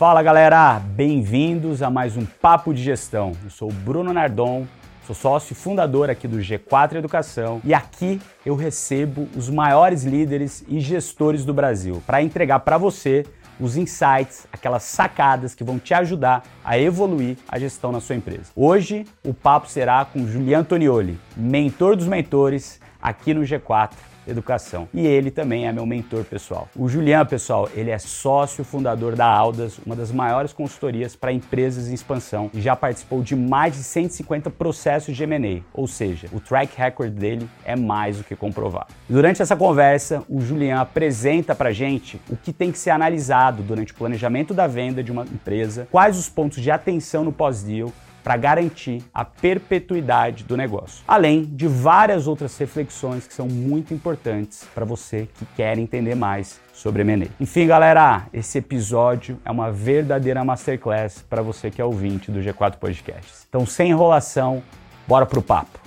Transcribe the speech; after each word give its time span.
Fala 0.00 0.22
galera, 0.22 0.78
bem-vindos 0.78 1.82
a 1.82 1.90
mais 1.90 2.16
um 2.16 2.24
Papo 2.24 2.72
de 2.72 2.82
Gestão. 2.82 3.32
Eu 3.44 3.50
sou 3.50 3.68
o 3.68 3.72
Bruno 3.72 4.14
Nardon, 4.14 4.66
sou 5.06 5.14
sócio 5.14 5.52
e 5.52 5.54
fundador 5.54 6.08
aqui 6.08 6.26
do 6.26 6.38
G4 6.38 6.94
Educação 6.94 7.60
e 7.62 7.74
aqui 7.74 8.18
eu 8.46 8.56
recebo 8.56 9.28
os 9.36 9.50
maiores 9.50 10.04
líderes 10.04 10.64
e 10.66 10.80
gestores 10.80 11.44
do 11.44 11.52
Brasil 11.52 12.02
para 12.06 12.22
entregar 12.22 12.60
para 12.60 12.78
você 12.78 13.26
os 13.60 13.76
insights, 13.76 14.46
aquelas 14.50 14.84
sacadas 14.84 15.54
que 15.54 15.62
vão 15.62 15.78
te 15.78 15.92
ajudar 15.92 16.44
a 16.64 16.78
evoluir 16.78 17.36
a 17.46 17.58
gestão 17.58 17.92
na 17.92 18.00
sua 18.00 18.16
empresa. 18.16 18.52
Hoje 18.56 19.04
o 19.22 19.34
papo 19.34 19.68
será 19.68 20.06
com 20.06 20.26
Julian 20.26 20.60
Antonioli, 20.60 21.20
mentor 21.36 21.94
dos 21.94 22.06
mentores 22.06 22.80
aqui 23.02 23.34
no 23.34 23.42
G4 23.42 23.90
Educação. 24.30 24.88
E 24.92 25.06
ele 25.06 25.30
também 25.30 25.66
é 25.66 25.72
meu 25.72 25.86
mentor 25.86 26.24
pessoal. 26.24 26.68
O 26.76 26.88
Julian, 26.88 27.24
pessoal, 27.26 27.68
ele 27.74 27.90
é 27.90 27.98
sócio 27.98 28.64
fundador 28.64 29.16
da 29.16 29.26
Aldas, 29.26 29.78
uma 29.84 29.96
das 29.96 30.10
maiores 30.12 30.52
consultorias 30.52 31.16
para 31.16 31.32
empresas 31.32 31.88
em 31.88 31.94
expansão 31.94 32.50
e 32.54 32.60
já 32.60 32.74
participou 32.76 33.22
de 33.22 33.34
mais 33.34 33.74
de 33.74 33.82
150 33.82 34.50
processos 34.50 35.16
de 35.16 35.22
M&A, 35.24 35.62
ou 35.72 35.86
seja, 35.86 36.28
o 36.32 36.40
track 36.40 36.76
record 36.76 37.12
dele 37.12 37.48
é 37.64 37.76
mais 37.76 38.18
do 38.18 38.24
que 38.24 38.36
comprovado. 38.36 38.88
Durante 39.08 39.42
essa 39.42 39.56
conversa, 39.56 40.22
o 40.28 40.40
Julian 40.40 40.80
apresenta 40.80 41.54
para 41.54 41.72
gente 41.72 42.20
o 42.28 42.36
que 42.36 42.52
tem 42.52 42.72
que 42.72 42.78
ser 42.78 42.90
analisado 42.90 43.62
durante 43.62 43.92
o 43.92 43.96
planejamento 43.96 44.54
da 44.54 44.66
venda 44.66 45.02
de 45.02 45.12
uma 45.12 45.22
empresa, 45.22 45.88
quais 45.90 46.18
os 46.18 46.28
pontos 46.28 46.62
de 46.62 46.70
atenção 46.70 47.24
no 47.24 47.32
pós-deal, 47.32 47.92
para 48.22 48.36
garantir 48.36 49.02
a 49.12 49.24
perpetuidade 49.24 50.44
do 50.44 50.56
negócio. 50.56 51.02
Além 51.06 51.44
de 51.44 51.66
várias 51.66 52.26
outras 52.26 52.56
reflexões 52.58 53.26
que 53.26 53.34
são 53.34 53.46
muito 53.46 53.94
importantes 53.94 54.66
para 54.74 54.84
você 54.84 55.28
que 55.34 55.44
quer 55.56 55.78
entender 55.78 56.14
mais 56.14 56.60
sobre 56.72 57.02
M&A. 57.02 57.26
Enfim, 57.40 57.66
galera, 57.66 58.26
esse 58.32 58.58
episódio 58.58 59.38
é 59.44 59.50
uma 59.50 59.70
verdadeira 59.70 60.44
masterclass 60.44 61.24
para 61.28 61.42
você 61.42 61.70
que 61.70 61.80
é 61.80 61.84
ouvinte 61.84 62.30
do 62.30 62.40
G4 62.40 62.76
Podcasts. 62.76 63.46
Então, 63.48 63.66
sem 63.66 63.90
enrolação, 63.90 64.62
bora 65.06 65.26
pro 65.26 65.42
papo. 65.42 65.78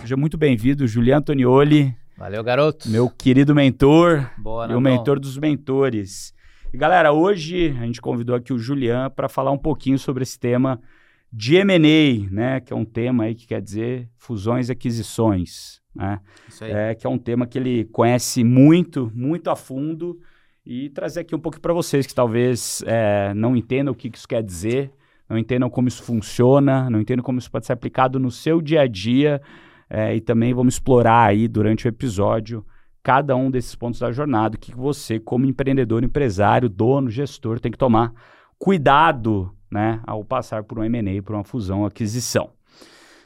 Seja 0.00 0.16
muito 0.18 0.36
bem-vindo, 0.36 0.86
Juliano 0.86 1.20
Antonioli, 1.20 1.96
Valeu, 2.16 2.44
garoto. 2.44 2.88
meu 2.88 3.10
querido 3.10 3.54
mentor 3.54 4.30
Boa, 4.38 4.70
e 4.70 4.74
o 4.74 4.80
mentor 4.80 5.18
dos 5.18 5.36
mentores. 5.36 6.32
E 6.72 6.76
galera, 6.76 7.12
hoje 7.12 7.76
a 7.80 7.84
gente 7.84 8.00
convidou 8.00 8.36
aqui 8.36 8.52
o 8.52 8.58
Julian 8.58 9.10
para 9.10 9.28
falar 9.28 9.50
um 9.50 9.58
pouquinho 9.58 9.98
sobre 9.98 10.22
esse 10.22 10.38
tema 10.38 10.80
de 11.32 11.56
M&A, 11.56 12.30
né, 12.32 12.60
que 12.60 12.72
é 12.72 12.76
um 12.76 12.84
tema 12.84 13.24
aí 13.24 13.34
que 13.34 13.48
quer 13.48 13.60
dizer 13.60 14.08
fusões 14.16 14.68
e 14.68 14.72
aquisições, 14.72 15.80
né? 15.92 16.20
Isso 16.48 16.62
aí. 16.62 16.70
É, 16.70 16.94
que 16.94 17.04
é 17.04 17.10
um 17.10 17.18
tema 17.18 17.48
que 17.48 17.58
ele 17.58 17.84
conhece 17.86 18.44
muito, 18.44 19.10
muito 19.12 19.50
a 19.50 19.56
fundo 19.56 20.20
e 20.64 20.90
trazer 20.90 21.20
aqui 21.20 21.34
um 21.34 21.40
pouco 21.40 21.60
para 21.60 21.72
vocês 21.72 22.06
que 22.06 22.14
talvez 22.14 22.84
é, 22.86 23.34
não 23.34 23.56
entendam 23.56 23.92
o 23.92 23.96
que 23.96 24.08
que 24.08 24.16
isso 24.16 24.28
quer 24.28 24.42
dizer, 24.42 24.92
não 25.28 25.36
entendam 25.36 25.68
como 25.68 25.88
isso 25.88 26.04
funciona, 26.04 26.88
não 26.88 27.00
entendam 27.00 27.24
como 27.24 27.40
isso 27.40 27.50
pode 27.50 27.66
ser 27.66 27.72
aplicado 27.72 28.20
no 28.20 28.30
seu 28.30 28.62
dia 28.62 28.82
a 28.82 28.86
dia 28.86 29.42
é, 29.94 30.16
e 30.16 30.20
também 30.20 30.52
vamos 30.52 30.74
explorar 30.74 31.28
aí 31.28 31.46
durante 31.46 31.86
o 31.86 31.88
episódio 31.88 32.66
cada 33.00 33.36
um 33.36 33.48
desses 33.48 33.76
pontos 33.76 34.00
da 34.00 34.10
jornada 34.10 34.56
que 34.56 34.74
você, 34.74 35.20
como 35.20 35.46
empreendedor, 35.46 36.02
empresário, 36.02 36.68
dono, 36.68 37.08
gestor, 37.08 37.60
tem 37.60 37.70
que 37.70 37.78
tomar 37.78 38.12
cuidado 38.58 39.54
né, 39.70 40.00
ao 40.04 40.24
passar 40.24 40.64
por 40.64 40.80
um 40.80 40.84
M&A, 40.84 41.22
por 41.22 41.36
uma 41.36 41.44
fusão, 41.44 41.86
aquisição. 41.86 42.50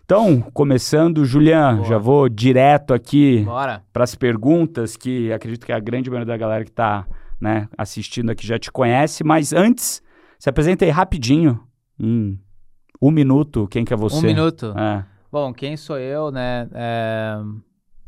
Então, 0.05 0.43
começando, 0.53 1.25
Julian, 1.25 1.85
já 1.85 1.97
vou 1.97 2.29
direto 2.29 2.93
aqui 2.93 3.47
para 3.91 4.05
as 4.05 4.15
perguntas, 4.15 4.95
que 4.95 5.33
acredito 5.33 5.65
que 5.65 5.73
a 5.73 5.79
grande 5.79 6.11
maioria 6.11 6.27
da 6.27 6.37
galera 6.37 6.65
que 6.65 6.71
está 6.71 7.07
né, 7.41 7.67
assistindo 7.79 8.29
aqui 8.31 8.47
já 8.47 8.59
te 8.59 8.71
conhece, 8.71 9.25
mas 9.25 9.55
antes, 9.55 10.03
se 10.39 10.51
apresenta 10.51 10.85
aí 10.85 10.91
rapidinho, 10.91 11.61
em 11.99 12.39
um 13.01 13.11
minuto, 13.11 13.67
quem 13.69 13.87
que 13.87 13.95
é 13.95 13.97
você? 13.97 14.19
Um 14.19 14.23
minuto. 14.23 14.75
É. 14.77 15.18
Bom, 15.31 15.53
quem 15.53 15.77
sou 15.77 15.99
eu, 15.99 16.31
né? 16.31 16.69
É... 16.73 17.37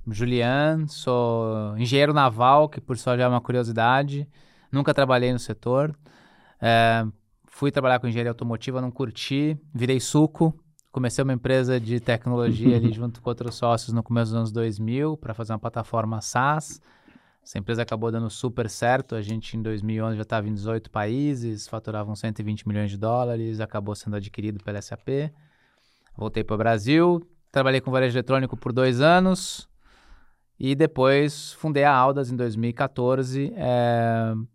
Julian, 0.09 0.87
sou 0.87 1.77
engenheiro 1.77 2.13
naval, 2.13 2.69
que 2.69 2.81
por 2.81 2.97
só 2.97 3.17
já 3.17 3.25
é 3.25 3.29
uma 3.29 3.41
curiosidade. 3.41 4.27
Nunca 4.73 4.95
trabalhei 4.95 5.33
no 5.33 5.39
setor. 5.39 5.95
É, 6.61 7.05
Fui 7.61 7.71
trabalhar 7.71 7.99
com 7.99 8.07
engenharia 8.07 8.31
automotiva, 8.31 8.81
não 8.81 8.91
curti. 8.91 9.59
Virei 9.75 10.01
suco. 10.01 10.59
Comecei 10.91 11.23
uma 11.23 11.35
empresa 11.35 11.79
de 11.79 12.01
tecnologia 12.01 12.77
ali 12.77 12.91
junto 12.95 13.21
com 13.21 13.29
outros 13.29 13.57
sócios 13.57 13.93
no 13.93 14.03
começo 14.03 14.31
dos 14.31 14.39
anos 14.39 14.53
2000 14.53 15.19
para 15.19 15.35
fazer 15.35 15.53
uma 15.53 15.59
plataforma 15.59 16.23
SaaS. 16.23 16.81
Essa 17.45 17.59
empresa 17.59 17.83
acabou 17.83 18.11
dando 18.11 18.31
super 18.31 18.71
certo. 18.71 19.15
A 19.15 19.21
gente 19.21 19.59
em 19.59 19.63
2011 19.63 20.17
já 20.17 20.23
estava 20.23 20.49
em 20.49 20.55
18 20.55 20.91
países, 20.91 21.69
faturavam 21.69 22.17
120 22.17 22.67
milhões 22.67 22.91
de 22.91 22.97
dólares, 22.97 23.61
acabou 23.61 23.95
sendo 23.95 24.17
adquirido 24.17 24.63
pela 24.65 24.81
SAP. 24.81 25.31
Voltei 26.16 26.44
para 26.44 26.54
o 26.54 26.59
Brasil, 26.59 27.21
trabalhei 27.50 27.81
com 27.81 27.91
varejo 27.91 28.16
eletrônico 28.16 28.56
por 28.56 28.72
dois 28.72 29.00
anos 29.00 29.69
e 30.59 30.75
depois 30.75 31.54
fundei 31.54 31.84
a 31.84 31.94
Aldas 31.94 32.31
em 32.31 32.37
2014 32.37 33.53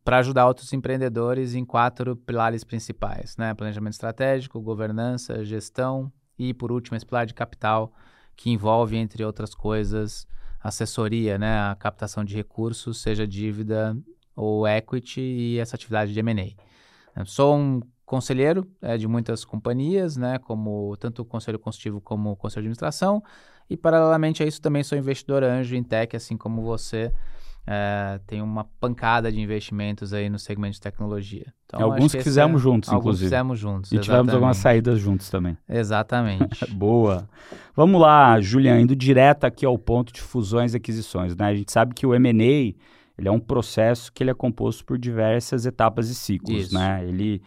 para 0.03 0.19
ajudar 0.19 0.45
outros 0.45 0.71
empreendedores 0.71 1.55
em 1.55 1.65
quatro 1.65 2.15
pilares 2.15 2.63
principais, 2.63 3.35
né? 3.37 3.53
Planejamento 3.55 3.93
estratégico, 3.93 4.61
governança, 4.61 5.43
gestão 5.43 6.11
e, 6.37 6.53
por 6.53 6.71
último, 6.71 6.95
esse 6.95 7.05
pilar 7.05 7.25
de 7.25 7.33
capital 7.33 7.91
que 8.35 8.51
envolve, 8.51 8.95
entre 8.97 9.23
outras 9.23 9.55
coisas, 9.55 10.27
assessoria, 10.61 11.39
né? 11.39 11.57
A 11.57 11.75
captação 11.75 12.23
de 12.23 12.35
recursos, 12.35 13.01
seja 13.01 13.25
dívida 13.25 13.97
ou 14.35 14.67
equity 14.67 15.21
e 15.21 15.59
essa 15.59 15.75
atividade 15.75 16.13
de 16.13 16.19
M&A. 16.19 17.25
Sou 17.25 17.57
um 17.57 17.79
conselheiro 18.05 18.67
é, 18.81 18.97
de 18.97 19.07
muitas 19.07 19.43
companhias, 19.43 20.15
né, 20.15 20.37
como 20.39 20.95
tanto 20.97 21.21
o 21.21 21.25
conselho 21.25 21.57
consultivo 21.59 21.99
como 21.99 22.31
o 22.31 22.35
conselho 22.35 22.63
de 22.63 22.67
administração, 22.67 23.23
e 23.69 23.75
paralelamente 23.75 24.43
a 24.43 24.45
isso 24.45 24.61
também 24.61 24.83
sou 24.83 24.97
investidor 24.97 25.43
anjo 25.43 25.75
em 25.75 25.83
tech, 25.83 26.15
assim 26.15 26.37
como 26.37 26.61
você. 26.61 27.11
É, 27.67 28.19
tem 28.27 28.43
uma 28.43 28.65
pancada 28.79 29.31
de 29.31 29.41
investimentos 29.41 30.13
aí 30.13 30.29
no 30.29 30.37
segmento 30.37 30.75
de 30.75 30.81
tecnologia. 30.81 31.51
Então, 31.65 31.81
Alguns 31.81 32.11
que 32.11 32.21
fizemos 32.21 32.61
é- 32.61 32.63
juntos, 32.63 32.89
alguns 32.89 33.01
inclusive. 33.05 33.25
fizemos 33.25 33.57
juntos. 33.57 33.91
E 33.91 33.97
tivemos 33.97 34.31
algumas 34.31 34.57
exatamente. 34.57 34.61
saídas 34.61 34.99
juntos 34.99 35.29
também. 35.31 35.57
Exatamente. 35.67 36.45
Boa. 36.75 37.27
Vamos 37.75 37.99
lá, 37.99 38.39
Julian, 38.39 38.79
indo 38.81 38.95
direto 38.95 39.45
aqui 39.45 39.65
ao 39.65 39.79
ponto 39.79 40.13
de 40.13 40.21
fusões 40.21 40.75
e 40.75 40.77
aquisições. 40.77 41.35
Né? 41.35 41.43
A 41.43 41.55
gente 41.55 41.71
sabe 41.71 41.95
que 41.95 42.05
o 42.05 42.13
M&A 42.13 42.75
ele 43.17 43.27
é 43.27 43.31
um 43.31 43.39
processo 43.39 44.13
que 44.13 44.21
ele 44.21 44.29
é 44.29 44.35
composto 44.35 44.85
por 44.85 44.99
diversas 44.99 45.65
etapas 45.65 46.07
e 46.09 46.13
ciclos. 46.13 46.65
Isso. 46.65 46.75
Né? 46.75 47.03
Ele 47.07 47.41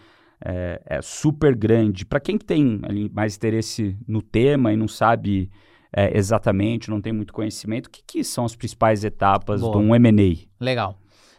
é, 0.44 0.80
é 0.84 1.02
super 1.02 1.54
grande. 1.54 2.04
Para 2.04 2.20
quem 2.20 2.38
que 2.38 2.44
tem 2.44 2.80
ali, 2.82 3.10
mais 3.10 3.36
interesse 3.36 3.96
no 4.06 4.22
tema 4.22 4.72
e 4.72 4.76
não 4.76 4.88
sabe 4.88 5.50
é, 5.92 6.16
exatamente, 6.16 6.90
não 6.90 7.00
tem 7.00 7.12
muito 7.12 7.32
conhecimento, 7.32 7.86
o 7.86 7.90
que, 7.90 8.02
que 8.06 8.24
são 8.24 8.44
as 8.44 8.54
principais 8.54 9.04
etapas 9.04 9.60
Boa. 9.60 9.72
de 9.72 9.78
um 9.78 9.94
M&A? 9.94 10.46
Legal. 10.62 10.98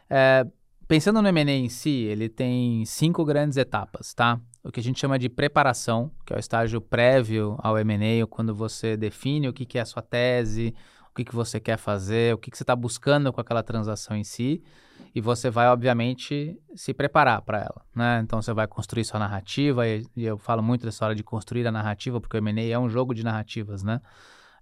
É, 0.09 0.45
pensando 0.87 1.21
no 1.21 1.27
M&A 1.27 1.51
em 1.51 1.69
si, 1.69 2.05
ele 2.05 2.27
tem 2.27 2.83
cinco 2.85 3.23
grandes 3.23 3.57
etapas, 3.57 4.13
tá? 4.13 4.39
O 4.63 4.71
que 4.71 4.79
a 4.79 4.83
gente 4.83 4.99
chama 4.99 5.17
de 5.17 5.29
preparação, 5.29 6.11
que 6.25 6.33
é 6.33 6.35
o 6.35 6.39
estágio 6.39 6.81
prévio 6.81 7.55
ao 7.59 7.77
M&A, 7.77 8.25
quando 8.27 8.53
você 8.53 8.97
define 8.97 9.47
o 9.47 9.53
que, 9.53 9.65
que 9.65 9.77
é 9.77 9.81
a 9.81 9.85
sua 9.85 10.01
tese, 10.01 10.73
que, 11.19 11.25
que 11.25 11.35
você 11.35 11.59
quer 11.59 11.77
fazer, 11.77 12.33
o 12.33 12.37
que, 12.37 12.49
que 12.49 12.57
você 12.57 12.63
está 12.63 12.75
buscando 12.75 13.31
com 13.33 13.41
aquela 13.41 13.61
transação 13.61 14.15
em 14.15 14.23
si, 14.23 14.63
e 15.13 15.19
você 15.19 15.49
vai, 15.49 15.67
obviamente, 15.67 16.57
se 16.75 16.93
preparar 16.93 17.41
para 17.41 17.59
ela, 17.59 17.81
né? 17.95 18.21
Então, 18.23 18.41
você 18.41 18.53
vai 18.53 18.67
construir 18.67 19.03
sua 19.03 19.19
narrativa, 19.19 19.87
e, 19.87 20.05
e 20.15 20.25
eu 20.25 20.37
falo 20.37 20.61
muito 20.61 20.85
dessa 20.85 21.03
hora 21.03 21.15
de 21.15 21.23
construir 21.23 21.67
a 21.67 21.71
narrativa, 21.71 22.21
porque 22.21 22.37
o 22.37 22.39
M&A 22.39 22.73
é 22.73 22.79
um 22.79 22.87
jogo 22.87 23.13
de 23.13 23.23
narrativas, 23.23 23.83
né? 23.83 24.01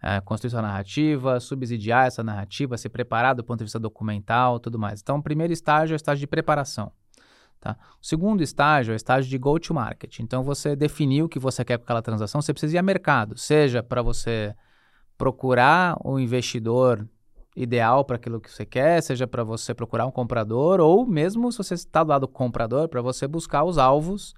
É, 0.01 0.21
construir 0.21 0.51
sua 0.51 0.61
narrativa, 0.61 1.39
subsidiar 1.39 2.07
essa 2.07 2.23
narrativa, 2.23 2.77
se 2.77 2.87
preparar 2.87 3.35
do 3.35 3.43
ponto 3.43 3.59
de 3.59 3.65
vista 3.65 3.79
documental, 3.79 4.59
tudo 4.59 4.79
mais. 4.79 5.01
Então, 5.01 5.17
o 5.17 5.23
primeiro 5.23 5.51
estágio 5.51 5.93
é 5.93 5.95
o 5.95 5.97
estágio 5.97 6.19
de 6.19 6.27
preparação. 6.27 6.91
Tá? 7.59 7.75
O 8.01 8.05
segundo 8.05 8.43
estágio 8.43 8.91
é 8.91 8.93
o 8.93 8.95
estágio 8.95 9.29
de 9.29 9.37
go-to-market. 9.39 10.19
Então, 10.19 10.43
você 10.43 10.75
definiu 10.75 11.25
o 11.25 11.29
que 11.29 11.39
você 11.39 11.65
quer 11.65 11.77
com 11.79 11.83
aquela 11.83 12.03
transação, 12.03 12.41
você 12.41 12.53
precisa 12.53 12.75
ir 12.75 12.77
a 12.77 12.83
mercado, 12.83 13.35
seja 13.37 13.81
para 13.81 14.03
você 14.03 14.55
procurar 15.17 15.97
o 16.03 16.19
investidor 16.19 17.07
ideal 17.55 18.05
para 18.05 18.17
aquilo 18.17 18.39
que 18.39 18.51
você 18.51 18.65
quer, 18.65 19.01
seja 19.01 19.25
para 19.25 19.43
você 19.43 19.73
procurar 19.73 20.05
um 20.05 20.11
comprador, 20.11 20.79
ou 20.79 21.05
mesmo 21.05 21.51
se 21.51 21.57
você 21.57 21.73
está 21.73 22.03
do 22.03 22.09
lado 22.09 22.21
do 22.21 22.27
comprador, 22.27 22.87
para 22.87 23.01
você 23.01 23.27
buscar 23.27 23.63
os 23.63 23.77
alvos 23.77 24.35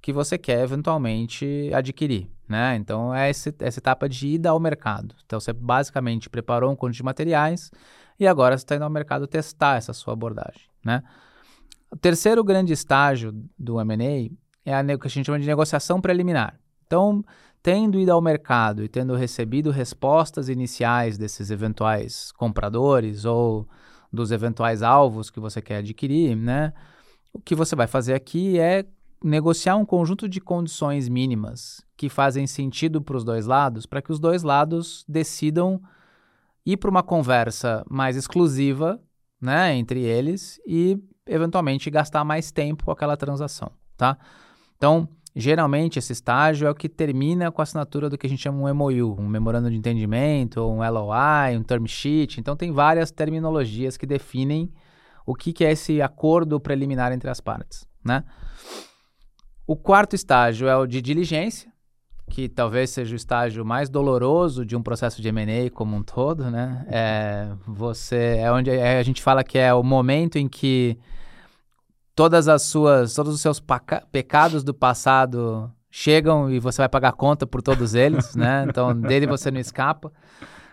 que 0.00 0.12
você 0.12 0.38
quer 0.38 0.60
eventualmente 0.62 1.70
adquirir. 1.74 2.28
Né? 2.48 2.76
Então, 2.76 3.14
é 3.14 3.30
esse, 3.30 3.54
essa 3.60 3.80
etapa 3.80 4.08
de 4.08 4.28
ida 4.28 4.50
ao 4.50 4.60
mercado. 4.60 5.14
Então, 5.24 5.40
você 5.40 5.52
basicamente 5.52 6.28
preparou 6.30 6.70
um 6.70 6.76
conjunto 6.76 6.96
de 6.96 7.02
materiais 7.02 7.70
e 8.18 8.26
agora 8.26 8.56
você 8.56 8.64
está 8.64 8.76
indo 8.76 8.84
ao 8.84 8.90
mercado 8.90 9.26
testar 9.26 9.76
essa 9.76 9.92
sua 9.92 10.12
abordagem. 10.12 10.62
Né? 10.84 11.02
O 11.90 11.96
terceiro 11.96 12.44
grande 12.44 12.72
estágio 12.72 13.32
do 13.58 13.80
M&A 13.80 14.30
é 14.64 14.74
a, 14.74 14.84
que 14.84 15.06
a 15.06 15.10
gente 15.10 15.26
chama 15.26 15.40
de 15.40 15.46
negociação 15.46 16.00
preliminar. 16.00 16.58
Então, 16.86 17.24
tendo 17.62 17.98
ido 17.98 18.10
ao 18.10 18.20
mercado 18.20 18.82
e 18.82 18.88
tendo 18.88 19.14
recebido 19.14 19.70
respostas 19.70 20.48
iniciais 20.48 21.16
desses 21.16 21.50
eventuais 21.50 22.32
compradores 22.32 23.24
ou 23.24 23.68
dos 24.12 24.32
eventuais 24.32 24.82
alvos 24.82 25.30
que 25.30 25.40
você 25.40 25.62
quer 25.62 25.76
adquirir, 25.76 26.36
né? 26.36 26.72
O 27.32 27.40
que 27.40 27.54
você 27.54 27.74
vai 27.76 27.86
fazer 27.86 28.14
aqui 28.14 28.58
é 28.58 28.84
negociar 29.24 29.76
um 29.76 29.86
conjunto 29.86 30.28
de 30.28 30.40
condições 30.40 31.08
mínimas 31.08 31.84
que 31.96 32.08
fazem 32.08 32.46
sentido 32.46 33.00
para 33.00 33.16
os 33.16 33.24
dois 33.24 33.46
lados, 33.46 33.86
para 33.86 34.02
que 34.02 34.10
os 34.10 34.18
dois 34.18 34.42
lados 34.42 35.04
decidam 35.08 35.80
ir 36.66 36.76
para 36.76 36.90
uma 36.90 37.02
conversa 37.02 37.84
mais 37.88 38.16
exclusiva, 38.16 39.00
né, 39.40 39.74
entre 39.74 40.00
eles 40.00 40.60
e 40.66 40.98
eventualmente 41.26 41.90
gastar 41.90 42.24
mais 42.24 42.50
tempo 42.50 42.84
com 42.84 42.90
aquela 42.90 43.16
transação, 43.16 43.70
tá? 43.96 44.18
Então, 44.76 45.08
geralmente 45.34 45.98
esse 45.98 46.12
estágio 46.12 46.66
é 46.66 46.70
o 46.70 46.74
que 46.74 46.88
termina 46.88 47.50
com 47.50 47.62
a 47.62 47.64
assinatura 47.64 48.10
do 48.10 48.18
que 48.18 48.26
a 48.26 48.30
gente 48.30 48.42
chama 48.42 48.58
um 48.58 48.74
MOU, 48.74 49.16
um 49.18 49.26
memorando 49.26 49.70
de 49.70 49.76
entendimento, 49.76 50.60
um 50.62 50.78
LOI, 50.78 51.56
um 51.56 51.62
term 51.62 51.86
sheet. 51.86 52.38
Então, 52.38 52.56
tem 52.56 52.70
várias 52.70 53.10
terminologias 53.10 53.96
que 53.96 54.06
definem 54.06 54.70
o 55.24 55.34
que, 55.34 55.52
que 55.52 55.64
é 55.64 55.72
esse 55.72 56.02
acordo 56.02 56.60
preliminar 56.60 57.12
entre 57.12 57.30
as 57.30 57.40
partes, 57.40 57.86
né? 58.04 58.24
O 59.66 59.76
quarto 59.76 60.14
estágio 60.14 60.68
é 60.68 60.76
o 60.76 60.86
de 60.86 61.00
diligência, 61.00 61.72
que 62.28 62.48
talvez 62.48 62.90
seja 62.90 63.12
o 63.12 63.16
estágio 63.16 63.64
mais 63.64 63.88
doloroso 63.88 64.66
de 64.66 64.76
um 64.76 64.82
processo 64.82 65.22
de 65.22 65.28
M&A 65.28 65.70
como 65.70 65.96
um 65.96 66.02
todo, 66.02 66.50
né? 66.50 66.84
É, 66.88 67.48
você 67.66 68.38
é 68.38 68.50
onde 68.50 68.70
a 68.70 69.02
gente 69.02 69.22
fala 69.22 69.44
que 69.44 69.58
é 69.58 69.72
o 69.72 69.82
momento 69.82 70.36
em 70.36 70.48
que 70.48 70.98
todas 72.14 72.48
as 72.48 72.62
suas, 72.62 73.14
todos 73.14 73.34
os 73.34 73.40
seus 73.40 73.62
pecados 74.10 74.62
do 74.62 74.74
passado 74.74 75.70
chegam 75.90 76.50
e 76.50 76.58
você 76.58 76.82
vai 76.82 76.88
pagar 76.88 77.12
conta 77.12 77.46
por 77.46 77.62
todos 77.62 77.94
eles, 77.94 78.34
né? 78.34 78.64
Então 78.68 78.98
dele 78.98 79.26
você 79.26 79.50
não 79.50 79.60
escapa, 79.60 80.12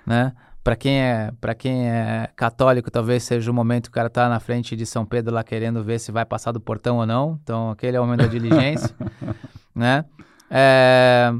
né? 0.06 0.33
Para 0.63 0.75
quem 0.75 1.00
é 1.01 1.31
para 1.39 1.56
quem 1.56 1.89
é 1.89 2.30
católico, 2.36 2.91
talvez 2.91 3.24
seja 3.24 3.50
o 3.50 3.53
momento 3.53 3.86
que 3.86 3.89
o 3.89 3.94
cara 3.94 4.09
tá 4.09 4.30
na 4.30 4.39
frente 4.39 4.75
de 4.75 4.86
São 4.86 5.06
Pedro 5.06 5.33
lá 5.33 5.44
querendo 5.44 5.83
ver 5.83 6.00
se 6.00 6.12
vai 6.12 6.25
passar 6.25 6.51
do 6.51 6.59
portão 6.59 6.97
ou 6.97 7.06
não. 7.06 7.39
Então 7.44 7.71
aquele 7.71 7.97
é 7.97 8.00
o 8.00 8.03
momento 8.03 8.21
da 8.21 8.27
diligência, 8.27 8.95
né? 9.75 10.06
É... 10.50 11.31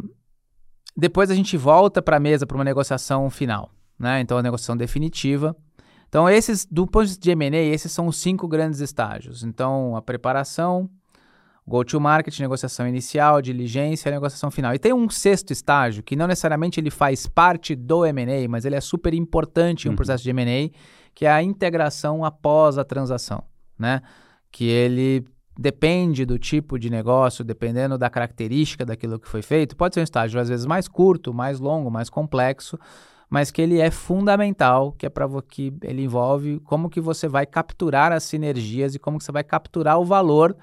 Depois 0.95 1.31
a 1.31 1.36
gente 1.36 1.56
volta 1.56 2.02
para 2.02 2.18
a 2.18 2.19
mesa 2.19 2.45
para 2.45 2.56
uma 2.56 2.63
negociação 2.63 3.30
final, 3.30 3.72
né? 3.98 4.19
Então 4.19 4.38
a 4.38 4.44
negociação 4.44 4.75
definitiva. 4.75 5.56
Então 6.10 6.28
esses 6.28 6.66
do 6.66 6.86
ponto 6.86 7.18
de 7.18 7.32
M&A, 7.32 7.58
esses 7.58 7.92
são 7.92 8.08
os 8.08 8.18
cinco 8.18 8.48
grandes 8.48 8.82
estágios. 8.82 9.44
Então 9.44 9.96
a 9.96 10.02
preparação, 10.02 10.90
Go-to-market, 11.70 12.40
negociação 12.40 12.88
inicial, 12.88 13.44
diligência, 13.44 14.12
negociação 14.12 14.50
final. 14.50 14.74
E 14.74 14.80
tem 14.80 14.92
um 14.92 15.08
sexto 15.08 15.52
estágio 15.52 16.02
que 16.02 16.16
não 16.16 16.26
necessariamente 16.26 16.80
ele 16.80 16.90
faz 16.90 17.28
parte 17.28 17.76
do 17.76 18.04
M&A, 18.08 18.50
mas 18.50 18.66
ele 18.66 18.76
é 18.76 18.82
super 18.82 19.14
importante 19.14 19.86
em 19.86 19.90
um 19.90 19.92
uhum. 19.92 19.96
processo 19.96 20.24
de 20.24 20.32
M&A, 20.32 20.76
que 21.14 21.28
é 21.28 21.32
a 21.32 21.44
integração 21.44 22.26
após 22.26 22.80
a 22.80 22.84
transação, 22.84 23.44
né? 23.78 24.02
Que 24.52 24.66
ele 24.66 25.24
depende 25.60 26.26
do 26.26 26.40
tipo 26.40 26.80
de 26.80 26.90
negócio, 26.90 27.44
dependendo 27.46 28.00
da 28.00 28.10
característica 28.10 28.84
daquilo 28.84 29.20
que 29.20 29.28
foi 29.28 29.44
feito. 29.44 29.76
Pode 29.76 29.94
ser 29.94 30.00
um 30.00 30.04
estágio 30.04 30.40
às 30.40 30.50
vezes 30.50 30.66
mais 30.66 30.88
curto, 30.88 31.32
mais 31.32 31.60
longo, 31.60 31.92
mais 31.92 32.10
complexo, 32.10 32.80
mas 33.30 33.52
que 33.52 33.62
ele 33.62 33.80
é 33.80 33.92
fundamental, 33.92 34.92
que 34.94 35.06
é 35.06 35.10
para 35.10 35.28
que 35.48 35.74
ele 35.84 36.04
envolve 36.04 36.60
como 36.62 36.90
que 36.90 37.00
você 37.00 37.28
vai 37.28 37.46
capturar 37.46 38.12
as 38.12 38.24
sinergias 38.24 38.96
e 38.96 39.00
como 39.00 39.18
que 39.18 39.24
você 39.24 39.31
vai 39.31 39.44
capturar 39.44 40.00
o 40.00 40.06
valor 40.06 40.56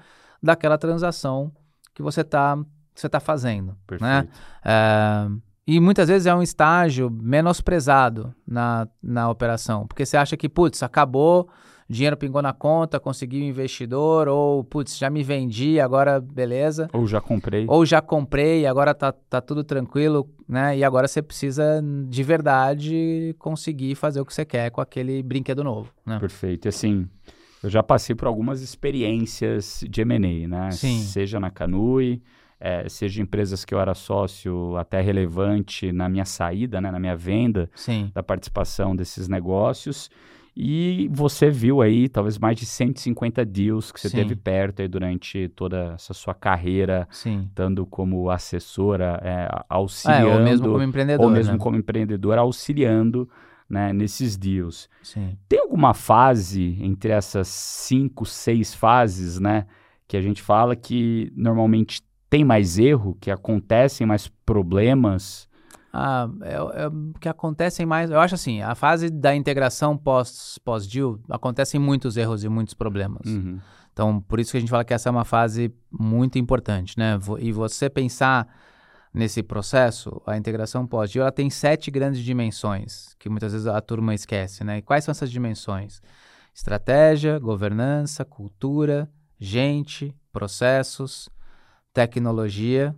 daquela 0.43 0.77
transação 0.77 1.51
que 1.95 2.01
você 2.01 2.21
está 2.21 2.57
você 2.93 3.07
tá 3.07 3.19
fazendo. 3.19 3.67
Né? 3.67 3.77
Perfeito. 3.85 4.03
Né? 4.03 4.27
É, 4.65 5.27
e 5.67 5.79
muitas 5.79 6.07
vezes 6.07 6.25
é 6.25 6.33
um 6.33 6.41
estágio 6.41 7.09
menosprezado 7.11 8.33
na, 8.45 8.87
na 9.03 9.29
operação, 9.29 9.85
porque 9.85 10.05
você 10.05 10.17
acha 10.17 10.37
que, 10.37 10.47
putz, 10.47 10.81
acabou, 10.81 11.49
dinheiro 11.89 12.17
pingou 12.17 12.41
na 12.41 12.53
conta, 12.53 12.99
consegui 12.99 13.41
um 13.41 13.45
investidor, 13.45 14.27
ou, 14.27 14.63
putz, 14.63 14.97
já 14.97 15.09
me 15.09 15.23
vendi, 15.23 15.79
agora 15.79 16.19
beleza. 16.19 16.89
Ou 16.93 17.07
já 17.07 17.21
comprei. 17.21 17.65
Ou 17.67 17.85
já 17.85 18.01
comprei, 18.01 18.65
agora 18.65 18.93
tá, 18.93 19.11
tá 19.11 19.39
tudo 19.39 19.63
tranquilo, 19.63 20.29
né? 20.47 20.77
E 20.77 20.83
agora 20.83 21.07
você 21.07 21.21
precisa, 21.21 21.81
de 22.07 22.23
verdade, 22.23 23.35
conseguir 23.39 23.95
fazer 23.95 24.19
o 24.19 24.25
que 24.25 24.33
você 24.33 24.45
quer 24.45 24.69
com 24.69 24.81
aquele 24.81 25.23
brinquedo 25.23 25.63
novo, 25.63 25.91
né? 26.05 26.19
Perfeito. 26.19 26.67
E 26.67 26.69
assim, 26.69 27.07
eu 27.63 27.69
já 27.69 27.81
passei 27.81 28.15
por 28.15 28.27
algumas 28.27 28.61
experiências 28.61 29.83
de 29.89 30.01
M&A, 30.01 30.47
né? 30.47 30.71
Sim. 30.71 30.99
Seja 30.99 31.39
na 31.39 31.49
Canui, 31.49 32.21
é, 32.59 32.89
seja 32.89 33.21
empresas 33.21 33.63
que 33.63 33.73
eu 33.73 33.79
era 33.79 33.93
sócio 33.93 34.75
até 34.77 34.99
relevante 34.99 35.91
na 35.91 36.09
minha 36.09 36.25
saída, 36.25 36.81
né? 36.81 36.91
Na 36.91 36.99
minha 36.99 37.15
venda 37.15 37.69
Sim. 37.75 38.11
da 38.13 38.21
participação 38.21 38.95
desses 38.95 39.27
negócios. 39.27 40.09
E 40.59 41.07
você 41.11 41.51
viu 41.51 41.83
aí 41.83 42.09
talvez 42.09 42.39
mais 42.39 42.57
de 42.57 42.65
150 42.65 43.45
deals 43.45 43.91
que 43.91 44.01
você 44.01 44.09
Sim. 44.09 44.17
teve 44.17 44.35
perto 44.35 44.81
aí 44.81 44.87
durante 44.87 45.47
toda 45.49 45.93
essa 45.93 46.15
sua 46.15 46.33
carreira, 46.33 47.07
Sim. 47.11 47.45
estando 47.47 47.85
como 47.85 48.27
assessora, 48.31 49.21
é, 49.23 49.47
auxiliando. 49.69 50.29
É, 50.29 50.35
ou 50.35 50.43
mesmo 50.43 50.67
como 50.71 50.83
empreendedor. 50.83 51.25
Ou 51.25 51.31
mesmo 51.31 51.53
né? 51.53 51.59
como 51.59 51.77
empreendedor, 51.77 52.39
auxiliando 52.39 53.29
né, 53.69 53.93
nesses 53.93 54.35
deals. 54.35 54.89
Sim. 55.03 55.37
Tem 55.47 55.59
alguma 55.59 55.93
fase 55.93 56.75
entre 56.81 57.11
essas 57.11 57.49
cinco, 57.49 58.25
seis 58.25 58.73
fases, 58.73 59.39
né, 59.39 59.67
que 60.07 60.17
a 60.17 60.21
gente 60.21 60.41
fala 60.41 60.75
que 60.75 61.31
normalmente 61.35 62.01
tem 62.31 62.43
mais 62.43 62.79
erro, 62.79 63.15
que 63.21 63.29
acontecem 63.29 64.07
mais 64.07 64.27
problemas? 64.43 65.47
Ah, 65.93 66.29
é, 66.41 66.55
é, 66.55 66.89
que 67.19 67.29
acontecem 67.29 67.85
mais. 67.85 68.11
Eu 68.11 68.19
acho 68.19 68.35
assim, 68.35 68.61
a 68.61 68.75
fase 68.75 69.09
da 69.09 69.35
integração 69.35 69.97
pós 69.97 70.59
pós 70.63 70.85
deal 70.85 71.19
acontecem 71.29 71.79
muitos 71.79 72.17
erros 72.17 72.43
e 72.43 72.49
muitos 72.49 72.73
problemas. 72.73 73.25
Uhum. 73.25 73.59
Então, 73.93 74.21
por 74.21 74.39
isso 74.39 74.51
que 74.51 74.57
a 74.57 74.59
gente 74.59 74.69
fala 74.69 74.85
que 74.85 74.93
essa 74.93 75.09
é 75.09 75.11
uma 75.11 75.25
fase 75.25 75.73
muito 75.91 76.37
importante, 76.37 76.97
né? 76.99 77.17
E 77.39 77.51
você 77.51 77.89
pensar 77.89 78.47
nesse 79.11 79.41
processo, 79.41 80.21
a 80.25 80.37
integração 80.37 80.85
pós-deal, 80.85 81.23
ela 81.23 81.31
tem 81.31 81.49
sete 81.49 81.89
grandes 81.89 82.21
dimensões, 82.21 83.15
que 83.17 83.27
muitas 83.27 83.53
vezes 83.53 83.65
a 83.65 83.81
turma 83.81 84.13
esquece, 84.13 84.63
né? 84.63 84.77
E 84.77 84.81
quais 84.83 85.03
são 85.03 85.11
essas 85.11 85.31
dimensões? 85.31 85.99
Estratégia, 86.53 87.39
governança, 87.39 88.23
cultura, 88.23 89.09
gente, 89.39 90.15
processos, 90.31 91.27
tecnologia, 91.91 92.95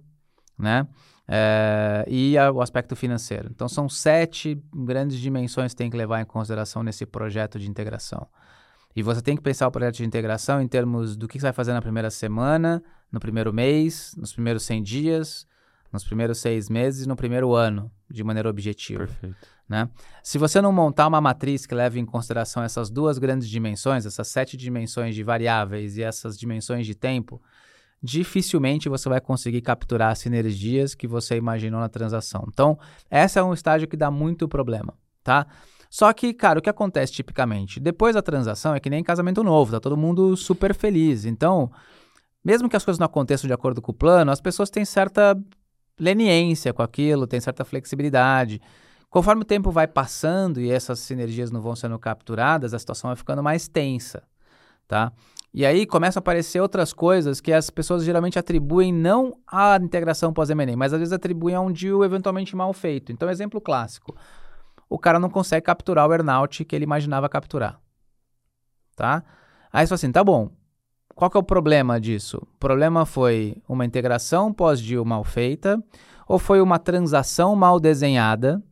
né? 0.57 0.85
É, 1.31 2.05
e 2.07 2.35
a, 2.39 2.51
o 2.51 2.59
aspecto 2.59 2.95
financeiro. 2.95 3.49
Então, 3.53 3.69
são 3.69 3.87
sete 3.87 4.59
grandes 4.73 5.19
dimensões 5.19 5.73
que 5.73 5.77
tem 5.77 5.89
que 5.89 5.95
levar 5.95 6.19
em 6.21 6.25
consideração 6.25 6.81
nesse 6.81 7.05
projeto 7.05 7.59
de 7.59 7.69
integração. 7.69 8.27
E 8.95 9.03
você 9.03 9.21
tem 9.21 9.35
que 9.35 9.43
pensar 9.43 9.67
o 9.67 9.71
projeto 9.71 9.97
de 9.97 10.05
integração 10.05 10.59
em 10.59 10.67
termos 10.67 11.15
do 11.15 11.27
que 11.27 11.39
você 11.39 11.43
vai 11.43 11.53
fazer 11.53 11.73
na 11.73 11.81
primeira 11.81 12.09
semana, 12.09 12.81
no 13.11 13.19
primeiro 13.19 13.53
mês, 13.53 14.15
nos 14.17 14.33
primeiros 14.33 14.63
100 14.63 14.81
dias, 14.81 15.47
nos 15.93 16.03
primeiros 16.03 16.39
seis 16.39 16.69
meses 16.69 17.05
e 17.05 17.07
no 17.07 17.15
primeiro 17.15 17.53
ano, 17.53 17.91
de 18.09 18.23
maneira 18.23 18.49
objetiva. 18.49 19.05
Perfeito. 19.05 19.37
Né? 19.67 19.87
Se 20.23 20.39
você 20.39 20.59
não 20.61 20.71
montar 20.71 21.07
uma 21.07 21.21
matriz 21.21 21.65
que 21.65 21.75
leve 21.75 21.99
em 21.99 22.05
consideração 22.05 22.63
essas 22.63 22.89
duas 22.89 23.19
grandes 23.19 23.47
dimensões, 23.47 24.05
essas 24.05 24.27
sete 24.27 24.57
dimensões 24.57 25.13
de 25.13 25.23
variáveis 25.23 25.95
e 25.97 26.01
essas 26.01 26.37
dimensões 26.37 26.87
de 26.87 26.95
tempo, 26.95 27.39
dificilmente 28.01 28.89
você 28.89 29.09
vai 29.09 29.19
conseguir 29.19 29.61
capturar 29.61 30.11
as 30.11 30.19
sinergias 30.19 30.95
que 30.95 31.07
você 31.07 31.35
imaginou 31.35 31.79
na 31.79 31.89
transação. 31.89 32.45
Então, 32.47 32.77
esse 33.11 33.37
é 33.37 33.43
um 33.43 33.53
estágio 33.53 33.87
que 33.87 33.97
dá 33.97 34.09
muito 34.09 34.47
problema, 34.47 34.93
tá? 35.23 35.45
Só 35.89 36.13
que, 36.13 36.33
cara, 36.33 36.59
o 36.59 36.61
que 36.61 36.69
acontece 36.69 37.11
tipicamente? 37.11 37.79
Depois 37.79 38.13
da 38.13 38.21
transação 38.21 38.75
é 38.75 38.79
que 38.79 38.89
nem 38.89 39.03
casamento 39.03 39.43
novo, 39.43 39.71
tá 39.71 39.79
todo 39.79 39.97
mundo 39.97 40.37
super 40.37 40.73
feliz. 40.75 41.25
Então, 41.25 41.71
mesmo 42.43 42.69
que 42.69 42.75
as 42.75 42.85
coisas 42.85 42.99
não 42.99 43.05
aconteçam 43.05 43.47
de 43.47 43.53
acordo 43.53 43.81
com 43.81 43.91
o 43.91 43.95
plano, 43.95 44.31
as 44.31 44.39
pessoas 44.39 44.69
têm 44.69 44.85
certa 44.85 45.37
leniência 45.99 46.71
com 46.73 46.81
aquilo, 46.81 47.27
tem 47.27 47.39
certa 47.39 47.65
flexibilidade. 47.65 48.61
Conforme 49.09 49.41
o 49.41 49.45
tempo 49.45 49.71
vai 49.71 49.87
passando 49.87 50.61
e 50.61 50.71
essas 50.71 50.99
sinergias 50.99 51.49
não 51.49 51.59
vão 51.59 51.75
sendo 51.75 51.97
capturadas, 51.97 52.73
a 52.73 52.79
situação 52.79 53.09
vai 53.09 53.15
ficando 53.15 53.41
mais 53.41 53.67
tensa, 53.67 54.21
tá? 54.87 55.11
E 55.53 55.65
aí 55.65 55.85
começam 55.85 56.19
a 56.19 56.21
aparecer 56.21 56.61
outras 56.61 56.93
coisas 56.93 57.41
que 57.41 57.51
as 57.51 57.69
pessoas 57.69 58.03
geralmente 58.03 58.37
atribuem 58.37 58.93
não 58.93 59.37
à 59.47 59.77
integração 59.81 60.31
pós-M&A, 60.31 60.77
mas 60.77 60.93
às 60.93 60.99
vezes 60.99 61.13
atribuem 61.13 61.55
a 61.55 61.61
um 61.61 61.71
deal 61.71 62.03
eventualmente 62.03 62.55
mal 62.55 62.71
feito. 62.71 63.11
Então, 63.11 63.29
exemplo 63.29 63.59
clássico. 63.59 64.15
O 64.87 64.97
cara 64.97 65.19
não 65.19 65.29
consegue 65.29 65.65
capturar 65.65 66.07
o 66.07 66.13
earnout 66.13 66.63
que 66.65 66.75
ele 66.75 66.83
imaginava 66.83 67.29
capturar, 67.29 67.79
tá? 68.95 69.23
Aí 69.71 69.85
você 69.85 69.89
fala 69.89 69.95
assim, 69.95 70.11
tá 70.11 70.23
bom, 70.23 70.49
qual 71.13 71.29
que 71.29 71.37
é 71.37 71.39
o 71.39 71.43
problema 71.43 71.99
disso? 71.99 72.37
O 72.37 72.57
problema 72.57 73.05
foi 73.05 73.57
uma 73.67 73.85
integração 73.85 74.51
pós-deal 74.53 75.05
mal 75.05 75.23
feita 75.23 75.83
ou 76.27 76.39
foi 76.39 76.61
uma 76.61 76.79
transação 76.79 77.55
mal 77.55 77.79
desenhada 77.79 78.63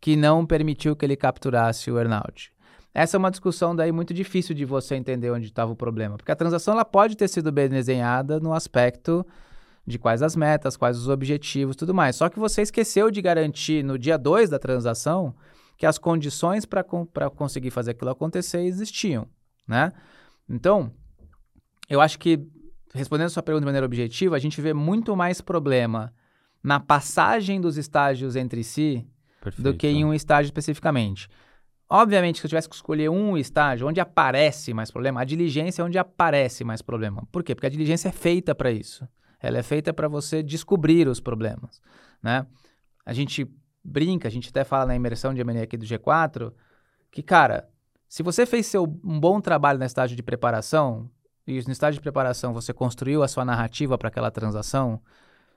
que 0.00 0.14
não 0.14 0.46
permitiu 0.46 0.94
que 0.94 1.04
ele 1.04 1.16
capturasse 1.16 1.90
o 1.90 1.98
earnout? 1.98 2.53
Essa 2.94 3.16
é 3.16 3.18
uma 3.18 3.30
discussão 3.30 3.74
daí 3.74 3.90
muito 3.90 4.14
difícil 4.14 4.54
de 4.54 4.64
você 4.64 4.94
entender 4.94 5.28
onde 5.30 5.46
estava 5.46 5.72
o 5.72 5.76
problema, 5.76 6.16
porque 6.16 6.30
a 6.30 6.36
transação 6.36 6.74
ela 6.74 6.84
pode 6.84 7.16
ter 7.16 7.26
sido 7.26 7.50
bem 7.50 7.68
desenhada 7.68 8.38
no 8.38 8.54
aspecto 8.54 9.26
de 9.84 9.98
quais 9.98 10.22
as 10.22 10.36
metas, 10.36 10.76
quais 10.76 10.96
os 10.96 11.08
objetivos, 11.08 11.74
tudo 11.74 11.92
mais. 11.92 12.14
Só 12.14 12.28
que 12.28 12.38
você 12.38 12.62
esqueceu 12.62 13.10
de 13.10 13.20
garantir 13.20 13.82
no 13.82 13.98
dia 13.98 14.16
2 14.16 14.48
da 14.48 14.60
transação 14.60 15.34
que 15.76 15.84
as 15.84 15.98
condições 15.98 16.64
para 16.64 16.84
conseguir 17.34 17.70
fazer 17.70 17.90
aquilo 17.90 18.10
acontecer 18.10 18.60
existiam, 18.60 19.26
né? 19.66 19.90
Então, 20.48 20.92
eu 21.88 22.00
acho 22.00 22.16
que, 22.18 22.46
respondendo 22.94 23.26
a 23.26 23.30
sua 23.30 23.42
pergunta 23.42 23.62
de 23.62 23.66
maneira 23.66 23.84
objetiva, 23.84 24.36
a 24.36 24.38
gente 24.38 24.60
vê 24.60 24.72
muito 24.72 25.16
mais 25.16 25.40
problema 25.40 26.14
na 26.62 26.78
passagem 26.78 27.60
dos 27.60 27.76
estágios 27.76 28.36
entre 28.36 28.62
si 28.62 29.04
Perfeito. 29.42 29.62
do 29.62 29.76
que 29.76 29.88
em 29.88 30.04
um 30.04 30.14
estágio 30.14 30.48
especificamente. 30.48 31.28
Obviamente, 31.96 32.40
se 32.40 32.46
eu 32.46 32.48
tivesse 32.48 32.68
que 32.68 32.74
escolher 32.74 33.08
um 33.08 33.38
estágio 33.38 33.86
onde 33.86 34.00
aparece 34.00 34.74
mais 34.74 34.90
problema, 34.90 35.20
a 35.20 35.24
diligência 35.24 35.80
é 35.80 35.84
onde 35.84 35.96
aparece 35.96 36.64
mais 36.64 36.82
problema. 36.82 37.24
Por 37.30 37.44
quê? 37.44 37.54
Porque 37.54 37.68
a 37.68 37.70
diligência 37.70 38.08
é 38.08 38.10
feita 38.10 38.52
para 38.52 38.72
isso. 38.72 39.06
Ela 39.38 39.58
é 39.58 39.62
feita 39.62 39.94
para 39.94 40.08
você 40.08 40.42
descobrir 40.42 41.06
os 41.06 41.20
problemas, 41.20 41.80
né? 42.20 42.48
A 43.06 43.12
gente 43.12 43.48
brinca, 43.84 44.26
a 44.26 44.30
gente 44.30 44.48
até 44.48 44.64
fala 44.64 44.86
na 44.86 44.96
imersão 44.96 45.32
de 45.32 45.40
M&A 45.40 45.62
aqui 45.62 45.76
do 45.76 45.86
G4, 45.86 46.52
que, 47.12 47.22
cara, 47.22 47.68
se 48.08 48.24
você 48.24 48.44
fez 48.44 48.66
seu, 48.66 48.82
um 49.04 49.20
bom 49.20 49.40
trabalho 49.40 49.78
no 49.78 49.84
estágio 49.84 50.16
de 50.16 50.22
preparação, 50.24 51.08
e 51.46 51.62
no 51.62 51.70
estágio 51.70 52.00
de 52.00 52.02
preparação 52.02 52.52
você 52.52 52.72
construiu 52.72 53.22
a 53.22 53.28
sua 53.28 53.44
narrativa 53.44 53.96
para 53.96 54.08
aquela 54.08 54.32
transação, 54.32 55.00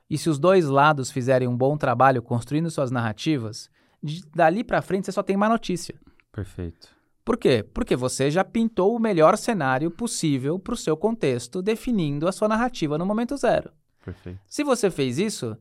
e 0.08 0.16
se 0.16 0.30
os 0.30 0.38
dois 0.38 0.66
lados 0.66 1.10
fizerem 1.10 1.48
um 1.48 1.56
bom 1.56 1.76
trabalho 1.76 2.22
construindo 2.22 2.70
suas 2.70 2.92
narrativas, 2.92 3.68
de, 4.00 4.22
dali 4.32 4.62
para 4.62 4.80
frente 4.80 5.06
você 5.06 5.10
só 5.10 5.24
tem 5.24 5.36
má 5.36 5.48
notícia. 5.48 5.98
Perfeito. 6.38 6.88
Por 7.24 7.36
quê? 7.36 7.64
Porque 7.74 7.96
você 7.96 8.30
já 8.30 8.44
pintou 8.44 8.94
o 8.94 9.00
melhor 9.00 9.36
cenário 9.36 9.90
possível 9.90 10.56
para 10.56 10.74
o 10.74 10.76
seu 10.76 10.96
contexto, 10.96 11.60
definindo 11.60 12.28
a 12.28 12.32
sua 12.32 12.46
narrativa 12.46 12.96
no 12.96 13.04
momento 13.04 13.36
zero. 13.36 13.72
Perfeito. 14.04 14.38
Se 14.46 14.62
você 14.62 14.88
fez 14.88 15.18
isso, 15.18 15.56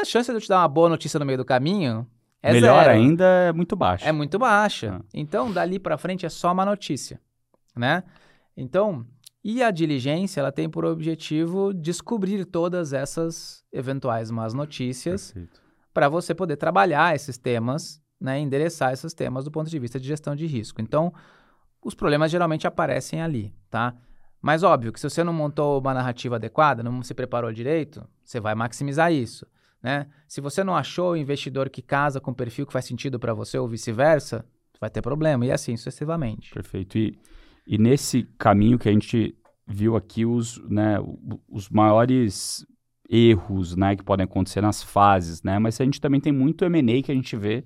a 0.00 0.04
chance 0.04 0.30
de 0.30 0.36
eu 0.36 0.40
te 0.40 0.48
dar 0.48 0.58
uma 0.58 0.68
boa 0.68 0.90
notícia 0.90 1.18
no 1.18 1.24
meio 1.24 1.38
do 1.38 1.44
caminho 1.44 2.06
é 2.42 2.52
Melhor 2.52 2.84
zero. 2.84 2.90
ainda 2.90 3.24
é 3.24 3.52
muito 3.52 3.74
baixa. 3.74 4.06
É 4.06 4.12
muito 4.12 4.38
baixa. 4.38 4.98
Ah. 5.00 5.04
Então, 5.14 5.50
dali 5.50 5.78
para 5.78 5.96
frente 5.96 6.26
é 6.26 6.28
só 6.28 6.52
uma 6.52 6.66
notícia, 6.66 7.18
né? 7.74 8.04
Então, 8.54 9.06
e 9.42 9.62
a 9.62 9.70
diligência, 9.70 10.40
ela 10.40 10.52
tem 10.52 10.68
por 10.68 10.84
objetivo 10.84 11.72
descobrir 11.72 12.44
todas 12.44 12.92
essas 12.92 13.64
eventuais 13.72 14.30
más 14.30 14.52
notícias 14.52 15.34
para 15.94 16.10
você 16.10 16.34
poder 16.34 16.56
trabalhar 16.56 17.14
esses 17.16 17.38
temas, 17.38 18.00
né, 18.20 18.38
endereçar 18.38 18.92
esses 18.92 19.14
temas 19.14 19.44
do 19.44 19.50
ponto 19.50 19.70
de 19.70 19.78
vista 19.78 19.98
de 19.98 20.06
gestão 20.06 20.36
de 20.36 20.46
risco. 20.46 20.80
Então, 20.80 21.12
os 21.82 21.94
problemas 21.94 22.30
geralmente 22.30 22.66
aparecem 22.66 23.22
ali, 23.22 23.54
tá? 23.70 23.94
Mas 24.42 24.62
óbvio 24.62 24.92
que 24.92 25.00
se 25.00 25.08
você 25.08 25.22
não 25.22 25.32
montou 25.32 25.80
uma 25.80 25.94
narrativa 25.94 26.36
adequada, 26.36 26.82
não 26.82 27.02
se 27.02 27.14
preparou 27.14 27.52
direito, 27.52 28.06
você 28.24 28.40
vai 28.40 28.54
maximizar 28.54 29.12
isso. 29.12 29.46
Né? 29.82 30.06
Se 30.28 30.40
você 30.40 30.62
não 30.62 30.74
achou 30.74 31.12
o 31.12 31.16
investidor 31.16 31.68
que 31.70 31.82
casa 31.82 32.20
com 32.20 32.30
o 32.30 32.34
perfil 32.34 32.66
que 32.66 32.72
faz 32.72 32.84
sentido 32.84 33.18
para 33.18 33.34
você 33.34 33.58
ou 33.58 33.68
vice-versa, 33.68 34.44
vai 34.80 34.88
ter 34.88 35.02
problema, 35.02 35.44
e 35.44 35.52
assim 35.52 35.76
sucessivamente. 35.76 36.52
Perfeito. 36.52 36.96
E, 36.96 37.18
e 37.66 37.76
nesse 37.76 38.24
caminho 38.38 38.78
que 38.78 38.88
a 38.88 38.92
gente 38.92 39.36
viu 39.66 39.94
aqui 39.94 40.24
os, 40.24 40.58
né, 40.68 40.96
os 41.48 41.68
maiores 41.68 42.66
erros 43.08 43.76
né, 43.76 43.94
que 43.94 44.02
podem 44.02 44.24
acontecer 44.24 44.60
nas 44.60 44.82
fases, 44.82 45.42
né? 45.42 45.58
mas 45.58 45.80
a 45.80 45.84
gente 45.84 46.00
também 46.00 46.20
tem 46.20 46.32
muito 46.32 46.64
M&A 46.64 47.02
que 47.02 47.12
a 47.12 47.14
gente 47.14 47.36
vê 47.36 47.64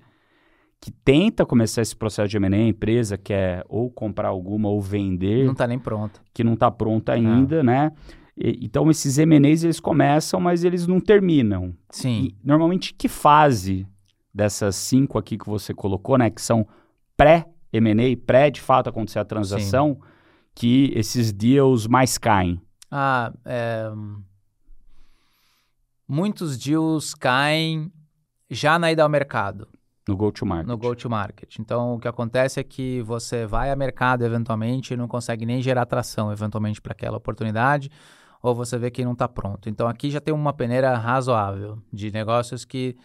que 0.79 0.91
tenta 0.91 1.45
começar 1.45 1.81
esse 1.81 1.95
processo 1.95 2.29
de 2.29 2.37
M&A, 2.37 2.55
a 2.57 2.67
empresa 2.67 3.17
quer 3.17 3.65
ou 3.67 3.89
comprar 3.89 4.27
alguma 4.27 4.69
ou 4.69 4.79
vender. 4.81 5.45
Não 5.45 5.53
está 5.53 5.65
nem 5.65 5.79
pronta. 5.79 6.19
Que 6.33 6.43
não 6.43 6.53
está 6.53 6.69
pronta 6.69 7.13
ainda, 7.13 7.63
né? 7.63 7.91
E, 8.37 8.59
então, 8.65 8.89
esses 8.91 9.17
M&As, 9.17 9.63
eles 9.63 9.79
começam, 9.79 10.39
mas 10.39 10.63
eles 10.63 10.85
não 10.85 10.99
terminam. 10.99 11.73
Sim. 11.89 12.25
E, 12.25 12.35
normalmente, 12.43 12.93
que 12.93 13.07
fase 13.07 13.87
dessas 14.33 14.75
cinco 14.75 15.17
aqui 15.17 15.37
que 15.37 15.47
você 15.47 15.73
colocou, 15.73 16.17
né? 16.17 16.29
Que 16.29 16.41
são 16.41 16.67
pré-M&A, 17.15 18.17
pré, 18.25 18.51
de 18.51 18.61
fato, 18.61 18.89
acontecer 18.89 19.19
a 19.19 19.25
transação, 19.25 19.93
Sim. 19.95 20.09
que 20.53 20.91
esses 20.93 21.31
deals 21.31 21.87
mais 21.87 22.17
caem? 22.17 22.61
Ah, 22.91 23.33
é... 23.45 23.89
Muitos 26.07 26.57
deals 26.57 27.15
caem 27.15 27.91
já 28.49 28.77
na 28.77 28.91
ida 28.91 29.01
ao 29.01 29.09
mercado. 29.09 29.67
No 30.07 30.15
go-to-market. 30.15 30.67
No 30.67 30.77
go-to-market. 30.77 31.59
Então, 31.59 31.95
o 31.95 31.99
que 31.99 32.07
acontece 32.07 32.59
é 32.59 32.63
que 32.63 33.01
você 33.01 33.45
vai 33.45 33.71
a 33.71 33.75
mercado 33.75 34.23
eventualmente 34.23 34.93
e 34.93 34.97
não 34.97 35.07
consegue 35.07 35.45
nem 35.45 35.61
gerar 35.61 35.81
atração 35.81 36.31
eventualmente 36.31 36.79
para 36.79 36.93
aquela 36.93 37.17
oportunidade 37.17 37.89
ou 38.45 38.53
você 38.53 38.77
vê 38.77 38.91
que 38.91 39.03
não 39.03 39.13
está 39.13 39.27
pronto. 39.27 39.67
Então 39.67 39.87
aqui 39.87 40.11
já 40.11 40.21
tem 40.21 40.31
uma 40.31 40.53
peneira 40.53 40.95
razoável 40.95 41.79
de 41.91 42.11
negócios 42.11 42.63
que 42.63 42.95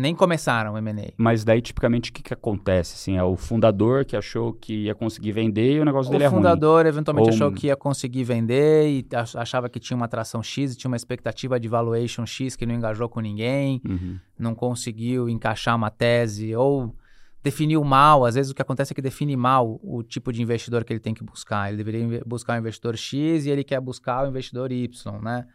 nem 0.00 0.14
começaram 0.14 0.74
o 0.74 0.78
M&A. 0.78 1.12
Mas 1.16 1.44
daí, 1.44 1.60
tipicamente, 1.60 2.10
o 2.10 2.12
que, 2.12 2.22
que 2.22 2.34
acontece? 2.34 2.94
Assim, 2.94 3.16
é 3.16 3.22
o 3.22 3.36
fundador 3.36 4.04
que 4.04 4.16
achou 4.16 4.52
que 4.52 4.84
ia 4.84 4.94
conseguir 4.94 5.32
vender 5.32 5.76
e 5.76 5.80
o 5.80 5.84
negócio 5.84 6.08
o 6.08 6.12
dele 6.12 6.24
é 6.24 6.26
ruim. 6.26 6.38
O 6.38 6.42
fundador, 6.42 6.86
eventualmente, 6.86 7.28
Ou... 7.28 7.34
achou 7.34 7.52
que 7.52 7.66
ia 7.68 7.76
conseguir 7.76 8.24
vender 8.24 8.88
e 8.88 9.06
achava 9.36 9.68
que 9.68 9.78
tinha 9.78 9.96
uma 9.96 10.06
atração 10.06 10.42
X 10.42 10.72
e 10.72 10.76
tinha 10.76 10.90
uma 10.90 10.96
expectativa 10.96 11.60
de 11.60 11.68
valuation 11.68 12.26
X 12.26 12.56
que 12.56 12.66
não 12.66 12.74
engajou 12.74 13.08
com 13.08 13.20
ninguém, 13.20 13.80
uhum. 13.86 14.18
não 14.38 14.54
conseguiu 14.54 15.28
encaixar 15.28 15.76
uma 15.76 15.90
tese 15.90 16.54
ou 16.56 16.94
definiu 17.42 17.82
mal, 17.82 18.24
às 18.24 18.34
vezes 18.34 18.52
o 18.52 18.54
que 18.54 18.62
acontece 18.62 18.92
é 18.92 18.94
que 18.94 19.00
define 19.00 19.34
mal 19.36 19.80
o 19.82 20.02
tipo 20.02 20.32
de 20.32 20.42
investidor 20.42 20.84
que 20.84 20.92
ele 20.92 21.00
tem 21.00 21.14
que 21.14 21.24
buscar. 21.24 21.68
Ele 21.68 21.82
deveria 21.82 22.22
buscar 22.26 22.54
o 22.54 22.58
investidor 22.58 22.96
X 22.96 23.46
e 23.46 23.50
ele 23.50 23.64
quer 23.64 23.80
buscar 23.80 24.24
o 24.24 24.28
investidor 24.28 24.70
Y, 24.70 25.20
né? 25.22 25.46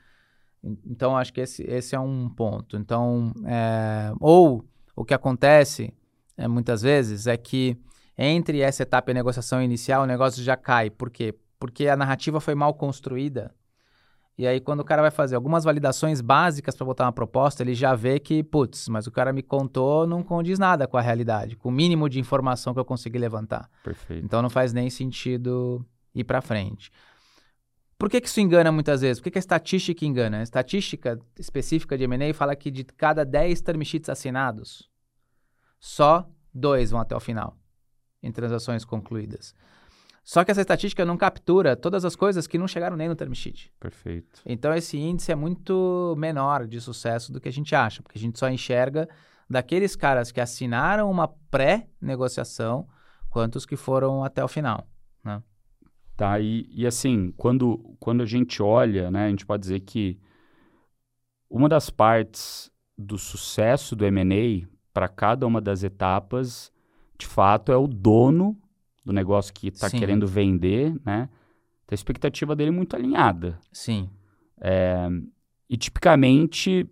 Então, 0.85 1.15
acho 1.15 1.31
que 1.31 1.41
esse, 1.41 1.63
esse 1.63 1.95
é 1.95 1.99
um 1.99 2.29
ponto. 2.29 2.77
Então, 2.77 3.31
é, 3.45 4.11
ou 4.19 4.65
o 4.95 5.05
que 5.05 5.13
acontece 5.13 5.93
é, 6.37 6.47
muitas 6.47 6.81
vezes 6.81 7.27
é 7.27 7.37
que 7.37 7.77
entre 8.17 8.61
essa 8.61 8.83
etapa 8.83 9.11
e 9.11 9.13
a 9.13 9.15
negociação 9.15 9.61
inicial, 9.61 10.03
o 10.03 10.07
negócio 10.07 10.43
já 10.43 10.55
cai. 10.55 10.89
Por 10.89 11.09
quê? 11.09 11.35
Porque 11.59 11.87
a 11.87 11.95
narrativa 11.95 12.39
foi 12.39 12.55
mal 12.55 12.73
construída 12.73 13.53
e 14.37 14.45
aí, 14.45 14.59
quando 14.59 14.81
o 14.81 14.83
cara 14.83 15.01
vai 15.01 15.11
fazer 15.11 15.35
algumas 15.35 15.63
validações 15.63 16.19
básicas 16.19 16.75
para 16.75 16.85
botar 16.85 17.05
uma 17.05 17.13
proposta, 17.13 17.63
ele 17.63 17.73
já 17.73 17.95
vê 17.95 18.19
que, 18.19 18.43
putz, 18.43 18.89
mas 18.89 19.07
o 19.07 19.11
cara 19.11 19.31
me 19.31 19.41
contou 19.41 20.05
não 20.05 20.21
condiz 20.21 20.59
nada 20.59 20.87
com 20.87 20.97
a 20.97 21.01
realidade, 21.01 21.55
com 21.55 21.69
o 21.69 21.71
mínimo 21.71 22.09
de 22.09 22.19
informação 22.19 22.73
que 22.73 22.79
eu 22.79 22.85
consegui 22.85 23.17
levantar. 23.17 23.69
Perfeito. 23.81 24.25
Então 24.25 24.41
não 24.41 24.49
faz 24.49 24.73
nem 24.73 24.89
sentido 24.89 25.85
ir 26.13 26.25
para 26.25 26.41
frente. 26.41 26.91
Por 27.97 28.09
que, 28.09 28.19
que 28.19 28.27
isso 28.27 28.41
engana 28.41 28.71
muitas 28.71 29.01
vezes? 29.01 29.19
Por 29.19 29.25
que, 29.25 29.31
que 29.31 29.37
a 29.37 29.39
estatística 29.39 30.05
engana? 30.05 30.39
A 30.39 30.43
estatística 30.43 31.17
específica 31.39 31.97
de 31.97 32.03
M&A 32.03 32.33
fala 32.33 32.55
que 32.55 32.69
de 32.69 32.83
cada 32.83 33.23
10 33.23 33.61
term 33.61 33.81
sheets 33.81 34.09
assinados, 34.09 34.89
só 35.79 36.29
dois 36.53 36.91
vão 36.91 36.99
até 36.99 37.15
o 37.15 37.19
final, 37.19 37.57
em 38.21 38.31
transações 38.31 38.83
concluídas. 38.83 39.53
Só 40.23 40.43
que 40.43 40.49
essa 40.49 40.61
estatística 40.61 41.05
não 41.05 41.17
captura 41.17 41.75
todas 41.75 42.03
as 42.03 42.15
coisas 42.15 42.47
que 42.47 42.57
não 42.57 42.67
chegaram 42.67 42.97
nem 42.97 43.07
no 43.07 43.15
term 43.15 43.31
sheet. 43.33 43.71
Perfeito. 43.79 44.41
Então 44.45 44.73
esse 44.73 44.97
índice 44.97 45.31
é 45.31 45.35
muito 45.35 46.15
menor 46.17 46.65
de 46.65 46.81
sucesso 46.81 47.31
do 47.31 47.39
que 47.39 47.47
a 47.47 47.53
gente 47.53 47.75
acha, 47.75 48.01
porque 48.01 48.17
a 48.17 48.21
gente 48.21 48.39
só 48.39 48.49
enxerga 48.49 49.07
daqueles 49.47 49.95
caras 49.95 50.31
que 50.31 50.41
assinaram 50.41 51.11
uma 51.11 51.27
pré-negociação, 51.27 52.87
quantos 53.29 53.65
que 53.65 53.75
foram 53.75 54.23
até 54.23 54.43
o 54.43 54.47
final? 54.47 54.87
Tá, 56.15 56.39
e, 56.39 56.69
e 56.71 56.87
assim, 56.87 57.33
quando, 57.35 57.77
quando 57.99 58.21
a 58.21 58.25
gente 58.25 58.63
olha, 58.63 59.11
né, 59.11 59.25
a 59.25 59.29
gente 59.29 59.45
pode 59.45 59.61
dizer 59.61 59.81
que 59.81 60.17
uma 61.49 61.67
das 61.67 61.89
partes 61.89 62.71
do 62.97 63.17
sucesso 63.17 63.95
do 63.95 64.05
M&A 64.05 64.65
para 64.93 65.09
cada 65.09 65.45
uma 65.45 65.59
das 65.59 65.83
etapas, 65.83 66.71
de 67.17 67.25
fato, 67.25 67.71
é 67.71 67.75
o 67.75 67.85
dono 67.85 68.57
do 69.03 69.11
negócio 69.11 69.53
que 69.53 69.67
está 69.67 69.89
querendo 69.89 70.25
vender, 70.25 70.95
né? 71.05 71.29
Então, 71.83 71.93
a 71.93 71.95
expectativa 71.95 72.55
dele 72.55 72.69
é 72.69 72.73
muito 72.73 72.95
alinhada. 72.95 73.59
Sim. 73.71 74.09
É, 74.59 75.07
e 75.69 75.77
tipicamente 75.77 76.89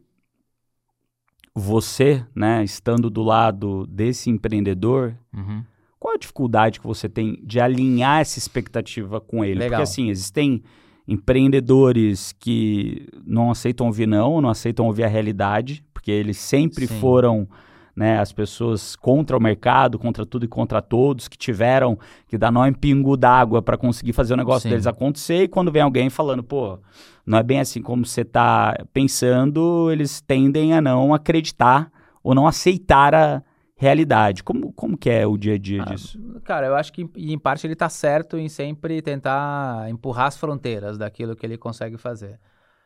você, 1.55 2.25
né, 2.35 2.63
estando 2.63 3.09
do 3.09 3.23
lado 3.23 3.87
desse 3.87 4.29
empreendedor, 4.29 5.17
uhum. 5.33 5.63
Qual 6.03 6.15
a 6.15 6.17
dificuldade 6.17 6.81
que 6.81 6.85
você 6.85 7.07
tem 7.07 7.39
de 7.41 7.61
alinhar 7.61 8.19
essa 8.19 8.37
expectativa 8.37 9.21
com 9.21 9.45
ele? 9.45 9.59
Legal. 9.59 9.69
Porque 9.69 9.83
assim, 9.83 10.09
existem 10.09 10.61
empreendedores 11.07 12.33
que 12.37 13.07
não 13.25 13.49
aceitam 13.49 13.87
ouvir 13.87 14.05
não, 14.05 14.41
não 14.41 14.49
aceitam 14.49 14.85
ouvir 14.85 15.05
a 15.05 15.07
realidade, 15.07 15.81
porque 15.93 16.11
eles 16.11 16.37
sempre 16.37 16.87
Sim. 16.87 16.99
foram 16.99 17.47
né, 17.95 18.19
as 18.19 18.33
pessoas 18.33 18.97
contra 18.97 19.37
o 19.37 19.41
mercado, 19.41 19.97
contra 19.97 20.25
tudo 20.25 20.43
e 20.43 20.47
contra 20.47 20.81
todos, 20.81 21.29
que 21.29 21.37
tiveram 21.37 21.97
que 22.27 22.37
dar 22.37 22.51
nó 22.51 22.67
em 22.67 22.73
pingo 22.73 23.15
d'água 23.15 23.61
para 23.61 23.77
conseguir 23.77 24.11
fazer 24.11 24.33
o 24.33 24.37
negócio 24.37 24.63
Sim. 24.63 24.71
deles 24.71 24.85
acontecer, 24.85 25.43
e 25.43 25.47
quando 25.47 25.71
vem 25.71 25.83
alguém 25.83 26.09
falando, 26.09 26.43
pô, 26.43 26.79
não 27.25 27.37
é 27.37 27.43
bem 27.43 27.61
assim 27.61 27.81
como 27.81 28.05
você 28.05 28.21
está 28.21 28.75
pensando, 28.91 29.89
eles 29.89 30.19
tendem 30.19 30.73
a 30.73 30.81
não 30.81 31.13
acreditar 31.13 31.89
ou 32.21 32.35
não 32.35 32.45
aceitar 32.45 33.15
a 33.15 33.41
realidade. 33.75 34.43
Como, 34.43 34.71
como 34.73 34.97
que 34.97 35.09
é 35.09 35.25
o 35.25 35.37
dia 35.37 35.55
a 35.55 35.57
dia 35.57 35.83
ah, 35.83 35.85
disso? 35.85 36.19
Cara, 36.43 36.67
eu 36.67 36.75
acho 36.75 36.93
que 36.93 37.09
em 37.15 37.37
parte 37.37 37.65
ele 37.65 37.73
está 37.73 37.89
certo 37.89 38.37
em 38.37 38.49
sempre 38.49 39.01
tentar 39.01 39.89
empurrar 39.89 40.27
as 40.27 40.37
fronteiras 40.37 40.97
daquilo 40.97 41.35
que 41.35 41.45
ele 41.45 41.57
consegue 41.57 41.97
fazer. 41.97 42.39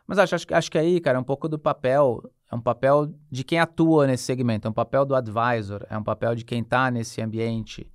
Mas 0.07 0.17
acho, 0.19 0.35
acho, 0.35 0.45
acho 0.51 0.71
que 0.71 0.77
aí, 0.77 1.01
cara, 1.01 1.17
é 1.17 1.21
um 1.21 1.23
pouco 1.23 1.49
do 1.49 1.59
papel, 1.59 2.23
é 2.49 2.55
um 2.55 2.61
papel 2.61 3.13
de 3.29 3.43
quem 3.43 3.59
atua 3.59 4.07
nesse 4.07 4.23
segmento, 4.23 4.65
é 4.65 4.71
um 4.71 4.73
papel 4.73 5.05
do 5.05 5.13
advisor, 5.13 5.85
é 5.89 5.97
um 5.97 6.03
papel 6.03 6.33
de 6.33 6.45
quem 6.45 6.61
está 6.61 6.89
nesse 6.89 7.21
ambiente, 7.21 7.91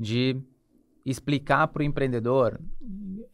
de 0.00 0.40
explicar 1.04 1.68
para 1.68 1.80
o 1.80 1.84
empreendedor 1.84 2.58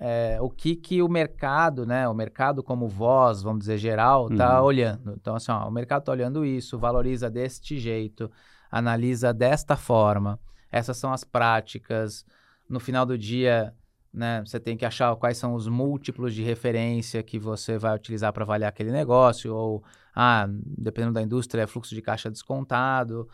é, 0.00 0.38
o 0.40 0.50
que, 0.50 0.74
que 0.74 1.02
o 1.02 1.08
mercado, 1.08 1.86
né, 1.86 2.08
o 2.08 2.14
mercado 2.14 2.62
como 2.62 2.88
voz, 2.88 3.42
vamos 3.42 3.60
dizer, 3.60 3.78
geral, 3.78 4.28
está 4.28 4.60
uhum. 4.60 4.66
olhando. 4.66 5.14
Então, 5.20 5.36
assim, 5.36 5.52
ó, 5.52 5.68
o 5.68 5.70
mercado 5.70 6.00
está 6.00 6.12
olhando 6.12 6.44
isso, 6.44 6.78
valoriza 6.78 7.30
deste 7.30 7.78
jeito, 7.78 8.30
analisa 8.70 9.32
desta 9.32 9.76
forma, 9.76 10.38
essas 10.70 10.96
são 10.96 11.12
as 11.12 11.24
práticas. 11.24 12.24
No 12.68 12.78
final 12.78 13.06
do 13.06 13.16
dia, 13.16 13.74
né, 14.12 14.42
você 14.44 14.58
tem 14.60 14.76
que 14.76 14.84
achar 14.84 15.14
quais 15.16 15.38
são 15.38 15.54
os 15.54 15.68
múltiplos 15.68 16.34
de 16.34 16.42
referência 16.42 17.22
que 17.22 17.38
você 17.38 17.78
vai 17.78 17.94
utilizar 17.94 18.32
para 18.32 18.44
avaliar 18.44 18.68
aquele 18.68 18.90
negócio, 18.90 19.54
ou, 19.54 19.82
ah, 20.14 20.46
dependendo 20.48 21.14
da 21.14 21.22
indústria, 21.22 21.62
é 21.62 21.66
fluxo 21.66 21.94
de 21.94 22.02
caixa 22.02 22.30
descontado. 22.30 23.28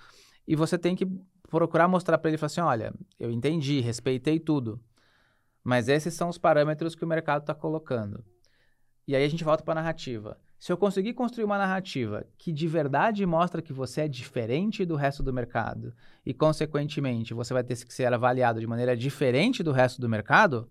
E 0.46 0.54
você 0.54 0.78
tem 0.78 0.94
que 0.94 1.06
procurar 1.48 1.88
mostrar 1.88 2.18
para 2.18 2.30
ele, 2.30 2.38
falar 2.38 2.46
assim, 2.46 2.60
olha, 2.60 2.92
eu 3.18 3.30
entendi, 3.30 3.80
respeitei 3.80 4.40
tudo, 4.40 4.80
mas 5.62 5.88
esses 5.88 6.14
são 6.14 6.28
os 6.28 6.38
parâmetros 6.38 6.94
que 6.94 7.04
o 7.04 7.08
mercado 7.08 7.42
está 7.42 7.54
colocando. 7.54 8.24
E 9.06 9.14
aí 9.14 9.24
a 9.24 9.28
gente 9.28 9.44
volta 9.44 9.62
para 9.62 9.72
a 9.72 9.82
narrativa. 9.82 10.38
Se 10.64 10.72
eu 10.72 10.78
conseguir 10.78 11.12
construir 11.12 11.44
uma 11.44 11.58
narrativa 11.58 12.24
que 12.38 12.50
de 12.50 12.66
verdade 12.66 13.26
mostra 13.26 13.60
que 13.60 13.70
você 13.70 14.00
é 14.00 14.08
diferente 14.08 14.86
do 14.86 14.96
resto 14.96 15.22
do 15.22 15.30
mercado 15.30 15.92
e, 16.24 16.32
consequentemente, 16.32 17.34
você 17.34 17.52
vai 17.52 17.62
ter 17.62 17.76
que 17.84 17.92
ser 17.92 18.10
avaliado 18.10 18.60
de 18.60 18.66
maneira 18.66 18.96
diferente 18.96 19.62
do 19.62 19.72
resto 19.72 20.00
do 20.00 20.08
mercado, 20.08 20.66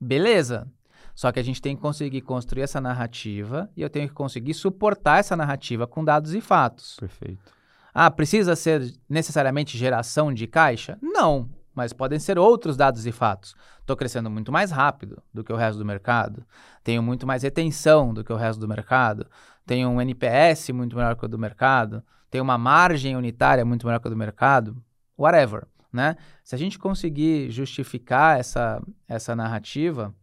beleza. 0.00 0.70
Só 1.16 1.32
que 1.32 1.40
a 1.40 1.42
gente 1.42 1.60
tem 1.60 1.74
que 1.74 1.82
conseguir 1.82 2.20
construir 2.20 2.62
essa 2.62 2.80
narrativa 2.80 3.68
e 3.76 3.82
eu 3.82 3.90
tenho 3.90 4.06
que 4.06 4.14
conseguir 4.14 4.54
suportar 4.54 5.18
essa 5.18 5.34
narrativa 5.34 5.88
com 5.88 6.04
dados 6.04 6.32
e 6.32 6.40
fatos. 6.40 6.94
Perfeito. 7.00 7.52
Ah, 7.92 8.08
precisa 8.08 8.54
ser 8.54 8.94
necessariamente 9.08 9.76
geração 9.76 10.32
de 10.32 10.46
caixa? 10.46 10.96
Não, 11.02 11.50
mas 11.76 11.92
podem 11.92 12.18
ser 12.18 12.38
outros 12.38 12.76
dados 12.76 13.06
e 13.06 13.12
fatos. 13.12 13.54
Estou 13.80 13.94
crescendo 13.94 14.30
muito 14.30 14.50
mais 14.50 14.70
rápido 14.70 15.22
do 15.32 15.44
que 15.44 15.52
o 15.52 15.56
resto 15.56 15.78
do 15.78 15.84
mercado, 15.84 16.44
tenho 16.82 17.02
muito 17.02 17.26
mais 17.26 17.42
retenção 17.42 18.14
do 18.14 18.24
que 18.24 18.32
o 18.32 18.36
resto 18.36 18.58
do 18.58 18.66
mercado, 18.66 19.26
tenho 19.66 19.90
um 19.90 20.00
NPS 20.00 20.70
muito 20.70 20.96
maior 20.96 21.14
que 21.14 21.24
o 21.26 21.28
do 21.28 21.38
mercado, 21.38 22.02
tenho 22.30 22.42
uma 22.42 22.56
margem 22.56 23.14
unitária 23.14 23.64
muito 23.64 23.86
maior 23.86 24.00
que 24.00 24.08
a 24.08 24.10
do 24.10 24.16
mercado, 24.16 24.82
whatever. 25.18 25.66
Né? 25.92 26.16
Se 26.42 26.54
a 26.54 26.58
gente 26.58 26.78
conseguir 26.78 27.50
justificar 27.50 28.40
essa, 28.40 28.82
essa 29.06 29.36
narrativa, 29.36 30.14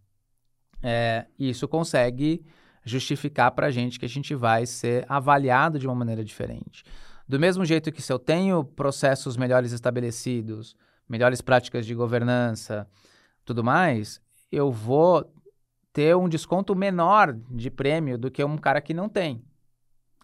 é, 0.82 1.28
isso 1.38 1.68
consegue 1.68 2.44
justificar 2.84 3.52
para 3.52 3.68
a 3.68 3.72
gente 3.72 4.00
que 4.00 4.06
a 4.06 4.10
gente 4.10 4.34
vai 4.36 4.66
ser 4.66 5.06
avaliado 5.08 5.80
de 5.80 5.88
uma 5.88 5.96
maneira 5.96 6.24
diferente. 6.24 6.84
Do 7.28 7.40
mesmo 7.40 7.64
jeito 7.64 7.92
que 7.92 8.02
se 8.02 8.12
eu 8.12 8.20
tenho 8.20 8.64
processos 8.64 9.38
melhores 9.38 9.72
estabelecidos, 9.72 10.76
melhores 11.08 11.42
práticas 11.42 11.86
de 11.86 11.94
governança, 11.94 12.88
tudo 13.46 13.64
mais, 13.64 14.22
eu 14.52 14.72
vou 14.72 15.32
ter 15.92 16.16
um 16.16 16.28
desconto 16.28 16.76
menor 16.76 17.34
de 17.52 17.70
prêmio 17.70 18.18
do 18.18 18.32
que 18.32 18.44
um 18.44 18.58
cara 18.58 18.82
que 18.82 18.94
não 18.94 19.08
tem. 19.08 19.44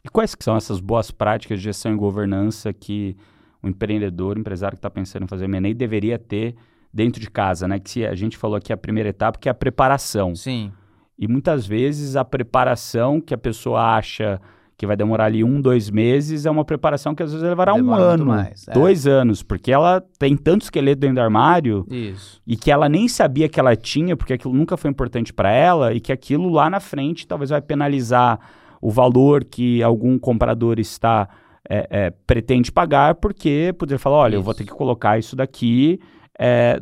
E 0.03 0.09
quais 0.09 0.33
que 0.33 0.43
são 0.43 0.55
essas 0.55 0.79
boas 0.79 1.11
práticas 1.11 1.59
de 1.59 1.65
gestão 1.65 1.93
e 1.93 1.95
governança 1.95 2.73
que 2.73 3.17
o 3.61 3.67
empreendedor, 3.67 4.37
empresário 4.37 4.75
que 4.75 4.79
está 4.79 4.89
pensando 4.89 5.23
em 5.23 5.27
fazer 5.27 5.45
M&A 5.45 5.73
deveria 5.73 6.17
ter 6.17 6.55
dentro 6.93 7.21
de 7.21 7.29
casa, 7.29 7.67
né? 7.67 7.77
Que 7.79 8.05
a 8.05 8.15
gente 8.15 8.37
falou 8.37 8.55
aqui 8.55 8.71
a 8.71 8.77
primeira 8.77 9.09
etapa, 9.09 9.37
que 9.37 9.49
é 9.49 9.51
a 9.51 9.55
preparação. 9.55 10.33
Sim. 10.35 10.71
E 11.17 11.27
muitas 11.27 11.67
vezes 11.67 12.15
a 12.15 12.23
preparação 12.23 13.19
que 13.19 13.33
a 13.33 13.37
pessoa 13.37 13.97
acha 13.97 14.41
que 14.79 14.87
vai 14.87 14.95
demorar 14.95 15.25
ali 15.25 15.43
um, 15.43 15.59
dois 15.59 15.89
meses, 15.89 16.45
é 16.45 16.49
uma 16.49 16.63
preparação 16.63 17.13
que 17.13 17.21
às 17.21 17.33
vezes 17.33 17.45
levará 17.45 17.73
Demora 17.73 18.01
um 18.01 18.05
ano, 18.05 18.25
mais, 18.27 18.65
é. 18.65 18.71
dois 18.71 19.05
anos, 19.05 19.43
porque 19.43 19.73
ela 19.73 20.01
tem 20.17 20.37
tanto 20.37 20.61
esqueleto 20.61 21.01
dentro 21.01 21.15
do 21.15 21.21
armário 21.21 21.85
Isso. 21.91 22.41
e 22.47 22.55
que 22.55 22.71
ela 22.71 22.87
nem 22.87 23.05
sabia 23.09 23.49
que 23.49 23.59
ela 23.59 23.75
tinha, 23.75 24.15
porque 24.15 24.31
aquilo 24.31 24.53
nunca 24.53 24.77
foi 24.77 24.89
importante 24.89 25.33
para 25.33 25.51
ela, 25.51 25.93
e 25.93 25.99
que 25.99 26.13
aquilo 26.13 26.47
lá 26.47 26.69
na 26.69 26.79
frente 26.79 27.27
talvez 27.27 27.49
vai 27.49 27.61
penalizar 27.61 28.39
o 28.81 28.89
valor 28.89 29.43
que 29.43 29.83
algum 29.83 30.17
comprador 30.17 30.79
está 30.79 31.27
é, 31.69 31.87
é, 31.89 32.13
pretende 32.25 32.71
pagar, 32.71 33.15
porque 33.15 33.75
poder 33.77 33.97
falar, 33.97 34.15
olha, 34.15 34.29
isso. 34.35 34.39
eu 34.39 34.43
vou 34.43 34.53
ter 34.53 34.63
que 34.63 34.71
colocar 34.71 35.19
isso 35.19 35.35
daqui 35.35 35.99
é, 36.39 36.79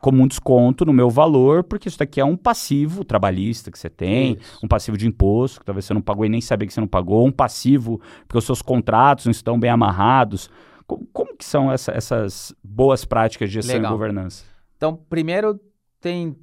como 0.00 0.22
um 0.22 0.26
desconto 0.26 0.84
no 0.84 0.92
meu 0.92 1.10
valor, 1.10 1.64
porque 1.64 1.88
isso 1.88 1.98
daqui 1.98 2.20
é 2.20 2.24
um 2.24 2.36
passivo 2.36 3.04
trabalhista 3.04 3.70
que 3.70 3.78
você 3.78 3.90
tem, 3.90 4.36
isso. 4.40 4.58
um 4.62 4.68
passivo 4.68 4.96
de 4.96 5.06
imposto, 5.06 5.60
que 5.60 5.66
talvez 5.66 5.84
você 5.84 5.94
não 5.94 6.00
pagou 6.00 6.24
e 6.24 6.28
nem 6.28 6.40
sabia 6.40 6.66
que 6.66 6.72
você 6.72 6.80
não 6.80 6.88
pagou, 6.88 7.26
um 7.26 7.32
passivo 7.32 8.00
porque 8.26 8.38
os 8.38 8.44
seus 8.44 8.62
contratos 8.62 9.26
não 9.26 9.32
estão 9.32 9.58
bem 9.58 9.70
amarrados. 9.70 10.50
Como, 10.86 11.06
como 11.12 11.36
que 11.36 11.44
são 11.44 11.70
essa, 11.70 11.92
essas 11.92 12.54
boas 12.62 13.04
práticas 13.04 13.48
de 13.48 13.54
gestão 13.54 13.76
Legal. 13.76 13.90
e 13.90 13.94
governança? 13.94 14.44
Então, 14.76 14.96
primeiro 14.96 15.60
tem, 16.00 16.36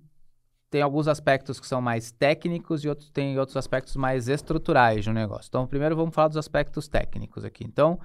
tem 0.70 0.82
alguns 0.82 1.08
aspectos 1.08 1.60
que 1.60 1.66
são 1.66 1.82
mais 1.82 2.12
técnicos 2.12 2.84
e 2.84 2.90
outros 2.90 3.10
tem 3.10 3.40
outros 3.40 3.58
aspectos 3.58 3.96
mais 3.96 4.28
estruturais 4.28 5.08
no 5.08 5.14
negócio. 5.14 5.48
Então, 5.48 5.66
primeiro 5.66 5.96
vamos 5.96 6.14
falar 6.14 6.28
dos 6.28 6.38
aspectos 6.38 6.88
técnicos 6.88 7.46
aqui. 7.46 7.64
Então, 7.64 8.00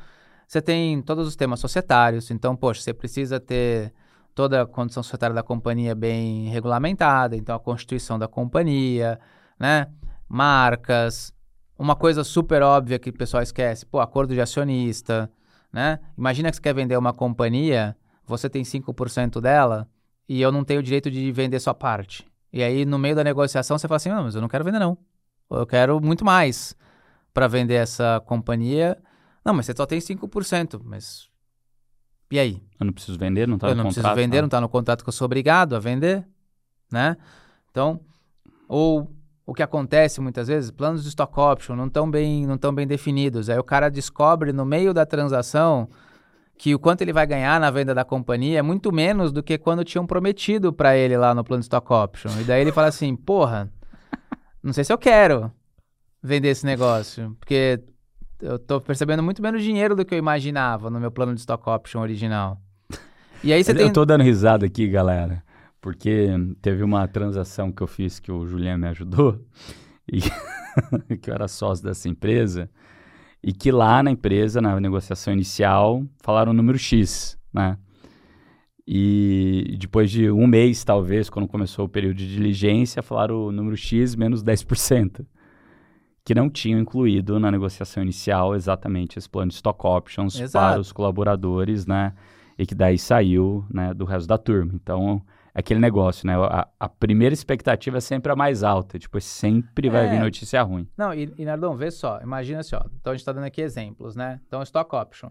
você 0.46 0.62
tem 0.62 1.00
todos 1.02 1.28
os 1.28 1.36
temas 1.36 1.60
societários, 1.60 2.30
então, 2.30 2.56
poxa, 2.56 2.80
você 2.80 2.92
precisa 2.92 3.38
ter 3.38 3.92
toda 4.34 4.62
a 4.62 4.66
condição 4.66 5.02
societária 5.02 5.34
da 5.34 5.42
companhia 5.42 5.94
bem 5.94 6.48
regulamentada, 6.48 7.36
então 7.36 7.54
a 7.54 7.60
constituição 7.60 8.18
da 8.18 8.28
companhia, 8.28 9.18
né? 9.58 9.88
Marcas, 10.28 11.34
uma 11.78 11.96
coisa 11.96 12.22
super 12.22 12.62
óbvia 12.62 12.98
que 12.98 13.10
o 13.10 13.12
pessoal 13.12 13.42
esquece, 13.42 13.86
pô, 13.86 14.00
acordo 14.00 14.34
de 14.34 14.40
acionista, 14.40 15.30
né? 15.72 15.98
Imagina 16.16 16.50
que 16.50 16.56
você 16.56 16.62
quer 16.62 16.74
vender 16.74 16.96
uma 16.96 17.12
companhia, 17.12 17.96
você 18.24 18.48
tem 18.48 18.62
5% 18.62 19.40
dela 19.40 19.88
e 20.28 20.40
eu 20.40 20.52
não 20.52 20.64
tenho 20.64 20.80
o 20.80 20.82
direito 20.82 21.10
de 21.10 21.32
vender 21.32 21.58
sua 21.58 21.74
parte. 21.74 22.26
E 22.52 22.62
aí, 22.62 22.84
no 22.84 22.98
meio 22.98 23.14
da 23.14 23.24
negociação, 23.24 23.78
você 23.78 23.86
fala 23.86 23.96
assim, 23.96 24.08
não, 24.08 24.24
mas 24.24 24.34
eu 24.34 24.40
não 24.40 24.48
quero 24.48 24.64
vender 24.64 24.78
não. 24.78 24.98
Eu 25.50 25.66
quero 25.66 26.00
muito 26.00 26.24
mais 26.24 26.76
para 27.32 27.48
vender 27.48 27.74
essa 27.74 28.20
companhia. 28.26 28.98
Não, 29.44 29.54
mas 29.54 29.66
você 29.66 29.74
só 29.74 29.86
tem 29.86 30.00
5%, 30.00 30.80
mas 30.84 31.29
e 32.30 32.38
aí? 32.38 32.62
Eu 32.78 32.86
não 32.86 32.92
preciso 32.92 33.18
vender, 33.18 33.46
não 33.46 33.56
está 33.56 33.68
no 33.68 33.70
contrato? 33.70 33.78
Eu 33.78 33.84
não 33.84 33.92
preciso 33.92 34.14
vender, 34.14 34.40
não 34.40 34.46
está 34.46 34.60
no 34.60 34.68
contrato 34.68 35.02
que 35.02 35.08
eu 35.08 35.12
sou 35.12 35.26
obrigado 35.26 35.74
a 35.74 35.78
vender, 35.78 36.24
né? 36.90 37.16
Então, 37.70 38.00
ou 38.68 39.10
o 39.44 39.52
que 39.52 39.62
acontece 39.62 40.20
muitas 40.20 40.46
vezes, 40.46 40.70
planos 40.70 41.02
de 41.02 41.08
stock 41.08 41.38
option 41.38 41.74
não 41.74 41.88
estão 41.88 42.08
bem, 42.08 42.46
não 42.46 42.56
tão 42.56 42.72
bem 42.72 42.86
definidos. 42.86 43.50
Aí 43.50 43.58
o 43.58 43.64
cara 43.64 43.90
descobre 43.90 44.52
no 44.52 44.64
meio 44.64 44.94
da 44.94 45.04
transação 45.04 45.88
que 46.56 46.74
o 46.74 46.78
quanto 46.78 47.02
ele 47.02 47.12
vai 47.12 47.26
ganhar 47.26 47.58
na 47.58 47.70
venda 47.70 47.94
da 47.94 48.04
companhia 48.04 48.58
é 48.58 48.62
muito 48.62 48.92
menos 48.92 49.32
do 49.32 49.42
que 49.42 49.58
quando 49.58 49.82
tinham 49.82 50.06
prometido 50.06 50.72
para 50.72 50.96
ele 50.96 51.16
lá 51.16 51.34
no 51.34 51.42
plano 51.42 51.60
de 51.60 51.64
stock 51.64 51.92
option. 51.92 52.30
E 52.40 52.44
daí 52.44 52.60
ele 52.60 52.70
fala 52.70 52.88
assim, 52.88 53.16
porra, 53.16 53.72
não 54.62 54.72
sei 54.72 54.84
se 54.84 54.92
eu 54.92 54.98
quero 54.98 55.50
vender 56.22 56.48
esse 56.50 56.64
negócio, 56.66 57.36
porque 57.40 57.80
eu 58.42 58.58
tô 58.58 58.80
percebendo 58.80 59.22
muito 59.22 59.42
menos 59.42 59.62
dinheiro 59.62 59.94
do 59.94 60.04
que 60.04 60.14
eu 60.14 60.18
imaginava 60.18 60.90
no 60.90 61.00
meu 61.00 61.10
plano 61.10 61.34
de 61.34 61.40
stock 61.40 61.68
option 61.68 62.00
original. 62.00 62.60
E 63.42 63.52
aí 63.52 63.62
você 63.62 63.74
tem... 63.74 63.86
Eu 63.86 63.92
tô 63.92 64.04
dando 64.04 64.22
risada 64.22 64.66
aqui, 64.66 64.86
galera, 64.86 65.42
porque 65.80 66.28
teve 66.60 66.82
uma 66.82 67.06
transação 67.08 67.72
que 67.72 67.82
eu 67.82 67.86
fiz 67.86 68.18
que 68.18 68.30
o 68.30 68.46
Julian 68.46 68.78
me 68.78 68.88
ajudou, 68.88 69.40
e 70.10 70.20
que 71.18 71.30
eu 71.30 71.34
era 71.34 71.48
sócio 71.48 71.84
dessa 71.84 72.08
empresa, 72.08 72.68
e 73.42 73.52
que 73.52 73.70
lá 73.70 74.02
na 74.02 74.10
empresa, 74.10 74.60
na 74.60 74.78
negociação 74.78 75.32
inicial, 75.32 76.04
falaram 76.22 76.52
o 76.52 76.54
número 76.54 76.78
X, 76.78 77.38
né? 77.52 77.78
E 78.86 79.76
depois 79.78 80.10
de 80.10 80.30
um 80.30 80.46
mês, 80.46 80.82
talvez, 80.82 81.30
quando 81.30 81.46
começou 81.46 81.84
o 81.84 81.88
período 81.88 82.16
de 82.16 82.28
diligência, 82.28 83.02
falaram 83.02 83.46
o 83.46 83.52
número 83.52 83.76
X 83.76 84.16
menos 84.16 84.42
10% 84.42 85.24
que 86.30 86.34
não 86.34 86.48
tinham 86.48 86.78
incluído 86.78 87.40
na 87.40 87.50
negociação 87.50 88.04
inicial 88.04 88.54
exatamente 88.54 89.18
esse 89.18 89.28
plano 89.28 89.48
de 89.48 89.56
stock 89.56 89.84
options 89.84 90.38
Exato. 90.38 90.74
para 90.74 90.80
os 90.80 90.92
colaboradores, 90.92 91.86
né? 91.86 92.12
E 92.56 92.64
que 92.64 92.72
daí 92.72 92.96
saiu 92.96 93.66
né, 93.68 93.92
do 93.92 94.04
resto 94.04 94.28
da 94.28 94.38
turma. 94.38 94.70
Então, 94.72 95.20
é 95.52 95.58
aquele 95.58 95.80
negócio, 95.80 96.24
né? 96.28 96.36
A, 96.36 96.68
a, 96.78 96.88
primeira 96.88 97.32
expectativa 97.32 97.98
é 97.98 98.00
sempre 98.00 98.30
a 98.30 98.36
mais 98.36 98.62
alta, 98.62 98.96
depois 98.96 99.24
sempre 99.24 99.90
vai 99.90 100.06
é. 100.06 100.10
vir 100.10 100.20
notícia 100.20 100.62
ruim. 100.62 100.86
Não, 100.96 101.12
e, 101.12 101.34
e 101.36 101.44
Nardon, 101.44 101.74
vê 101.74 101.90
só, 101.90 102.20
imagina 102.20 102.60
assim, 102.60 102.76
ó. 102.76 102.84
Então 103.00 103.12
a 103.12 103.16
gente 103.16 103.22
está 103.22 103.32
dando 103.32 103.46
aqui 103.46 103.60
exemplos, 103.60 104.14
né? 104.14 104.40
Então, 104.46 104.62
stock 104.62 104.94
option. 104.94 105.30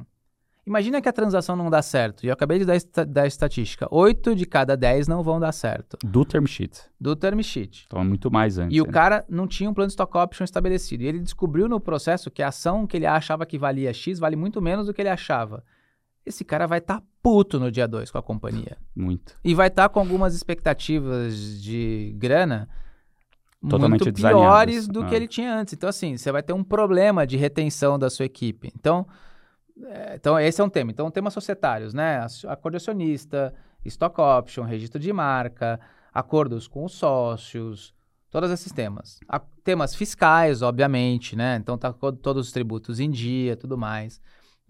Imagina 0.69 1.01
que 1.01 1.09
a 1.09 1.11
transação 1.11 1.55
não 1.55 1.67
dá 1.67 1.81
certo. 1.81 2.23
E 2.23 2.27
eu 2.27 2.33
acabei 2.33 2.59
de 2.59 2.65
dar, 2.65 2.77
dar 3.07 3.23
a 3.23 3.27
estatística. 3.27 3.87
Oito 3.89 4.35
de 4.35 4.45
cada 4.45 4.77
dez 4.77 5.07
não 5.07 5.23
vão 5.23 5.39
dar 5.39 5.51
certo. 5.51 5.97
Do 6.05 6.23
term 6.23 6.45
sheet. 6.45 6.81
Do 7.01 7.15
term 7.15 7.41
sheet. 7.41 7.85
Então 7.87 7.99
é 7.99 8.03
muito 8.03 8.31
mais 8.31 8.59
antes. 8.59 8.77
E 8.77 8.79
o 8.79 8.85
cara 8.85 9.25
não 9.27 9.47
tinha 9.47 9.67
um 9.67 9.73
plano 9.73 9.87
de 9.87 9.93
stock 9.93 10.15
option 10.15 10.43
estabelecido. 10.43 11.01
E 11.01 11.07
ele 11.07 11.17
descobriu 11.17 11.67
no 11.67 11.79
processo 11.79 12.29
que 12.29 12.43
a 12.43 12.49
ação 12.49 12.85
que 12.85 12.97
ele 12.97 13.07
achava 13.07 13.47
que 13.47 13.57
valia 13.57 13.91
X 13.91 14.19
vale 14.19 14.35
muito 14.35 14.61
menos 14.61 14.85
do 14.85 14.93
que 14.93 15.01
ele 15.01 15.09
achava. 15.09 15.63
Esse 16.23 16.45
cara 16.45 16.67
vai 16.67 16.77
estar 16.77 16.99
tá 16.99 17.03
puto 17.23 17.59
no 17.59 17.71
dia 17.71 17.87
2 17.87 18.11
com 18.11 18.19
a 18.19 18.21
companhia. 18.21 18.77
Muito. 18.95 19.35
E 19.43 19.55
vai 19.55 19.69
estar 19.69 19.89
tá 19.89 19.89
com 19.89 19.99
algumas 19.99 20.35
expectativas 20.35 21.59
de 21.59 22.13
grana 22.15 22.69
Totalmente 23.67 24.03
muito 24.03 24.21
piores 24.21 24.87
do 24.87 25.03
que 25.07 25.15
ele 25.15 25.27
tinha 25.27 25.53
antes. 25.53 25.73
Então, 25.73 25.89
assim, 25.89 26.15
você 26.15 26.31
vai 26.31 26.43
ter 26.43 26.53
um 26.53 26.63
problema 26.63 27.25
de 27.25 27.37
retenção 27.37 27.97
da 27.97 28.09
sua 28.09 28.25
equipe. 28.25 28.71
Então, 28.73 29.05
é, 29.87 30.15
então 30.15 30.39
esse 30.39 30.59
é 30.61 30.63
um 30.63 30.69
tema. 30.69 30.91
Então, 30.91 31.09
temas 31.11 31.33
societários, 31.33 31.93
né? 31.93 32.25
Acordo 32.47 32.75
acionista, 32.75 33.53
stock 33.85 34.19
option, 34.19 34.63
registro 34.63 34.99
de 34.99 35.11
marca, 35.13 35.79
acordos 36.13 36.67
com 36.67 36.85
os 36.85 36.93
sócios, 36.93 37.93
todos 38.29 38.51
esses 38.51 38.71
temas. 38.71 39.19
A, 39.27 39.39
temas 39.63 39.95
fiscais, 39.95 40.61
obviamente, 40.61 41.35
né? 41.35 41.57
Então, 41.57 41.77
tá 41.77 41.93
todos 41.93 42.47
os 42.47 42.51
tributos 42.51 42.99
em 42.99 43.09
dia, 43.09 43.55
tudo 43.55 43.77
mais. 43.77 44.21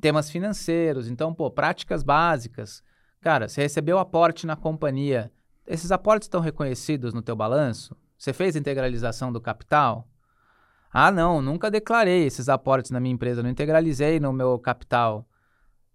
Temas 0.01 0.29
financeiros, 0.29 1.09
então, 1.09 1.33
pô, 1.33 1.51
práticas 1.51 2.03
básicas. 2.03 2.83
Cara, 3.21 3.47
você 3.47 3.61
recebeu 3.61 3.99
aporte 3.99 4.47
na 4.47 4.55
companhia, 4.55 5.31
esses 5.69 5.91
aportes 5.91 6.25
estão 6.25 6.41
reconhecidos 6.41 7.13
no 7.13 7.21
teu 7.21 7.35
balanço? 7.35 7.95
Você 8.17 8.33
fez 8.33 8.55
integralização 8.55 9.31
do 9.31 9.39
capital? 9.39 10.08
Ah, 10.91 11.11
não, 11.11 11.41
nunca 11.41 11.69
declarei 11.69 12.25
esses 12.25 12.49
aportes 12.49 12.91
na 12.91 12.99
minha 12.99 13.13
empresa, 13.13 13.43
não 13.43 13.49
integralizei 13.49 14.19
no 14.19 14.33
meu 14.33 14.57
capital. 14.57 15.27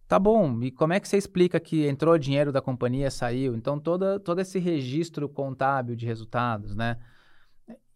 Tá 0.06 0.18
bom, 0.18 0.62
e 0.62 0.70
como 0.70 0.92
é 0.92 1.00
que 1.00 1.08
você 1.08 1.16
explica 1.16 1.58
que 1.58 1.86
entrou 1.86 2.16
dinheiro 2.18 2.52
da 2.52 2.60
companhia, 2.60 3.10
saiu? 3.10 3.54
Então, 3.54 3.80
toda, 3.80 4.20
todo 4.20 4.40
esse 4.40 4.58
registro 4.58 5.28
contábil 5.28 5.96
de 5.96 6.06
resultados, 6.06 6.76
né? 6.76 6.98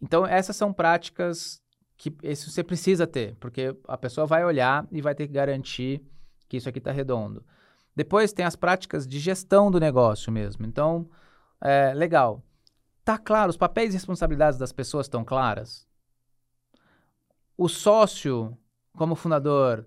Então, 0.01 0.27
essas 0.27 0.57
são 0.57 0.73
práticas 0.73 1.63
que 1.97 2.11
você 2.35 2.63
precisa 2.63 3.07
ter, 3.07 3.37
porque 3.41 3.77
a 3.87 3.99
pessoa 3.99 4.27
vai 4.27 4.45
olhar 4.45 4.87
e 4.91 5.03
vai 5.03 5.15
ter 5.15 5.27
que 5.27 5.33
garantir 5.33 6.01
que 6.49 6.57
isso 6.57 6.69
aqui 6.69 6.79
está 6.79 6.93
redondo. 6.93 7.45
Depois 7.95 8.33
tem 8.33 8.45
as 8.45 8.55
práticas 8.55 9.07
de 9.07 9.19
gestão 9.19 9.71
do 9.71 9.81
negócio 9.81 10.31
mesmo. 10.31 10.65
Então, 10.65 11.11
é, 11.61 11.93
legal. 11.93 12.43
Tá 13.05 13.19
claro, 13.19 13.51
os 13.51 13.57
papéis 13.57 13.91
e 13.91 13.97
responsabilidades 13.97 14.59
das 14.59 14.73
pessoas 14.73 15.07
estão 15.07 15.25
claras? 15.25 15.88
O 17.59 17.69
sócio, 17.69 18.57
como 18.97 19.17
fundador, 19.17 19.85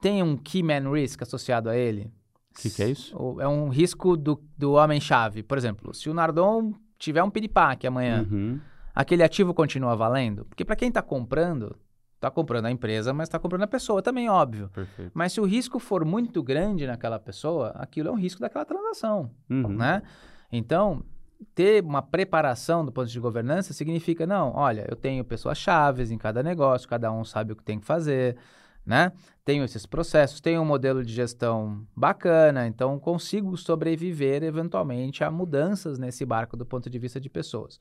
tem 0.00 0.22
um 0.22 0.36
key 0.36 0.62
man 0.62 0.92
risk 0.92 1.22
associado 1.22 1.70
a 1.70 1.76
ele? 1.76 2.12
O 2.50 2.60
que, 2.60 2.68
que, 2.68 2.82
é 2.82 2.90
isso? 2.90 3.16
É 3.40 3.48
um 3.48 3.70
risco 3.70 4.14
do, 4.14 4.42
do 4.56 4.74
homem-chave. 4.74 5.42
Por 5.42 5.56
exemplo, 5.56 5.94
se 5.94 6.10
o 6.10 6.14
Nardon 6.14 6.74
tiver 6.98 7.22
um 7.22 7.30
piripaque 7.30 7.86
amanhã, 7.86 8.26
uhum. 8.30 8.60
aquele 8.94 9.22
ativo 9.22 9.54
continua 9.54 9.96
valendo? 9.96 10.44
Porque 10.44 10.66
para 10.66 10.76
quem 10.76 10.88
está 10.88 11.00
comprando, 11.00 11.74
está 12.14 12.30
comprando 12.30 12.66
a 12.66 12.70
empresa, 12.70 13.12
mas 13.14 13.28
está 13.28 13.38
comprando 13.38 13.62
a 13.62 13.66
pessoa 13.66 14.02
também, 14.02 14.28
óbvio. 14.28 14.68
Perfeito. 14.68 15.12
Mas 15.14 15.32
se 15.32 15.40
o 15.40 15.44
risco 15.44 15.78
for 15.78 16.04
muito 16.04 16.42
grande 16.42 16.86
naquela 16.86 17.18
pessoa, 17.18 17.70
aquilo 17.76 18.10
é 18.10 18.12
um 18.12 18.16
risco 18.16 18.40
daquela 18.40 18.66
transação, 18.66 19.30
uhum. 19.48 19.68
né? 19.68 20.02
Então, 20.52 21.02
ter 21.54 21.84
uma 21.84 22.02
preparação 22.02 22.84
do 22.84 22.92
ponto 22.92 23.08
de 23.08 23.20
governança 23.20 23.72
significa, 23.72 24.26
não, 24.26 24.52
olha, 24.54 24.86
eu 24.88 24.96
tenho 24.96 25.24
pessoas 25.24 25.58
chaves 25.58 26.10
em 26.10 26.18
cada 26.18 26.42
negócio, 26.42 26.88
cada 26.88 27.12
um 27.12 27.24
sabe 27.24 27.52
o 27.52 27.56
que 27.56 27.64
tem 27.64 27.78
que 27.78 27.86
fazer, 27.86 28.36
né? 28.84 29.12
Tenho 29.44 29.64
esses 29.64 29.84
processos, 29.84 30.40
tenho 30.40 30.62
um 30.62 30.64
modelo 30.64 31.04
de 31.04 31.12
gestão 31.12 31.86
bacana, 31.94 32.66
então 32.66 32.98
consigo 32.98 33.56
sobreviver 33.56 34.42
eventualmente 34.42 35.24
a 35.24 35.30
mudanças 35.30 35.98
nesse 35.98 36.24
barco 36.24 36.56
do 36.56 36.64
ponto 36.64 36.88
de 36.88 36.98
vista 36.98 37.20
de 37.20 37.28
pessoas. 37.28 37.78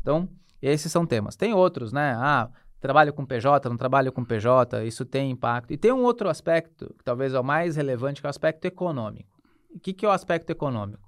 Então, 0.00 0.28
esses 0.62 0.90
são 0.90 1.04
temas. 1.04 1.36
Tem 1.36 1.52
outros, 1.52 1.92
né? 1.92 2.14
Ah, 2.16 2.48
trabalho 2.80 3.12
com 3.12 3.24
PJ, 3.24 3.68
não 3.68 3.76
trabalho 3.76 4.12
com 4.12 4.24
PJ, 4.24 4.84
isso 4.84 5.04
tem 5.04 5.30
impacto. 5.30 5.72
E 5.72 5.76
tem 5.76 5.92
um 5.92 6.02
outro 6.02 6.28
aspecto, 6.28 6.94
que 6.98 7.04
talvez 7.04 7.34
é 7.34 7.40
o 7.40 7.44
mais 7.44 7.76
relevante, 7.76 8.20
que 8.20 8.26
é 8.26 8.28
o 8.28 8.30
aspecto 8.30 8.64
econômico. 8.64 9.40
O 9.74 9.80
que, 9.80 9.92
que 9.92 10.06
é 10.06 10.08
o 10.08 10.12
aspecto 10.12 10.50
econômico? 10.50 11.03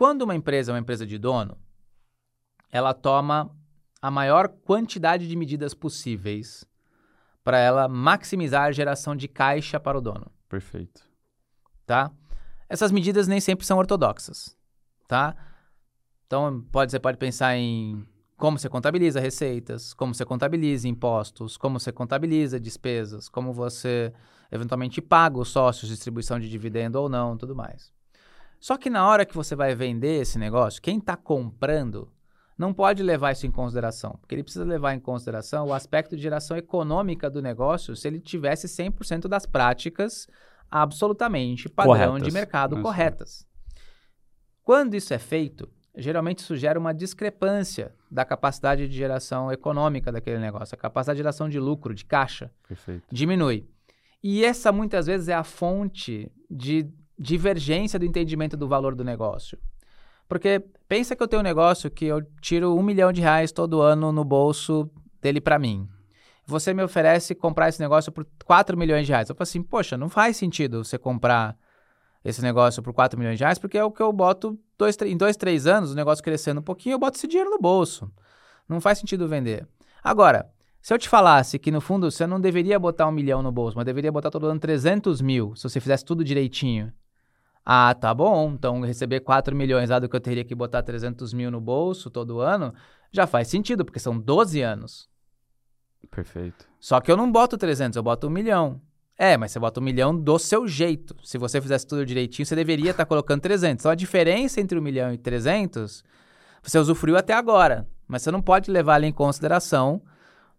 Quando 0.00 0.22
uma 0.22 0.34
empresa 0.34 0.72
é 0.72 0.74
uma 0.74 0.80
empresa 0.80 1.06
de 1.06 1.18
dono, 1.18 1.58
ela 2.72 2.94
toma 2.94 3.54
a 4.00 4.10
maior 4.10 4.48
quantidade 4.48 5.28
de 5.28 5.36
medidas 5.36 5.74
possíveis 5.74 6.64
para 7.44 7.58
ela 7.58 7.86
maximizar 7.86 8.62
a 8.62 8.72
geração 8.72 9.14
de 9.14 9.28
caixa 9.28 9.78
para 9.78 9.98
o 9.98 10.00
dono. 10.00 10.32
Perfeito. 10.48 11.02
Tá? 11.84 12.10
Essas 12.66 12.90
medidas 12.90 13.28
nem 13.28 13.40
sempre 13.40 13.66
são 13.66 13.76
ortodoxas, 13.76 14.56
tá? 15.06 15.36
Então, 16.26 16.62
pode, 16.72 16.92
você 16.92 16.98
pode 16.98 17.18
pensar 17.18 17.54
em 17.58 18.02
como 18.38 18.58
você 18.58 18.70
contabiliza 18.70 19.20
receitas, 19.20 19.92
como 19.92 20.14
você 20.14 20.24
contabiliza 20.24 20.88
impostos, 20.88 21.58
como 21.58 21.78
você 21.78 21.92
contabiliza 21.92 22.58
despesas, 22.58 23.28
como 23.28 23.52
você 23.52 24.14
eventualmente 24.50 25.02
paga 25.02 25.36
os 25.36 25.50
sócios, 25.50 25.90
distribuição 25.90 26.40
de 26.40 26.48
dividendo 26.48 26.98
ou 26.98 27.06
não, 27.06 27.36
tudo 27.36 27.54
mais. 27.54 27.92
Só 28.60 28.76
que 28.76 28.90
na 28.90 29.08
hora 29.08 29.24
que 29.24 29.34
você 29.34 29.56
vai 29.56 29.74
vender 29.74 30.20
esse 30.20 30.38
negócio, 30.38 30.82
quem 30.82 30.98
está 30.98 31.16
comprando 31.16 32.12
não 32.58 32.74
pode 32.74 33.02
levar 33.02 33.32
isso 33.32 33.46
em 33.46 33.50
consideração, 33.50 34.18
porque 34.20 34.34
ele 34.34 34.42
precisa 34.42 34.66
levar 34.66 34.92
em 34.92 35.00
consideração 35.00 35.66
o 35.66 35.72
aspecto 35.72 36.14
de 36.14 36.22
geração 36.22 36.58
econômica 36.58 37.30
do 37.30 37.40
negócio 37.40 37.96
se 37.96 38.06
ele 38.06 38.20
tivesse 38.20 38.66
100% 38.66 39.26
das 39.28 39.46
práticas 39.46 40.28
absolutamente 40.70 41.70
padrão 41.70 41.94
corretas. 41.94 42.22
de 42.22 42.34
mercado 42.34 42.74
isso. 42.74 42.82
corretas. 42.82 43.46
Quando 44.62 44.94
isso 44.94 45.14
é 45.14 45.18
feito, 45.18 45.70
geralmente 45.96 46.40
isso 46.40 46.54
gera 46.54 46.78
uma 46.78 46.92
discrepância 46.92 47.94
da 48.10 48.26
capacidade 48.26 48.86
de 48.86 48.94
geração 48.94 49.50
econômica 49.50 50.12
daquele 50.12 50.38
negócio. 50.38 50.74
A 50.74 50.78
capacidade 50.78 51.16
de 51.16 51.22
geração 51.22 51.48
de 51.48 51.58
lucro, 51.58 51.94
de 51.94 52.04
caixa, 52.04 52.52
Perfeito. 52.68 53.06
diminui. 53.10 53.66
E 54.22 54.44
essa 54.44 54.70
muitas 54.70 55.06
vezes 55.06 55.28
é 55.28 55.34
a 55.34 55.42
fonte 55.42 56.30
de 56.50 56.92
divergência 57.20 57.98
do 57.98 58.06
entendimento 58.06 58.56
do 58.56 58.66
valor 58.66 58.94
do 58.94 59.04
negócio. 59.04 59.58
Porque 60.26 60.64
pensa 60.88 61.14
que 61.14 61.22
eu 61.22 61.28
tenho 61.28 61.40
um 61.40 61.44
negócio 61.44 61.90
que 61.90 62.06
eu 62.06 62.22
tiro 62.40 62.74
um 62.74 62.82
milhão 62.82 63.12
de 63.12 63.20
reais 63.20 63.52
todo 63.52 63.82
ano 63.82 64.10
no 64.10 64.24
bolso 64.24 64.90
dele 65.20 65.40
para 65.40 65.58
mim. 65.58 65.86
Você 66.46 66.72
me 66.72 66.82
oferece 66.82 67.34
comprar 67.34 67.68
esse 67.68 67.80
negócio 67.80 68.10
por 68.10 68.26
4 68.46 68.76
milhões 68.76 69.04
de 69.06 69.12
reais. 69.12 69.28
Eu 69.28 69.34
falo 69.34 69.42
assim, 69.42 69.62
poxa, 69.62 69.98
não 69.98 70.08
faz 70.08 70.36
sentido 70.36 70.82
você 70.82 70.96
comprar 70.96 71.56
esse 72.24 72.40
negócio 72.40 72.82
por 72.82 72.92
4 72.94 73.18
milhões 73.18 73.36
de 73.36 73.44
reais, 73.44 73.58
porque 73.58 73.76
é 73.76 73.84
o 73.84 73.90
que 73.90 74.02
eu 74.02 74.12
boto 74.12 74.58
dois, 74.78 74.96
em 75.02 75.16
dois, 75.16 75.36
três 75.36 75.66
anos, 75.66 75.92
o 75.92 75.94
negócio 75.94 76.24
crescendo 76.24 76.60
um 76.60 76.64
pouquinho, 76.64 76.94
eu 76.94 76.98
boto 76.98 77.18
esse 77.18 77.26
dinheiro 77.26 77.50
no 77.50 77.58
bolso. 77.58 78.10
Não 78.68 78.80
faz 78.80 78.98
sentido 78.98 79.28
vender. 79.28 79.66
Agora, 80.02 80.50
se 80.80 80.94
eu 80.94 80.98
te 80.98 81.08
falasse 81.08 81.58
que 81.58 81.70
no 81.70 81.80
fundo 81.80 82.10
você 82.10 82.26
não 82.26 82.40
deveria 82.40 82.78
botar 82.78 83.06
um 83.06 83.12
milhão 83.12 83.42
no 83.42 83.52
bolso, 83.52 83.76
mas 83.76 83.84
deveria 83.84 84.10
botar 84.10 84.30
todo 84.30 84.46
ano 84.46 84.58
300 84.58 85.20
mil, 85.20 85.54
se 85.54 85.64
você 85.64 85.80
fizesse 85.80 86.04
tudo 86.04 86.24
direitinho, 86.24 86.92
ah, 87.72 87.94
tá 87.94 88.12
bom. 88.12 88.50
Então, 88.50 88.80
receber 88.80 89.20
4 89.20 89.54
milhões 89.54 89.90
lá 89.90 90.00
do 90.00 90.08
que 90.08 90.16
eu 90.16 90.20
teria 90.20 90.42
que 90.42 90.56
botar 90.56 90.82
300 90.82 91.32
mil 91.32 91.52
no 91.52 91.60
bolso 91.60 92.10
todo 92.10 92.40
ano, 92.40 92.74
já 93.12 93.28
faz 93.28 93.46
sentido, 93.46 93.84
porque 93.84 94.00
são 94.00 94.18
12 94.18 94.60
anos. 94.60 95.08
Perfeito. 96.10 96.66
Só 96.80 97.00
que 97.00 97.12
eu 97.12 97.16
não 97.16 97.30
boto 97.30 97.56
300, 97.56 97.94
eu 97.94 98.02
boto 98.02 98.26
um 98.26 98.30
milhão. 98.30 98.80
É, 99.16 99.36
mas 99.36 99.52
você 99.52 99.60
bota 99.60 99.78
um 99.78 99.84
milhão 99.84 100.16
do 100.16 100.36
seu 100.36 100.66
jeito. 100.66 101.14
Se 101.22 101.38
você 101.38 101.60
fizesse 101.60 101.86
tudo 101.86 102.04
direitinho, 102.04 102.44
você 102.44 102.56
deveria 102.56 102.90
estar 102.90 103.04
tá 103.04 103.08
colocando 103.08 103.40
300. 103.40 103.82
Então, 103.82 103.92
a 103.92 103.94
diferença 103.94 104.60
entre 104.60 104.76
um 104.76 104.82
milhão 104.82 105.12
e 105.12 105.18
300, 105.18 106.02
você 106.64 106.76
usufruiu 106.76 107.16
até 107.16 107.34
agora. 107.34 107.86
Mas 108.08 108.22
você 108.22 108.32
não 108.32 108.42
pode 108.42 108.68
levar 108.68 108.96
ela 108.96 109.06
em 109.06 109.12
consideração 109.12 110.02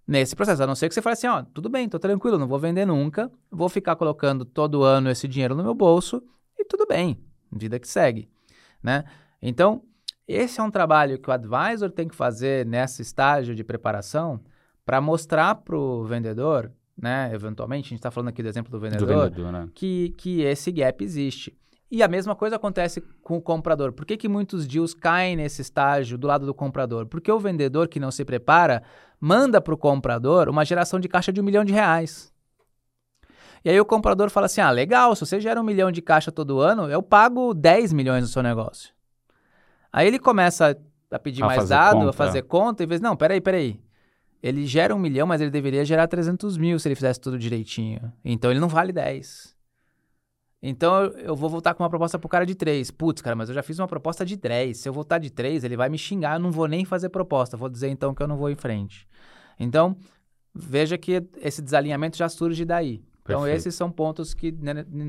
nesse 0.07 0.33
processo. 0.33 0.63
A 0.63 0.67
não 0.67 0.75
ser 0.75 0.87
que 0.87 0.95
você 0.95 1.01
fale 1.01 1.15
assim, 1.15 1.27
ó, 1.27 1.43
tudo 1.53 1.67
bem, 1.67 1.89
tô 1.89 1.99
tranquilo, 1.99 2.37
não 2.37 2.47
vou 2.47 2.57
vender 2.57 2.85
nunca. 2.85 3.29
Vou 3.51 3.67
ficar 3.67 3.97
colocando 3.97 4.45
todo 4.45 4.81
ano 4.81 5.09
esse 5.09 5.27
dinheiro 5.27 5.55
no 5.55 5.63
meu 5.63 5.73
bolso 5.73 6.23
e 6.61 6.65
tudo 6.65 6.85
bem, 6.87 7.17
vida 7.51 7.79
que 7.79 7.87
segue, 7.87 8.29
né? 8.81 9.03
Então, 9.41 9.83
esse 10.27 10.59
é 10.59 10.63
um 10.63 10.71
trabalho 10.71 11.19
que 11.19 11.29
o 11.29 11.33
advisor 11.33 11.91
tem 11.91 12.07
que 12.07 12.15
fazer 12.15 12.65
nesse 12.65 13.01
estágio 13.01 13.53
de 13.55 13.63
preparação 13.63 14.39
para 14.85 15.01
mostrar 15.01 15.55
para 15.55 15.77
o 15.77 16.03
vendedor, 16.03 16.71
né? 16.97 17.31
Eventualmente, 17.33 17.87
a 17.87 17.89
gente 17.89 17.99
está 17.99 18.11
falando 18.11 18.29
aqui 18.29 18.41
do 18.41 18.49
exemplo 18.49 18.71
do 18.71 18.79
vendedor, 18.79 19.07
do 19.07 19.35
vendedor 19.35 19.51
né? 19.51 19.69
que, 19.73 20.13
que 20.17 20.41
esse 20.41 20.71
gap 20.71 21.03
existe. 21.03 21.57
E 21.89 22.01
a 22.01 22.07
mesma 22.07 22.33
coisa 22.33 22.55
acontece 22.55 23.01
com 23.21 23.35
o 23.35 23.41
comprador. 23.41 23.91
Por 23.91 24.05
que, 24.05 24.15
que 24.15 24.29
muitos 24.29 24.65
deals 24.65 24.93
caem 24.93 25.35
nesse 25.35 25.61
estágio 25.61 26.17
do 26.17 26.25
lado 26.25 26.45
do 26.45 26.53
comprador? 26.53 27.05
Porque 27.05 27.29
o 27.29 27.37
vendedor 27.37 27.89
que 27.89 27.99
não 27.99 28.11
se 28.11 28.23
prepara 28.23 28.81
manda 29.19 29.59
para 29.59 29.73
o 29.73 29.77
comprador 29.77 30.47
uma 30.47 30.63
geração 30.63 31.01
de 31.01 31.09
caixa 31.09 31.33
de 31.33 31.41
um 31.41 31.43
milhão 31.43 31.65
de 31.65 31.73
reais. 31.73 32.30
E 33.63 33.69
aí 33.69 33.79
o 33.79 33.85
comprador 33.85 34.29
fala 34.29 34.47
assim: 34.47 34.61
ah, 34.61 34.71
legal, 34.71 35.15
se 35.15 35.25
você 35.25 35.39
gera 35.39 35.59
um 35.59 35.63
milhão 35.63 35.91
de 35.91 36.01
caixa 36.01 36.31
todo 36.31 36.59
ano, 36.59 36.89
eu 36.89 37.01
pago 37.01 37.53
10 37.53 37.93
milhões 37.93 38.23
no 38.23 38.27
seu 38.27 38.41
negócio. 38.41 38.91
Aí 39.91 40.07
ele 40.07 40.19
começa 40.19 40.77
a 41.11 41.19
pedir 41.19 41.43
a 41.43 41.47
mais 41.47 41.69
dado, 41.69 41.97
conta. 41.97 42.09
a 42.09 42.13
fazer 42.13 42.41
conta, 42.43 42.83
e 42.83 42.85
vê, 42.85 42.99
não, 42.99 43.15
peraí, 43.15 43.41
peraí. 43.41 43.79
Ele 44.41 44.65
gera 44.65 44.95
um 44.95 44.99
milhão, 44.99 45.27
mas 45.27 45.39
ele 45.39 45.51
deveria 45.51 45.85
gerar 45.85 46.07
300 46.07 46.57
mil 46.57 46.79
se 46.79 46.87
ele 46.87 46.95
fizesse 46.95 47.19
tudo 47.19 47.37
direitinho. 47.37 48.11
Então 48.25 48.49
ele 48.49 48.59
não 48.59 48.69
vale 48.69 48.91
10. 48.91 49.55
Então 50.63 51.03
eu 51.03 51.35
vou 51.35 51.49
voltar 51.49 51.73
com 51.73 51.83
uma 51.83 51.89
proposta 51.89 52.17
pro 52.17 52.29
cara 52.29 52.45
de 52.45 52.55
3. 52.55 52.89
Putz, 52.91 53.21
cara, 53.21 53.35
mas 53.35 53.49
eu 53.49 53.55
já 53.55 53.61
fiz 53.61 53.77
uma 53.77 53.87
proposta 53.87 54.25
de 54.25 54.35
10. 54.35 54.77
Se 54.77 54.89
eu 54.89 54.93
voltar 54.93 55.19
de 55.19 55.29
3, 55.29 55.63
ele 55.63 55.77
vai 55.77 55.89
me 55.89 55.97
xingar, 55.97 56.35
eu 56.35 56.39
não 56.39 56.51
vou 56.51 56.67
nem 56.67 56.85
fazer 56.85 57.09
proposta. 57.09 57.55
Vou 57.55 57.69
dizer 57.69 57.89
então 57.89 58.15
que 58.15 58.23
eu 58.23 58.27
não 58.27 58.37
vou 58.37 58.49
em 58.49 58.55
frente. 58.55 59.07
Então, 59.59 59.95
veja 60.53 60.97
que 60.97 61.23
esse 61.37 61.61
desalinhamento 61.61 62.17
já 62.17 62.27
surge 62.27 62.65
daí. 62.65 63.03
Então, 63.23 63.47
esses 63.47 63.75
são 63.75 63.91
pontos 63.91 64.33
que 64.33 64.51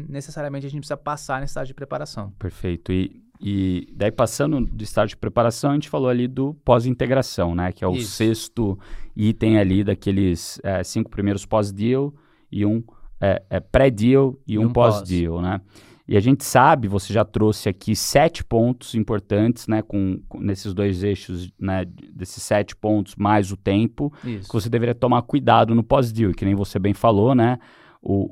necessariamente 0.09 0.67
a 0.67 0.69
gente 0.71 0.81
precisa 0.81 0.97
passar 0.97 1.41
nesse 1.41 1.51
estágio 1.51 1.69
de 1.69 1.75
preparação. 1.75 2.31
Perfeito. 2.39 2.93
E, 2.93 3.23
E 3.41 3.89
daí, 3.97 4.13
passando 4.13 4.65
de 4.65 4.85
estágio 4.85 5.11
de 5.11 5.17
preparação, 5.17 5.71
a 5.73 5.75
gente 5.75 5.89
falou 5.89 6.09
ali 6.09 6.29
do 6.29 6.55
pós-integração, 6.65 7.55
né? 7.57 7.73
Que 7.73 7.85
é 7.85 7.89
o 7.89 7.95
Isso. 7.97 8.13
sexto 8.13 8.79
item 9.17 9.59
ali 9.59 9.83
daqueles 9.83 10.61
é, 10.63 10.85
cinco 10.85 11.11
primeiros 11.11 11.45
pós-deal 11.45 12.15
e 12.53 12.65
um 12.65 12.85
é, 13.21 13.43
é, 13.51 13.59
pré-deal 13.61 14.37
e, 14.47 14.55
E 14.55 14.59
um, 14.59 14.67
um 14.67 14.73
pós. 14.73 14.99
pós-deal, 14.99 15.41
né? 15.43 15.61
E 16.07 16.17
a 16.17 16.21
gente 16.21 16.45
sabe, 16.45 16.87
você 16.89 17.13
já 17.13 17.25
trouxe 17.25 17.69
aqui 17.69 17.97
sete 17.97 18.45
pontos 18.45 18.95
importantes, 18.95 19.67
né? 19.67 19.83
Com, 19.83 20.21
com- 20.29 20.39
nesses 20.41 20.73
dois 20.75 21.03
eixos, 21.03 21.51
né? 21.59 21.85
Desses 22.15 22.43
sete 22.45 22.77
pontos, 22.77 23.17
mais 23.17 23.51
o 23.51 23.57
tempo, 23.57 24.13
Isso. 24.25 24.47
que 24.49 24.53
você 24.55 24.69
deveria 24.69 24.95
tomar 24.95 25.23
cuidado 25.23 25.75
no 25.75 25.83
pós-deal, 25.83 26.33
que 26.33 26.45
nem 26.45 26.55
você 26.55 26.79
bem 26.79 26.93
falou, 26.95 27.35
né? 27.35 27.59
O, 28.03 28.25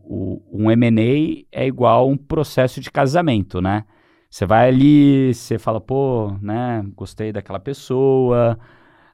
o, 0.53 0.65
um 0.65 0.71
M&A 0.71 1.47
é 1.53 1.67
igual 1.67 2.09
um 2.09 2.17
processo 2.17 2.81
de 2.81 2.91
casamento, 2.91 3.61
né? 3.63 3.85
Você 4.29 4.45
vai 4.45 4.69
ali, 4.69 5.33
você 5.33 5.59
fala, 5.59 5.81
pô, 5.81 6.33
né, 6.41 6.85
gostei 6.95 7.33
daquela 7.33 7.59
pessoa, 7.59 8.59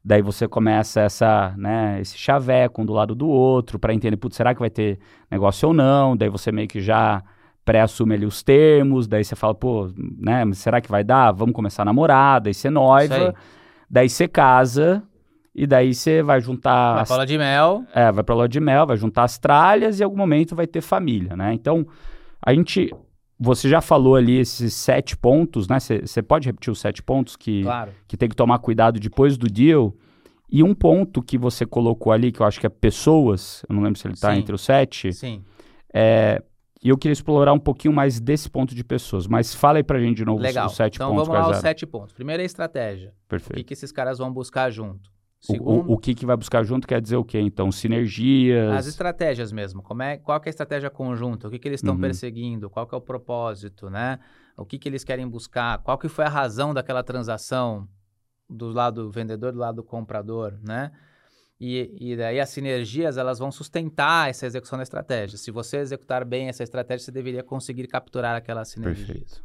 daí 0.04 0.20
você 0.20 0.46
começa 0.46 1.00
essa, 1.00 1.54
né, 1.56 1.98
esse 2.00 2.18
chaveco 2.18 2.82
um 2.82 2.86
do 2.86 2.92
lado 2.92 3.14
do 3.14 3.26
outro 3.26 3.78
para 3.78 3.94
entender, 3.94 4.16
putz, 4.18 4.36
será 4.36 4.54
que 4.54 4.60
vai 4.60 4.68
ter 4.68 4.98
negócio 5.30 5.68
ou 5.68 5.74
não? 5.74 6.16
Daí 6.16 6.28
você 6.28 6.52
meio 6.52 6.68
que 6.68 6.80
já 6.80 7.22
pré-assume 7.64 8.14
ali 8.14 8.26
os 8.26 8.42
termos, 8.42 9.08
daí 9.08 9.24
você 9.24 9.34
fala, 9.34 9.54
pô, 9.54 9.90
né, 9.96 10.44
será 10.52 10.80
que 10.80 10.90
vai 10.90 11.02
dar? 11.02 11.32
Vamos 11.32 11.54
começar 11.54 11.82
a 11.82 11.86
namorar, 11.86 12.40
daí 12.40 12.54
você 12.54 12.70
noiva, 12.70 13.28
aí. 13.28 13.34
daí 13.90 14.08
você 14.08 14.28
casa, 14.28 15.02
e 15.56 15.66
daí 15.66 15.94
você 15.94 16.22
vai 16.22 16.40
juntar 16.40 16.92
Uma 16.96 17.00
as 17.02 17.08
cola 17.08 17.24
de 17.26 17.38
mel. 17.38 17.84
é, 17.94 18.12
vai 18.12 18.22
pra 18.22 18.34
lua 18.34 18.48
de 18.48 18.60
mel, 18.60 18.86
vai 18.86 18.96
juntar 18.96 19.24
as 19.24 19.38
tralhas 19.38 19.98
e 19.98 20.02
em 20.02 20.04
algum 20.04 20.16
momento 20.18 20.54
vai 20.54 20.66
ter 20.66 20.80
família, 20.82 21.34
né? 21.34 21.52
Então, 21.54 21.86
a 22.44 22.52
gente. 22.54 22.92
Você 23.38 23.68
já 23.68 23.82
falou 23.82 24.16
ali 24.16 24.38
esses 24.38 24.72
sete 24.72 25.14
pontos, 25.14 25.68
né? 25.68 25.78
Você 25.78 26.22
pode 26.22 26.46
repetir 26.48 26.70
os 26.72 26.78
sete 26.80 27.02
pontos 27.02 27.36
que, 27.36 27.62
Claro. 27.64 27.92
que 28.08 28.16
tem 28.16 28.30
que 28.30 28.34
tomar 28.36 28.58
cuidado 28.60 28.98
depois 28.98 29.36
do 29.36 29.46
deal. 29.46 29.94
E 30.50 30.62
um 30.62 30.74
ponto 30.74 31.20
que 31.22 31.36
você 31.36 31.66
colocou 31.66 32.12
ali, 32.12 32.32
que 32.32 32.40
eu 32.40 32.46
acho 32.46 32.58
que 32.58 32.66
é 32.66 32.70
pessoas, 32.70 33.62
eu 33.68 33.74
não 33.74 33.82
lembro 33.82 33.98
se 33.98 34.06
ele 34.06 34.16
tá 34.16 34.32
Sim. 34.32 34.38
entre 34.40 34.54
os 34.54 34.62
sete, 34.62 35.12
Sim. 35.12 35.42
é, 35.92 36.42
e 36.82 36.88
eu 36.88 36.96
queria 36.96 37.12
explorar 37.12 37.52
um 37.52 37.58
pouquinho 37.58 37.92
mais 37.92 38.18
desse 38.20 38.48
ponto 38.48 38.74
de 38.74 38.82
pessoas. 38.82 39.26
Mas 39.26 39.54
fala 39.54 39.78
aí 39.78 39.82
pra 39.82 39.98
gente 40.00 40.16
de 40.16 40.24
novo 40.24 40.38
os- 40.38 40.42
Legal. 40.42 40.66
os 40.68 40.74
sete 40.76 40.94
então 40.94 41.10
pontos. 41.10 41.26
vamos 41.28 41.42
lá 41.42 41.48
eram. 41.50 41.60
sete 41.60 41.84
pontos. 41.86 42.14
Primeiro 42.14 42.40
é 42.40 42.44
a 42.44 42.46
estratégia. 42.46 43.10
O 43.26 43.28
Perfeito. 43.28 43.56
que, 43.58 43.64
que 43.64 43.72
esses 43.74 43.92
caras 43.92 44.16
vão 44.18 44.32
buscar 44.32 44.70
junto? 44.70 45.10
O, 45.48 45.52
Segundo, 45.52 45.90
o, 45.90 45.92
o 45.94 45.98
que, 45.98 46.14
que 46.14 46.26
vai 46.26 46.36
buscar 46.36 46.64
junto 46.64 46.86
quer 46.88 47.00
dizer 47.00 47.16
o 47.16 47.24
quê? 47.24 47.38
Então, 47.38 47.70
sinergias. 47.70 48.72
as 48.74 48.86
estratégias 48.86 49.52
mesmo. 49.52 49.82
Como 49.82 50.02
é, 50.02 50.16
qual 50.16 50.38
é 50.38 50.48
a 50.48 50.50
estratégia 50.50 50.90
conjunta? 50.90 51.46
O 51.46 51.50
que, 51.50 51.58
que 51.58 51.68
eles 51.68 51.78
estão 51.80 51.94
Uhum. 51.94 52.00
perseguindo? 52.00 52.68
Qual 52.68 52.88
é 52.90 52.96
o 52.96 53.00
propósito, 53.00 53.88
né? 53.88 54.18
O 54.56 54.64
que, 54.64 54.78
que 54.78 54.88
eles 54.88 55.04
querem 55.04 55.28
buscar? 55.28 55.78
Qual 55.78 55.96
que 55.98 56.08
foi 56.08 56.24
a 56.24 56.28
razão 56.28 56.74
daquela 56.74 57.02
transação 57.02 57.88
do 58.48 58.70
lado 58.70 59.04
do 59.04 59.10
vendedor, 59.10 59.52
do 59.52 59.58
lado 59.58 59.76
do 59.76 59.82
comprador, 59.84 60.54
né? 60.62 60.90
E, 61.58 61.96
e 62.12 62.16
daí 62.16 62.38
as 62.38 62.50
sinergias, 62.50 63.16
elas 63.16 63.38
vão 63.38 63.50
sustentar 63.50 64.28
essa 64.28 64.44
execução 64.46 64.76
da 64.78 64.82
estratégia. 64.82 65.38
Se 65.38 65.50
você 65.50 65.78
executar 65.78 66.24
bem 66.24 66.48
essa 66.48 66.62
estratégia, 66.62 67.04
você 67.06 67.12
deveria 67.12 67.42
conseguir 67.42 67.86
capturar 67.86 68.36
aquelas 68.36 68.68
sinergias. 68.68 69.06
Perfeito. 69.08 69.42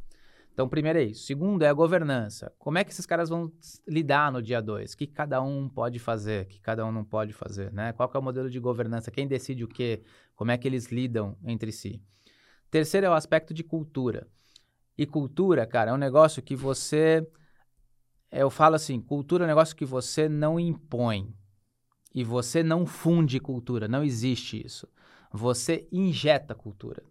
Então, 0.54 0.68
primeiro 0.68 1.00
é 1.00 1.04
isso. 1.04 1.24
Segundo 1.26 1.64
é 1.64 1.70
a 1.70 1.74
governança. 1.74 2.52
Como 2.60 2.78
é 2.78 2.84
que 2.84 2.92
esses 2.92 3.06
caras 3.06 3.30
vão 3.30 3.52
lidar 3.88 4.32
no 4.32 4.42
dia 4.42 4.62
2? 4.62 4.94
O 4.94 4.98
que 4.98 5.08
cada 5.08 5.42
um 5.42 5.70
pode 5.70 5.98
fazer, 5.98 6.44
o 6.44 6.48
que 6.48 6.60
cada 6.60 6.86
um 6.86 6.92
não 6.92 7.06
pode 7.06 7.34
fazer, 7.34 7.72
né? 7.72 7.94
Qual 7.94 8.12
é 8.14 8.18
o 8.18 8.22
modelo 8.22 8.50
de 8.50 8.60
governança? 8.60 9.10
Quem 9.10 9.28
decide 9.28 9.64
o 9.64 9.68
quê? 9.68 10.04
Como 10.36 10.52
é 10.52 10.58
que 10.58 10.68
eles 10.68 10.88
lidam 10.92 11.38
entre 11.44 11.72
si? 11.72 12.02
Terceiro 12.70 13.08
é 13.08 13.10
o 13.10 13.14
aspecto 13.14 13.54
de 13.54 13.64
cultura. 13.64 14.28
E 14.98 15.06
cultura, 15.06 15.66
cara, 15.66 15.92
é 15.92 15.94
um 15.94 15.98
negócio 15.98 16.42
que 16.42 16.56
você... 16.56 17.26
Eu 18.32 18.50
falo 18.50 18.76
assim, 18.76 19.02
cultura 19.02 19.44
é 19.44 19.46
um 19.46 19.48
negócio 19.48 19.76
que 19.76 19.86
você 19.86 20.30
não 20.30 20.60
impõe. 20.60 21.34
E 22.14 22.24
você 22.24 22.62
não 22.62 22.86
funde 22.86 23.40
cultura, 23.40 23.88
não 23.88 24.04
existe 24.04 24.66
isso. 24.66 24.88
Você 25.32 25.88
injeta 25.92 26.54
cultura. 26.54 27.04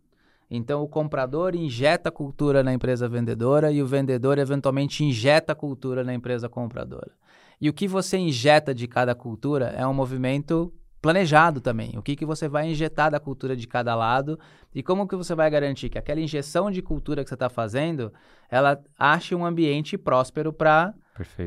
Então, 0.51 0.83
o 0.83 0.89
comprador 0.89 1.55
injeta 1.55 2.11
cultura 2.11 2.63
na 2.63 2.75
empresa 2.75 3.09
vendedora 3.09 3.71
e 3.71 3.81
o 3.81 3.87
vendedor, 3.87 4.37
eventualmente, 4.37 5.05
injeta 5.05 5.55
cultura 5.55 6.03
na 6.03 6.13
empresa 6.13 6.49
compradora. 6.49 7.13
E 7.61 7.69
o 7.69 7.73
que 7.73 7.87
você 7.87 8.19
injeta 8.19 8.75
de 8.75 8.89
cada 8.89 9.15
cultura 9.15 9.67
é 9.77 9.87
um 9.87 9.95
movimento 9.95 10.73
planejado 11.01 11.61
também. 11.61 11.97
O 11.97 12.03
que, 12.03 12.17
que 12.17 12.25
você 12.25 12.49
vai 12.49 12.69
injetar 12.69 13.11
da 13.11 13.21
cultura 13.21 13.57
de 13.57 13.67
cada 13.67 13.95
lado 13.95 14.39
e 14.75 14.83
como 14.83 15.07
que 15.07 15.17
você 15.17 15.35
vai 15.35 15.51
garantir 15.51 15.89
que 15.89 15.99
aquela 15.99 16.21
injeção 16.21 16.71
de 16.71 16.83
cultura 16.83 17.23
que 17.23 17.29
você 17.29 17.35
está 17.35 17.49
fazendo, 17.49 18.13
ela 18.51 18.83
ache 18.99 19.35
um 19.35 19.45
ambiente 19.45 19.97
próspero 19.97 20.53
para 20.53 20.95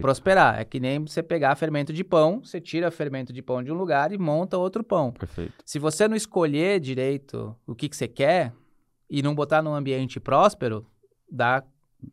prosperar. 0.01 0.59
É 0.59 0.65
que 0.65 0.79
nem 0.79 0.99
você 0.99 1.21
pegar 1.21 1.55
fermento 1.55 1.93
de 1.93 2.03
pão, 2.03 2.41
você 2.43 2.59
tira 2.59 2.89
fermento 2.89 3.31
de 3.31 3.41
pão 3.41 3.63
de 3.63 3.71
um 3.71 3.75
lugar 3.75 4.11
e 4.11 4.17
monta 4.17 4.57
outro 4.57 4.83
pão. 4.83 5.11
Perfeito. 5.11 5.53
Se 5.65 5.77
você 5.77 6.07
não 6.07 6.15
escolher 6.15 6.79
direito 6.79 7.55
o 7.67 7.75
que, 7.75 7.89
que 7.89 7.95
você 7.95 8.07
quer 8.07 8.53
e 9.13 9.21
não 9.21 9.35
botar 9.35 9.61
num 9.61 9.75
ambiente 9.75 10.19
próspero, 10.19 10.87
dá, 11.31 11.63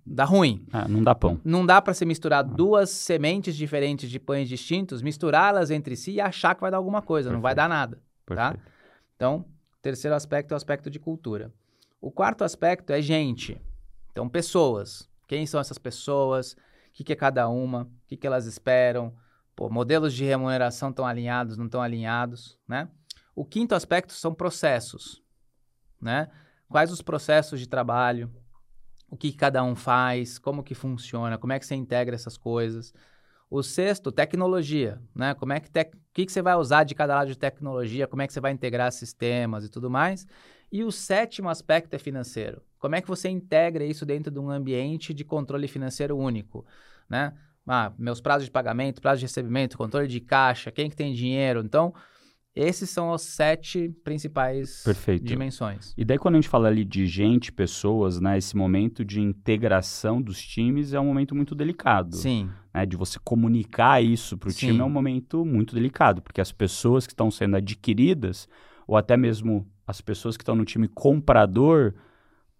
dá 0.04 0.22
ruim. 0.22 0.66
Ah, 0.70 0.86
não 0.86 1.02
dá 1.02 1.14
pão. 1.14 1.40
Não 1.42 1.64
dá 1.64 1.80
para 1.80 1.94
você 1.94 2.04
misturar 2.04 2.44
duas 2.44 2.90
sementes 2.90 3.56
diferentes 3.56 4.10
de 4.10 4.20
pães 4.20 4.46
distintos, 4.46 5.00
misturá-las 5.00 5.70
entre 5.70 5.96
si 5.96 6.12
e 6.12 6.20
achar 6.20 6.54
que 6.54 6.60
vai 6.60 6.70
dar 6.70 6.76
alguma 6.76 7.00
coisa. 7.00 7.32
Não 7.32 7.40
vai 7.40 7.54
Perfeito. 7.54 7.68
dar 7.70 7.74
nada. 7.74 8.02
Tá? 8.26 8.50
Perfeito. 8.50 8.72
Então, 9.16 9.36
o 9.38 9.80
terceiro 9.80 10.14
aspecto 10.14 10.52
é 10.52 10.54
o 10.54 10.58
aspecto 10.58 10.90
de 10.90 10.98
cultura. 10.98 11.50
O 12.02 12.10
quarto 12.10 12.44
aspecto 12.44 12.92
é 12.92 13.00
gente. 13.00 13.58
Então, 14.12 14.28
pessoas. 14.28 15.08
Quem 15.26 15.46
são 15.46 15.58
essas 15.58 15.78
pessoas? 15.78 16.52
O 16.52 16.56
que, 16.92 17.02
que 17.02 17.14
é 17.14 17.16
cada 17.16 17.48
uma? 17.48 17.84
O 17.84 17.88
que, 18.08 18.16
que 18.18 18.26
elas 18.26 18.44
esperam? 18.44 19.14
Pô, 19.56 19.70
modelos 19.70 20.12
de 20.12 20.26
remuneração 20.26 20.90
estão 20.90 21.06
alinhados, 21.06 21.56
não 21.56 21.64
estão 21.64 21.80
alinhados, 21.80 22.58
né? 22.68 22.90
O 23.34 23.42
quinto 23.42 23.74
aspecto 23.74 24.12
são 24.12 24.34
processos, 24.34 25.22
né? 25.98 26.28
Quais 26.70 26.92
os 26.92 27.02
processos 27.02 27.58
de 27.58 27.68
trabalho? 27.68 28.30
O 29.10 29.16
que, 29.16 29.32
cada 29.32 29.60
um 29.64 29.74
faz? 29.74 30.38
Como 30.38 30.62
que 30.62 30.72
funciona? 30.72 31.36
Como 31.36 31.52
é 31.52 31.58
que 31.58 31.66
você 31.66 31.74
integra 31.74 32.14
essas 32.14 32.36
coisas? 32.36 32.94
O 33.50 33.60
sexto, 33.60 34.12
tecnologia, 34.12 35.02
né? 35.12 35.34
Como 35.34 35.52
é 35.52 35.58
que 35.58 35.68
tec... 35.68 35.92
o 35.92 35.98
que, 36.14 36.24
que 36.24 36.30
você 36.30 36.40
vai 36.40 36.54
usar 36.54 36.84
de 36.84 36.94
cada 36.94 37.16
lado 37.16 37.26
de 37.26 37.36
tecnologia? 37.36 38.06
Como 38.06 38.22
é 38.22 38.26
que 38.28 38.32
você 38.32 38.38
vai 38.38 38.52
integrar 38.52 38.92
sistemas 38.92 39.64
e 39.64 39.68
tudo 39.68 39.90
mais? 39.90 40.28
E 40.70 40.84
o 40.84 40.92
sétimo 40.92 41.48
aspecto 41.48 41.92
é 41.94 41.98
financeiro. 41.98 42.62
Como 42.78 42.94
é 42.94 43.00
que 43.00 43.08
você 43.08 43.28
integra 43.28 43.84
isso 43.84 44.06
dentro 44.06 44.30
de 44.30 44.38
um 44.38 44.48
ambiente 44.48 45.12
de 45.12 45.24
controle 45.24 45.66
financeiro 45.66 46.16
único, 46.16 46.64
né? 47.08 47.34
Ah, 47.66 47.92
meus 47.98 48.20
prazos 48.20 48.44
de 48.44 48.50
pagamento, 48.52 49.02
prazo 49.02 49.18
de 49.18 49.26
recebimento, 49.26 49.76
controle 49.76 50.06
de 50.06 50.20
caixa, 50.20 50.70
quem 50.70 50.88
que 50.88 50.94
tem 50.94 51.12
dinheiro. 51.12 51.62
Então, 51.64 51.92
esses 52.54 52.90
são 52.90 53.12
os 53.12 53.22
sete 53.22 53.88
principais 54.02 54.82
Perfeito. 54.84 55.24
dimensões. 55.24 55.94
E 55.96 56.04
daí 56.04 56.18
quando 56.18 56.34
a 56.34 56.38
gente 56.38 56.48
fala 56.48 56.68
ali 56.68 56.84
de 56.84 57.06
gente, 57.06 57.52
pessoas, 57.52 58.20
né, 58.20 58.36
esse 58.38 58.56
momento 58.56 59.04
de 59.04 59.20
integração 59.20 60.20
dos 60.20 60.40
times 60.42 60.92
é 60.92 61.00
um 61.00 61.06
momento 61.06 61.34
muito 61.34 61.54
delicado. 61.54 62.16
Sim, 62.16 62.50
né, 62.74 62.84
de 62.86 62.96
você 62.96 63.18
comunicar 63.22 64.02
isso 64.02 64.36
para 64.36 64.48
o 64.48 64.52
time 64.52 64.78
é 64.78 64.84
um 64.84 64.90
momento 64.90 65.44
muito 65.44 65.74
delicado, 65.74 66.22
porque 66.22 66.40
as 66.40 66.52
pessoas 66.52 67.06
que 67.06 67.12
estão 67.12 67.30
sendo 67.30 67.56
adquiridas, 67.56 68.48
ou 68.86 68.96
até 68.96 69.16
mesmo 69.16 69.66
as 69.86 70.00
pessoas 70.00 70.36
que 70.36 70.42
estão 70.42 70.54
no 70.54 70.64
time 70.64 70.88
comprador, 70.88 71.94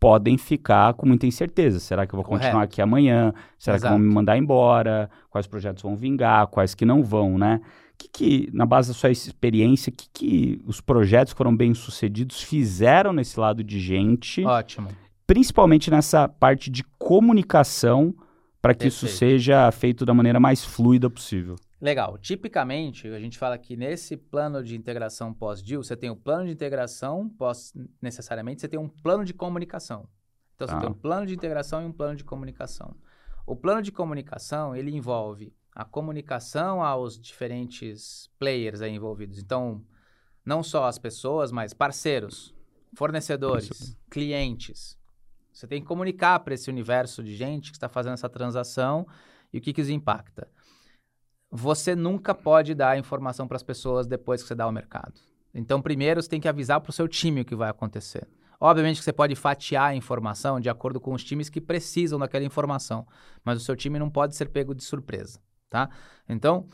podem 0.01 0.39
ficar 0.39 0.95
com 0.95 1.07
muita 1.07 1.27
incerteza. 1.27 1.79
Será 1.79 2.07
que 2.07 2.15
eu 2.15 2.17
vou 2.17 2.25
Correto. 2.25 2.45
continuar 2.45 2.63
aqui 2.65 2.81
amanhã? 2.81 3.35
Será 3.59 3.77
que 3.77 3.83
Exato. 3.83 3.95
vão 3.95 3.99
me 3.99 4.13
mandar 4.13 4.39
embora? 4.39 5.11
Quais 5.29 5.47
projetos 5.47 5.83
vão 5.83 5.95
vingar? 5.95 6.47
Quais 6.47 6.75
que 6.75 6.87
não 6.87 7.03
vão, 7.03 7.37
né? 7.37 7.61
Que 8.01 8.09
que, 8.09 8.51
na 8.55 8.65
base 8.65 8.89
da 8.89 8.95
sua 8.95 9.11
experiência, 9.11 9.93
que 9.93 10.09
que 10.11 10.63
os 10.67 10.81
projetos 10.81 11.35
foram 11.35 11.55
bem 11.55 11.75
sucedidos 11.75 12.41
fizeram 12.43 13.13
nesse 13.13 13.39
lado 13.39 13.63
de 13.63 13.79
gente, 13.79 14.43
ótimo. 14.43 14.89
principalmente 15.27 15.91
nessa 15.91 16.27
parte 16.27 16.71
de 16.71 16.83
comunicação, 16.99 18.15
para 18.63 18.75
que 18.75 18.89
isso 18.89 19.07
Perfeito. 19.07 19.19
seja 19.19 19.71
feito 19.71 20.07
da 20.07 20.15
maneira 20.15 20.41
mais 20.41 20.65
fluida 20.65 21.11
possível. 21.11 21.57
Legal. 21.81 22.17
Tipicamente, 22.19 23.07
a 23.09 23.21
gente 23.21 23.39
fala 23.39 23.57
que 23.59 23.77
nesse 23.77 24.17
plano 24.17 24.63
de 24.65 24.75
integração 24.75 25.33
pós-deal, 25.35 25.83
você 25.83 25.95
tem 25.97 26.09
o 26.11 26.17
plano 26.17 26.47
de 26.47 26.53
integração, 26.53 27.29
pós, 27.39 27.75
necessariamente, 28.01 28.63
você 28.63 28.69
tem 28.69 28.81
um 28.81 28.89
plano 28.89 29.25
de 29.27 29.35
comunicação. 29.35 30.07
Então, 30.55 30.67
você 30.67 30.75
Tá. 30.75 30.81
tem 30.81 30.91
um 30.91 30.95
plano 30.95 31.27
de 31.27 31.35
integração 31.35 31.83
e 31.83 31.87
um 31.87 31.93
plano 31.93 32.17
de 32.17 32.25
comunicação. 32.25 32.95
O 33.47 33.55
plano 33.57 33.81
de 33.83 33.93
comunicação, 33.93 34.75
ele 34.77 34.91
envolve 34.91 35.53
a 35.81 35.85
comunicação 35.87 36.83
aos 36.83 37.19
diferentes 37.19 38.31
players 38.39 38.83
aí 38.83 38.95
envolvidos. 38.95 39.39
Então, 39.39 39.83
não 40.45 40.63
só 40.63 40.85
as 40.85 40.99
pessoas, 40.99 41.51
mas 41.51 41.73
parceiros, 41.73 42.55
fornecedores, 42.95 43.97
clientes. 44.11 44.99
Você 45.51 45.67
tem 45.67 45.81
que 45.81 45.89
comunicar 45.89 46.39
para 46.41 46.53
esse 46.53 46.69
universo 46.69 47.23
de 47.23 47.35
gente 47.35 47.71
que 47.71 47.79
está 47.79 47.89
fazendo 47.89 48.13
essa 48.13 48.29
transação 48.29 49.07
e 49.51 49.57
o 49.57 49.61
que, 49.61 49.73
que 49.73 49.81
isso 49.81 49.91
impacta. 49.91 50.51
Você 51.51 51.97
nunca 51.97 52.35
pode 52.35 52.75
dar 52.75 52.99
informação 52.99 53.49
para 53.49 53.57
as 53.57 53.63
pessoas 53.63 54.07
depois 54.07 54.43
que 54.43 54.49
você 54.49 54.55
dá 54.55 54.65
ao 54.65 54.73
mercado. 54.73 55.19
Então, 55.55 55.81
primeiro, 55.81 56.23
você 56.23 56.29
tem 56.29 56.41
que 56.43 56.49
avisar 56.49 56.83
para 56.83 56.91
o 56.91 56.93
seu 56.93 57.09
time 57.09 57.41
o 57.41 57.45
que 57.45 57.57
vai 57.57 57.71
acontecer. 57.71 58.29
Obviamente 58.61 58.99
que 58.99 59.05
você 59.05 59.15
pode 59.15 59.35
fatiar 59.35 59.89
a 59.89 59.95
informação 59.95 60.61
de 60.61 60.69
acordo 60.69 61.01
com 61.01 61.15
os 61.15 61.25
times 61.25 61.49
que 61.49 61.59
precisam 61.61 62.19
daquela 62.19 62.45
informação, 62.45 63.07
mas 63.43 63.57
o 63.57 63.65
seu 63.65 63.75
time 63.75 63.99
não 63.99 64.11
pode 64.11 64.37
ser 64.37 64.51
pego 64.51 64.75
de 64.75 64.85
surpresa, 64.85 65.41
tá? 65.71 65.89
Então, 66.29 66.67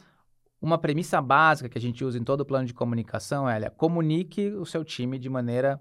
uma 0.61 0.79
premissa 0.79 1.21
básica 1.21 1.69
que 1.69 1.79
a 1.79 1.81
gente 1.81 2.05
usa 2.05 2.19
em 2.19 2.25
todo 2.25 2.41
o 2.41 2.45
plano 2.45 2.67
de 2.67 2.75
comunicação 2.75 3.49
é, 3.49 3.69
comunique 3.71 4.51
o 4.51 4.65
seu 4.65 4.85
time 4.85 5.19
de 5.19 5.29
maneira 5.29 5.79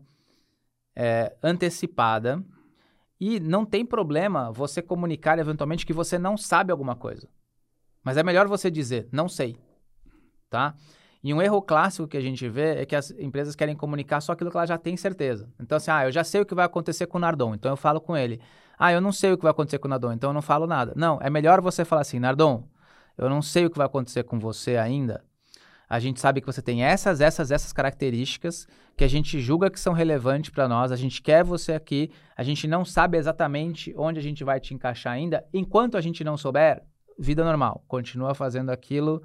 é, 0.95 1.35
antecipada 1.41 2.43
e 3.19 3.39
não 3.39 3.65
tem 3.65 3.85
problema 3.85 4.51
você 4.51 4.81
comunicar 4.81 5.39
eventualmente 5.39 5.85
que 5.85 5.93
você 5.93 6.19
não 6.19 6.37
sabe 6.37 6.71
alguma 6.71 6.95
coisa. 6.95 7.27
Mas 8.03 8.17
é 8.17 8.23
melhor 8.23 8.47
você 8.47 8.69
dizer, 8.69 9.07
não 9.11 9.27
sei, 9.27 9.57
tá? 10.49 10.75
E 11.23 11.33
um 11.33 11.41
erro 11.41 11.59
clássico 11.59 12.07
que 12.07 12.17
a 12.17 12.21
gente 12.21 12.47
vê 12.47 12.81
é 12.81 12.85
que 12.85 12.95
as 12.95 13.09
empresas 13.11 13.55
querem 13.55 13.75
comunicar 13.75 14.21
só 14.21 14.33
aquilo 14.33 14.51
que 14.51 14.57
ela 14.57 14.67
já 14.67 14.77
tem 14.77 14.95
certeza. 14.95 15.51
Então, 15.59 15.77
assim, 15.77 15.89
ah, 15.89 16.05
eu 16.05 16.11
já 16.11 16.23
sei 16.23 16.41
o 16.41 16.45
que 16.45 16.53
vai 16.53 16.65
acontecer 16.65 17.07
com 17.07 17.17
o 17.17 17.21
Nardon, 17.21 17.55
então 17.55 17.71
eu 17.71 17.77
falo 17.77 17.99
com 17.99 18.15
ele. 18.15 18.39
Ah, 18.77 18.91
eu 18.91 19.01
não 19.01 19.11
sei 19.11 19.31
o 19.31 19.37
que 19.37 19.41
vai 19.41 19.49
acontecer 19.49 19.79
com 19.79 19.87
o 19.87 19.89
Nardon, 19.89 20.11
então 20.11 20.29
eu 20.29 20.33
não 20.35 20.41
falo 20.43 20.67
nada. 20.67 20.93
Não, 20.95 21.17
é 21.19 21.29
melhor 21.31 21.61
você 21.61 21.83
falar 21.83 22.01
assim, 22.01 22.19
Nardon, 22.19 22.67
eu 23.17 23.29
não 23.29 23.41
sei 23.41 23.65
o 23.65 23.69
que 23.69 23.77
vai 23.77 23.87
acontecer 23.87 24.23
com 24.23 24.39
você 24.39 24.77
ainda. 24.77 25.23
A 25.87 25.99
gente 25.99 26.19
sabe 26.19 26.41
que 26.41 26.47
você 26.47 26.61
tem 26.61 26.83
essas, 26.83 27.21
essas, 27.21 27.51
essas 27.51 27.71
características 27.71 28.67
que 28.97 29.03
a 29.03 29.07
gente 29.07 29.39
julga 29.39 29.69
que 29.69 29.79
são 29.79 29.93
relevantes 29.93 30.49
para 30.49 30.67
nós. 30.67 30.91
A 30.91 30.95
gente 30.95 31.21
quer 31.21 31.43
você 31.43 31.73
aqui. 31.73 32.11
A 32.35 32.43
gente 32.43 32.67
não 32.67 32.83
sabe 32.83 33.17
exatamente 33.17 33.93
onde 33.97 34.19
a 34.19 34.23
gente 34.23 34.43
vai 34.43 34.59
te 34.59 34.73
encaixar 34.73 35.13
ainda. 35.13 35.45
Enquanto 35.53 35.95
a 35.95 36.01
gente 36.01 36.23
não 36.23 36.37
souber, 36.37 36.81
vida 37.17 37.43
normal. 37.43 37.83
Continua 37.87 38.33
fazendo 38.33 38.71
aquilo 38.71 39.21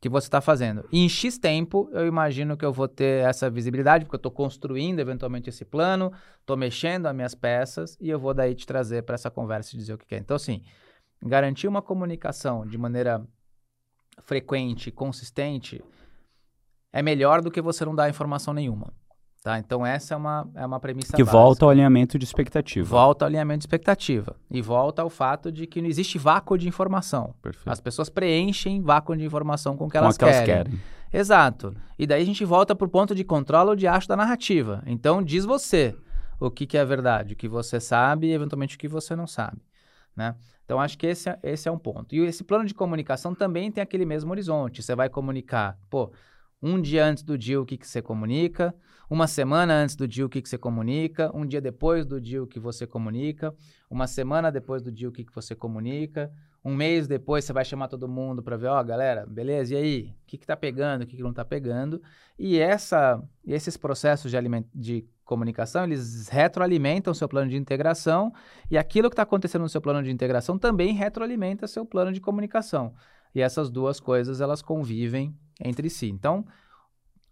que 0.00 0.08
você 0.08 0.26
está 0.26 0.40
fazendo. 0.40 0.86
E 0.92 1.02
em 1.02 1.08
X 1.08 1.38
tempo, 1.38 1.88
eu 1.92 2.06
imagino 2.06 2.56
que 2.56 2.64
eu 2.64 2.72
vou 2.72 2.86
ter 2.86 3.24
essa 3.24 3.48
visibilidade, 3.48 4.04
porque 4.04 4.16
eu 4.16 4.18
estou 4.18 4.30
construindo 4.30 5.00
eventualmente 5.00 5.48
esse 5.48 5.64
plano, 5.64 6.12
estou 6.40 6.56
mexendo 6.56 7.06
as 7.06 7.14
minhas 7.14 7.34
peças 7.34 7.96
e 8.00 8.10
eu 8.10 8.18
vou 8.18 8.34
daí 8.34 8.54
te 8.54 8.66
trazer 8.66 9.02
para 9.02 9.14
essa 9.14 9.30
conversa 9.30 9.74
e 9.74 9.78
dizer 9.78 9.94
o 9.94 9.98
que 9.98 10.06
quer. 10.06 10.18
Então, 10.18 10.36
assim, 10.36 10.62
garantir 11.22 11.68
uma 11.68 11.82
comunicação 11.82 12.66
de 12.66 12.76
maneira 12.78 13.26
frequente, 14.22 14.90
consistente, 14.90 15.82
é 16.92 17.02
melhor 17.02 17.42
do 17.42 17.50
que 17.50 17.60
você 17.60 17.84
não 17.84 17.94
dar 17.94 18.08
informação 18.08 18.54
nenhuma. 18.54 18.92
Tá? 19.42 19.58
Então, 19.60 19.86
essa 19.86 20.14
é 20.14 20.16
uma, 20.16 20.50
é 20.56 20.66
uma 20.66 20.80
premissa 20.80 21.14
Que 21.14 21.22
básica. 21.22 21.38
volta 21.38 21.64
ao 21.64 21.70
alinhamento 21.70 22.18
de 22.18 22.24
expectativa. 22.24 22.88
Volta 22.88 23.24
ao 23.24 23.28
alinhamento 23.28 23.60
de 23.60 23.62
expectativa. 23.62 24.34
E 24.50 24.60
volta 24.60 25.02
ao 25.02 25.10
fato 25.10 25.52
de 25.52 25.68
que 25.68 25.80
não 25.80 25.88
existe 25.88 26.18
vácuo 26.18 26.58
de 26.58 26.66
informação. 26.66 27.32
Perfeito. 27.40 27.70
As 27.70 27.80
pessoas 27.80 28.08
preenchem 28.08 28.82
vácuo 28.82 29.16
de 29.16 29.24
informação 29.24 29.76
com 29.76 29.84
o 29.84 29.88
que 29.88 29.92
Com 29.96 30.04
elas, 30.04 30.16
que 30.16 30.24
elas 30.24 30.40
querem. 30.40 30.64
querem. 30.64 30.80
Exato. 31.12 31.76
E 31.96 32.08
daí 32.08 32.22
a 32.22 32.26
gente 32.26 32.44
volta 32.44 32.74
para 32.74 32.86
o 32.86 32.90
ponto 32.90 33.14
de 33.14 33.22
controle 33.22 33.70
ou 33.70 33.76
de 33.76 33.86
acho 33.86 34.08
da 34.08 34.16
narrativa. 34.16 34.82
Então, 34.84 35.22
diz 35.22 35.44
você 35.44 35.94
o 36.40 36.50
que, 36.50 36.66
que 36.66 36.76
é 36.76 36.84
verdade, 36.84 37.34
o 37.34 37.36
que 37.36 37.46
você 37.46 37.78
sabe 37.78 38.26
e, 38.26 38.32
eventualmente, 38.32 38.74
o 38.74 38.78
que 38.78 38.88
você 38.88 39.14
não 39.14 39.28
sabe. 39.28 39.58
Né? 40.16 40.34
Então, 40.64 40.80
acho 40.80 40.96
que 40.96 41.06
esse 41.06 41.28
é, 41.28 41.38
esse 41.42 41.68
é 41.68 41.72
um 41.72 41.78
ponto. 41.78 42.14
E 42.14 42.20
esse 42.20 42.42
plano 42.42 42.64
de 42.64 42.74
comunicação 42.74 43.34
também 43.34 43.70
tem 43.70 43.82
aquele 43.82 44.04
mesmo 44.04 44.30
horizonte. 44.30 44.82
Você 44.82 44.94
vai 44.94 45.08
comunicar, 45.08 45.78
pô, 45.90 46.12
um 46.62 46.80
dia 46.80 47.04
antes 47.04 47.22
do 47.22 47.36
dia 47.36 47.60
o 47.60 47.66
que, 47.66 47.76
que 47.76 47.86
você 47.86 48.00
comunica, 48.00 48.74
uma 49.08 49.26
semana 49.26 49.74
antes 49.74 49.94
do 49.94 50.08
dia 50.08 50.24
o 50.24 50.28
que, 50.28 50.40
que 50.40 50.48
você 50.48 50.58
comunica, 50.58 51.30
um 51.34 51.46
dia 51.46 51.60
depois 51.60 52.06
do 52.06 52.20
dia 52.20 52.42
o 52.42 52.46
que 52.46 52.58
você 52.58 52.86
comunica, 52.86 53.54
uma 53.90 54.06
semana 54.06 54.50
depois 54.50 54.82
do 54.82 54.90
dia 54.90 55.08
o 55.08 55.12
que, 55.12 55.24
que 55.24 55.34
você 55.34 55.54
comunica, 55.54 56.32
um 56.64 56.74
mês 56.74 57.06
depois 57.06 57.44
você 57.44 57.52
vai 57.52 57.64
chamar 57.64 57.86
todo 57.86 58.08
mundo 58.08 58.42
para 58.42 58.56
ver, 58.56 58.66
ó, 58.66 58.82
galera, 58.82 59.24
beleza, 59.24 59.74
e 59.74 59.76
aí? 59.76 60.14
O 60.22 60.26
que, 60.26 60.38
que 60.38 60.46
tá 60.46 60.56
pegando, 60.56 61.02
o 61.02 61.06
que, 61.06 61.16
que 61.16 61.22
não 61.22 61.32
tá 61.32 61.44
pegando? 61.44 62.02
E 62.36 62.58
essa, 62.58 63.22
esses 63.46 63.76
processos 63.76 64.30
de, 64.30 64.36
aliment 64.36 64.64
de 64.74 65.06
comunicação, 65.26 65.84
eles 65.84 66.28
retroalimentam 66.28 67.12
seu 67.12 67.28
plano 67.28 67.50
de 67.50 67.56
integração 67.56 68.32
e 68.70 68.78
aquilo 68.78 69.10
que 69.10 69.14
está 69.14 69.24
acontecendo 69.24 69.62
no 69.62 69.68
seu 69.68 69.80
plano 69.80 70.02
de 70.02 70.10
integração 70.10 70.56
também 70.56 70.94
retroalimenta 70.94 71.66
seu 71.66 71.84
plano 71.84 72.12
de 72.12 72.20
comunicação. 72.20 72.94
E 73.34 73.42
essas 73.42 73.68
duas 73.68 74.00
coisas, 74.00 74.40
elas 74.40 74.62
convivem 74.62 75.36
entre 75.62 75.90
si. 75.90 76.08
Então, 76.08 76.46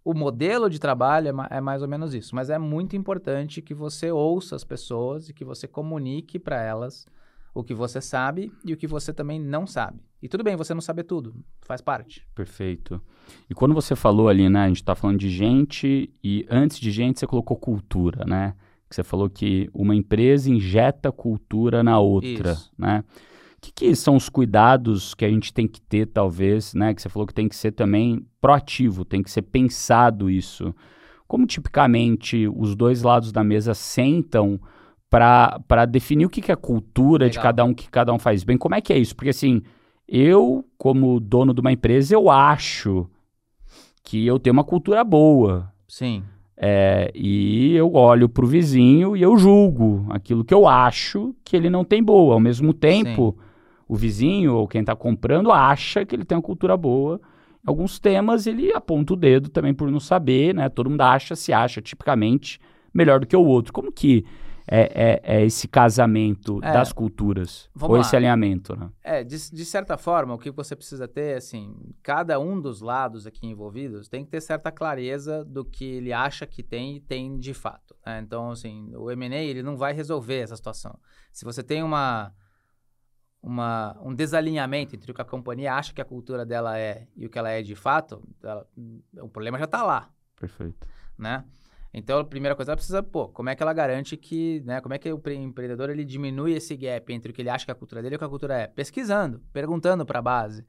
o 0.05 0.13
modelo 0.13 0.69
de 0.69 0.79
trabalho 0.79 1.29
é, 1.29 1.57
é, 1.57 1.61
mais 1.63 1.81
ou 1.81 1.89
menos 1.89 2.13
isso, 2.13 2.35
mas 2.35 2.51
é 2.51 2.59
muito 2.59 2.95
importante 2.95 3.63
que 3.63 3.73
você 3.73 4.11
ouça 4.11 4.55
as 4.55 4.65
pessoas 4.65 5.31
e 5.31 5.33
que 5.33 5.45
você 5.45 5.67
comunique 5.67 6.39
para 6.39 6.63
elas 6.63 7.07
o 7.55 7.63
que 7.63 7.73
você 7.73 8.01
sabe 8.01 8.53
e 8.65 8.73
o 8.73 8.77
que 8.77 8.87
você 8.87 9.13
também 9.13 9.41
não 9.41 9.67
sabe. 9.67 10.01
E 10.21 10.29
tudo 10.29 10.43
bem, 10.43 10.57
você 10.57 10.75
não 10.75 10.81
sabe 10.81 11.05
tudo, 11.05 11.35
faz 11.63 11.81
parte. 11.81 12.27
Perfeito. 12.35 13.01
E 13.49 13.55
quando 13.55 13.75
você 13.75 13.95
falou 13.95 14.29
ali, 14.29 14.49
né, 14.49 14.65
a 14.65 14.69
gente 14.69 14.79
está 14.79 14.95
falando 14.95 15.19
de 15.19 15.31
gente 15.31 16.13
e 16.23 16.45
antes 16.51 16.79
de 16.79 16.91
gente 16.91 17.21
você 17.21 17.27
colocou 17.27 17.57
cultura, 17.57 18.25
né? 18.25 18.55
Que 18.89 18.97
você 18.97 19.05
falou 19.05 19.31
que 19.31 19.71
uma 19.73 19.95
empresa 19.95 20.51
injeta 20.51 21.13
cultura 21.13 21.83
na 21.83 21.99
outra, 22.01 22.53
Isso. 22.53 22.73
né? 22.77 23.05
O 23.57 23.61
que, 23.61 23.73
que, 23.73 23.95
são 23.95 24.17
os 24.17 24.29
cuidados 24.29 25.15
que 25.15 25.25
a 25.25 25.29
gente 25.29 25.53
tem 25.53 25.67
que 25.67 25.81
ter, 25.81 26.07
talvez, 26.07 26.75
né? 26.75 26.93
Que 26.93 27.01
você 27.01 27.09
falou 27.09 27.27
que 27.27 27.33
tem 27.33 27.49
que 27.49 27.57
ser 27.57 27.73
também 27.73 28.27
proativo, 28.41 29.05
tem 29.05 29.23
que 29.23 29.31
ser 29.31 29.43
pensado 29.43 30.29
isso. 30.29 30.75
Como 31.27 31.47
tipicamente 31.47 32.47
os 32.47 32.77
dois 32.77 33.03
lados 33.03 33.33
da 33.33 33.43
mesa 33.43 33.73
sentam 33.73 34.61
para 35.15 35.85
definir 35.87 36.27
o 36.27 36.31
que, 36.31 36.41
que 36.41 36.53
é 36.53 36.57
cultura 36.57 37.27
Legal. 37.27 37.31
de 37.31 37.39
cada 37.41 37.65
um, 37.65 37.75
que 37.75 37.89
cada 37.91 38.13
um 38.13 38.19
faz 38.19 38.43
bem? 38.45 38.57
Como 38.57 38.75
é 38.75 38.81
que 38.81 38.93
é 38.93 38.99
isso? 38.99 39.15
Porque 39.15 39.31
assim, 39.31 39.63
eu, 40.09 40.65
como 40.77 41.21
dono 41.21 41.55
de 41.55 41.61
uma 41.61 41.73
empresa, 41.73 42.15
eu 42.15 42.31
acho 42.31 43.09
que 44.03 44.27
eu 44.27 44.39
tenho 44.39 44.55
uma 44.55 44.65
cultura 44.65 45.05
boa. 45.05 45.73
Sim. 45.89 46.23
É, 46.57 47.11
e 47.15 47.75
eu 47.75 47.93
olho 47.95 48.29
para 48.29 48.45
o 48.45 48.49
vizinho 48.49 49.17
e 49.17 49.23
eu 49.23 49.37
julgo 49.37 50.07
aquilo 50.11 50.45
que 50.45 50.55
eu 50.55 50.69
acho 50.69 51.35
que 51.45 51.57
ele 51.57 51.69
não 51.69 51.85
tem 51.85 52.03
boa. 52.03 52.35
Ao 52.35 52.41
mesmo 52.41 52.73
tempo, 52.73 53.35
Sim 53.37 53.45
o 53.89 53.95
vizinho 53.95 54.55
ou 54.55 54.69
quem 54.69 54.81
está 54.81 54.97
comprando 54.97 55.53
acha 55.53 56.05
que 56.05 56.15
ele 56.15 56.25
tem 56.25 56.37
uma 56.37 56.43
cultura 56.43 56.77
boa. 56.77 57.21
Em 57.65 57.69
alguns 57.69 57.99
temas 57.99 58.47
ele 58.47 58.73
aponta 58.73 59.13
o 59.13 59.17
dedo 59.17 59.49
também 59.49 59.73
por 59.73 59.91
não 59.91 60.01
saber, 60.01 60.55
né? 60.55 60.69
Todo 60.69 60.91
mundo 60.91 61.01
acha, 61.01 61.35
se 61.35 61.53
acha 61.53 61.81
tipicamente 61.81 62.61
melhor 62.93 63.21
do 63.21 63.27
que 63.27 63.37
o 63.37 63.45
outro. 63.45 63.73
Como 63.73 63.93
que 63.93 64.25
é, 64.67 65.21
é, 65.25 65.37
é 65.37 65.45
esse 65.45 65.69
casamento 65.69 66.59
é, 66.63 66.73
das 66.73 66.93
culturas? 66.93 67.69
ou 67.79 67.93
lá. 67.93 68.01
esse 68.01 68.17
alinhamento, 68.17 68.75
né? 68.77 68.91
É, 69.03 69.23
de, 69.23 69.51
de, 69.51 69.65
certa 69.65 69.97
forma, 69.97 70.35
o 70.35 70.39
que 70.39 70.51
você 70.51 70.75
precisa 70.75 71.07
ter, 71.07 71.37
assim, 71.37 71.77
cada 72.03 72.39
um 72.39 72.61
dos 72.61 72.81
lados 72.81 73.27
aqui 73.27 73.47
envolvidos 73.47 74.09
tem 74.09 74.25
que 74.25 74.31
ter 74.31 74.41
certa 74.41 74.73
clareza 74.73 75.45
do 75.45 75.65
que 75.65 75.85
ele 75.85 76.13
acha 76.13 76.47
que 76.47 76.63
tem 76.63 76.97
e 76.97 77.01
tem 77.01 77.39
de 77.39 77.53
fato. 77.53 77.95
Né? 78.07 78.21
Então, 78.21 78.51
assim, 78.51 78.95
o 78.95 79.11
M&A, 79.11 79.37
ele 79.37 79.63
não 79.63 79.77
vai 79.77 79.93
resolver 79.93 80.41
essa 80.41 80.57
situação. 80.57 80.99
Se 81.33 81.45
você 81.45 81.63
tem 81.63 81.83
uma 81.83 82.33
uma, 83.45 83.95
um 84.01 84.15
desalinhamento 84.15 84.97
entre 84.97 85.11
o 85.11 85.15
que 85.15 85.21
a 85.21 85.25
companhia 85.25 85.75
acha 85.75 85.93
que 85.93 86.01
a 86.01 86.05
cultura 86.05 86.47
dela 86.47 86.79
é 86.79 87.07
e 87.15 87.27
o 87.27 87.31
que 87.31 87.39
ela 87.39 87.51
é 87.51 87.61
de 87.61 87.77
fato, 87.77 88.23
ela, 88.43 88.67
o 89.21 89.29
problema 89.29 89.59
já 89.59 89.67
está 89.67 89.83
lá. 89.83 90.09
Perfeito. 90.35 90.89
Né? 91.19 91.45
Então, 91.97 92.19
a 92.19 92.25
primeira 92.25 92.57
coisa, 92.57 92.73
ela 92.73 92.77
precisa, 92.77 93.05
pô, 93.05 93.29
como 93.29 93.49
é 93.49 93.55
que 93.55 93.63
ela 93.63 93.73
garante 93.73 94.17
que, 94.17 94.61
né, 94.67 94.81
como 94.81 94.95
é 94.95 94.99
que 94.99 95.13
o 95.13 95.23
empreendedor 95.33 95.91
ele 95.91 96.05
diminui 96.05 96.53
esse 96.53 96.77
gap 96.77 97.13
entre 97.13 97.31
o 97.31 97.35
que 97.35 97.41
ele 97.41 97.49
acha 97.49 97.65
que 97.65 97.71
a 97.71 97.75
cultura 97.75 98.03
dele 98.03 98.15
e 98.15 98.17
o 98.17 98.19
que 98.19 98.25
a 98.25 98.29
cultura 98.29 98.59
é? 98.59 98.67
Pesquisando, 98.67 99.41
perguntando 99.53 100.05
para 100.05 100.19
a 100.19 100.23
base, 100.23 100.67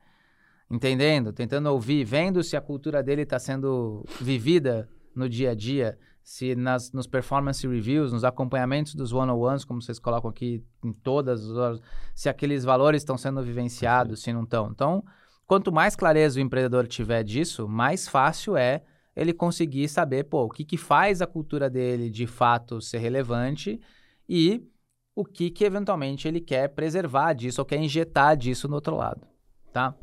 entendendo, 0.69 1.33
tentando 1.33 1.65
ouvir, 1.71 2.03
vendo 2.03 2.43
se 2.43 2.55
a 2.55 2.61
cultura 2.61 3.01
dele 3.01 3.23
está 3.23 3.39
sendo 3.39 4.05
vivida 4.21 4.87
no 5.15 5.27
dia 5.27 5.51
a 5.51 5.55
dia, 5.55 5.97
se 6.21 6.55
nas, 6.55 6.91
nos 6.91 7.07
performance 7.07 7.67
reviews, 7.67 8.13
nos 8.13 8.23
acompanhamentos 8.23 8.93
dos 8.93 9.11
one-on-ones, 9.11 9.65
como 9.65 9.81
vocês 9.81 9.97
colocam 9.97 10.29
aqui 10.29 10.63
em 10.83 10.93
todas 10.93 11.43
as 11.43 11.57
horas, 11.57 11.81
se 12.13 12.29
aqueles 12.29 12.63
valores 12.63 13.01
estão 13.01 13.17
sendo 13.17 13.41
vivenciados, 13.41 14.21
se 14.21 14.31
não 14.31 14.43
estão. 14.43 14.69
Então, 14.71 15.03
quanto 15.47 15.71
mais 15.71 15.95
clareza 15.95 16.39
o 16.39 16.41
empreendedor 16.43 16.85
tiver 16.85 17.23
disso, 17.23 17.67
mais 17.67 18.07
fácil 18.07 18.55
é 18.55 18.83
ele 19.15 19.33
conseguir 19.33 19.87
saber, 19.87 20.25
pô, 20.25 20.43
o 20.43 20.49
que, 20.49 20.65
que 20.65 20.77
faz 20.77 21.21
a 21.21 21.27
cultura 21.27 21.69
dele 21.69 22.09
de 22.09 22.27
fato 22.27 22.81
ser 22.81 22.97
relevante 22.97 23.79
e 24.27 24.67
o 25.15 25.23
que, 25.23 25.49
que 25.49 25.63
eventualmente 25.63 26.27
ele 26.27 26.41
quer 26.41 26.69
preservar 26.69 27.33
disso 27.33 27.61
ou 27.61 27.65
quer 27.65 27.77
injetar 27.77 28.35
disso 28.35 28.67
no 28.67 28.75
outro 28.75 28.95
lado, 28.95 29.25
tá? 29.71 29.95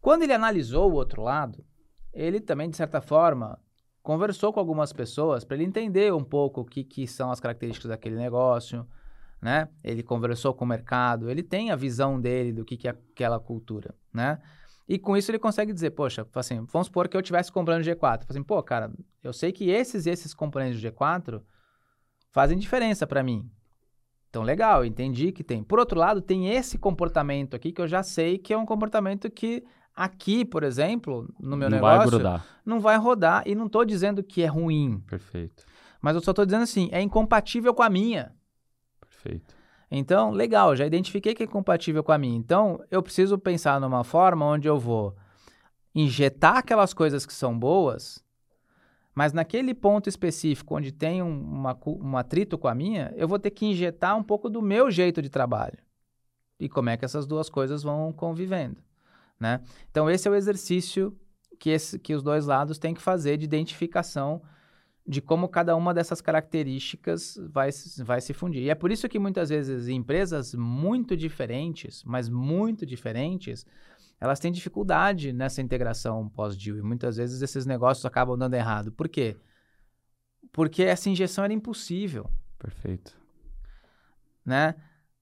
Quando 0.00 0.22
ele 0.22 0.32
analisou 0.32 0.90
o 0.90 0.94
outro 0.94 1.22
lado, 1.22 1.64
ele 2.12 2.40
também, 2.40 2.70
de 2.70 2.76
certa 2.76 3.00
forma, 3.00 3.58
conversou 4.02 4.52
com 4.52 4.60
algumas 4.60 4.92
pessoas 4.92 5.44
para 5.44 5.56
ele 5.56 5.64
entender 5.64 6.12
um 6.12 6.22
pouco 6.22 6.60
o 6.60 6.64
que, 6.64 6.84
que 6.84 7.06
são 7.06 7.32
as 7.32 7.40
características 7.40 7.88
daquele 7.88 8.14
negócio, 8.14 8.86
né? 9.42 9.68
Ele 9.82 10.02
conversou 10.02 10.54
com 10.54 10.64
o 10.64 10.68
mercado, 10.68 11.28
ele 11.28 11.42
tem 11.42 11.70
a 11.70 11.76
visão 11.76 12.20
dele 12.20 12.52
do 12.52 12.64
que, 12.64 12.76
que 12.76 12.86
é 12.86 12.90
aquela 12.90 13.40
cultura, 13.40 13.94
né? 14.12 14.40
E 14.88 14.98
com 14.98 15.16
isso 15.16 15.30
ele 15.30 15.38
consegue 15.38 15.72
dizer, 15.72 15.90
poxa, 15.90 16.26
assim, 16.34 16.64
vamos 16.66 16.86
supor 16.86 17.08
que 17.08 17.16
eu 17.16 17.20
estivesse 17.20 17.50
comprando 17.50 17.82
G4. 17.82 18.24
Assim, 18.28 18.42
pô, 18.42 18.62
cara, 18.62 18.92
eu 19.22 19.32
sei 19.32 19.50
que 19.50 19.70
esses 19.70 20.06
esses 20.06 20.34
componentes 20.34 20.80
do 20.80 20.86
G4 20.88 21.42
fazem 22.30 22.58
diferença 22.58 23.06
para 23.06 23.22
mim. 23.22 23.50
Então, 24.28 24.42
legal, 24.42 24.84
entendi 24.84 25.32
que 25.32 25.44
tem. 25.44 25.62
Por 25.62 25.78
outro 25.78 25.98
lado, 25.98 26.20
tem 26.20 26.50
esse 26.50 26.76
comportamento 26.76 27.54
aqui 27.54 27.72
que 27.72 27.80
eu 27.80 27.88
já 27.88 28.02
sei 28.02 28.36
que 28.36 28.52
é 28.52 28.58
um 28.58 28.66
comportamento 28.66 29.30
que 29.30 29.64
Aqui, 29.96 30.44
por 30.44 30.64
exemplo, 30.64 31.32
no 31.38 31.56
meu 31.56 31.70
não 31.70 31.76
negócio, 31.76 31.98
vai 31.98 32.06
grudar. 32.08 32.46
não 32.66 32.80
vai 32.80 32.96
rodar 32.96 33.44
e 33.46 33.54
não 33.54 33.66
estou 33.66 33.84
dizendo 33.84 34.24
que 34.24 34.42
é 34.42 34.46
ruim. 34.46 34.98
Perfeito. 35.06 35.64
Mas 36.00 36.16
eu 36.16 36.20
só 36.20 36.32
estou 36.32 36.44
dizendo 36.44 36.62
assim, 36.62 36.88
é 36.90 37.00
incompatível 37.00 37.72
com 37.72 37.82
a 37.82 37.88
minha. 37.88 38.34
Perfeito. 39.00 39.54
Então, 39.90 40.30
legal, 40.30 40.74
já 40.74 40.86
identifiquei 40.86 41.34
que 41.34 41.42
é 41.42 41.46
compatível 41.46 42.02
com 42.02 42.12
a 42.12 42.18
minha. 42.18 42.36
Então, 42.36 42.82
eu 42.90 43.02
preciso 43.02 43.38
pensar 43.38 43.80
numa 43.80 44.02
forma 44.02 44.44
onde 44.44 44.68
eu 44.68 44.78
vou 44.78 45.16
injetar 45.94 46.58
aquelas 46.58 46.92
coisas 46.92 47.24
que 47.24 47.32
são 47.32 47.56
boas, 47.56 48.24
mas 49.14 49.32
naquele 49.32 49.72
ponto 49.72 50.08
específico 50.08 50.76
onde 50.76 50.90
tem 50.90 51.22
um, 51.22 51.40
uma, 51.40 51.78
um 51.86 52.16
atrito 52.16 52.58
com 52.58 52.66
a 52.66 52.74
minha, 52.74 53.12
eu 53.16 53.28
vou 53.28 53.38
ter 53.38 53.50
que 53.50 53.66
injetar 53.66 54.16
um 54.16 54.22
pouco 54.22 54.50
do 54.50 54.60
meu 54.60 54.90
jeito 54.90 55.22
de 55.22 55.28
trabalho. 55.28 55.78
E 56.58 56.68
como 56.68 56.90
é 56.90 56.96
que 56.96 57.04
essas 57.04 57.26
duas 57.26 57.48
coisas 57.48 57.82
vão 57.82 58.12
convivendo, 58.12 58.82
né? 59.38 59.60
Então, 59.90 60.10
esse 60.10 60.26
é 60.26 60.30
o 60.30 60.34
exercício 60.34 61.16
que, 61.58 61.70
esse, 61.70 61.98
que 61.98 62.14
os 62.14 62.22
dois 62.22 62.46
lados 62.46 62.78
têm 62.78 62.94
que 62.94 63.02
fazer 63.02 63.36
de 63.36 63.44
identificação 63.44 64.42
de 65.06 65.20
como 65.20 65.48
cada 65.48 65.76
uma 65.76 65.92
dessas 65.92 66.20
características 66.20 67.38
vai, 67.50 67.68
vai 67.98 68.20
se 68.20 68.32
fundir. 68.32 68.62
E 68.62 68.70
é 68.70 68.74
por 68.74 68.90
isso 68.90 69.08
que 69.08 69.18
muitas 69.18 69.50
vezes 69.50 69.88
empresas 69.88 70.54
muito 70.54 71.16
diferentes, 71.16 72.02
mas 72.04 72.28
muito 72.28 72.86
diferentes, 72.86 73.66
elas 74.18 74.40
têm 74.40 74.50
dificuldade 74.50 75.32
nessa 75.32 75.60
integração 75.60 76.28
pós-deal. 76.30 76.78
E 76.78 76.82
muitas 76.82 77.18
vezes 77.18 77.42
esses 77.42 77.66
negócios 77.66 78.06
acabam 78.06 78.38
dando 78.38 78.54
errado. 78.54 78.92
Por 78.92 79.08
quê? 79.08 79.36
Porque 80.50 80.82
essa 80.82 81.10
injeção 81.10 81.44
era 81.44 81.52
impossível. 81.52 82.30
Perfeito. 82.58 83.14
Né? 84.44 84.74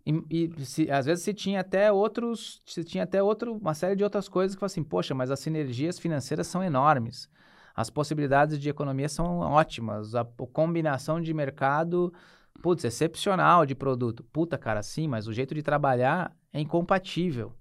E, 0.06 0.22
e 0.30 0.64
se, 0.64 0.90
às 0.90 1.06
vezes 1.06 1.24
se 1.24 1.34
tinha 1.34 1.60
até 1.60 1.90
outros, 1.90 2.62
se 2.66 2.84
tinha 2.84 3.02
até 3.02 3.20
outro, 3.20 3.54
uma 3.56 3.74
série 3.74 3.96
de 3.96 4.04
outras 4.04 4.28
coisas 4.28 4.56
que 4.56 4.64
assim, 4.64 4.84
poxa, 4.84 5.14
mas 5.14 5.30
as 5.30 5.40
sinergias 5.40 5.98
financeiras 5.98 6.46
são 6.46 6.62
enormes. 6.62 7.28
As 7.74 7.90
possibilidades 7.90 8.58
de 8.58 8.68
economia 8.68 9.08
são 9.08 9.38
ótimas. 9.38 10.14
A, 10.14 10.20
a 10.20 10.46
combinação 10.52 11.20
de 11.20 11.32
mercado, 11.32 12.12
putz, 12.60 12.84
excepcional 12.84 13.64
de 13.64 13.74
produto. 13.74 14.22
Puta, 14.24 14.58
cara, 14.58 14.82
sim, 14.82 15.08
mas 15.08 15.26
o 15.26 15.32
jeito 15.32 15.54
de 15.54 15.62
trabalhar 15.62 16.36
é 16.52 16.60
incompatível. 16.60 17.52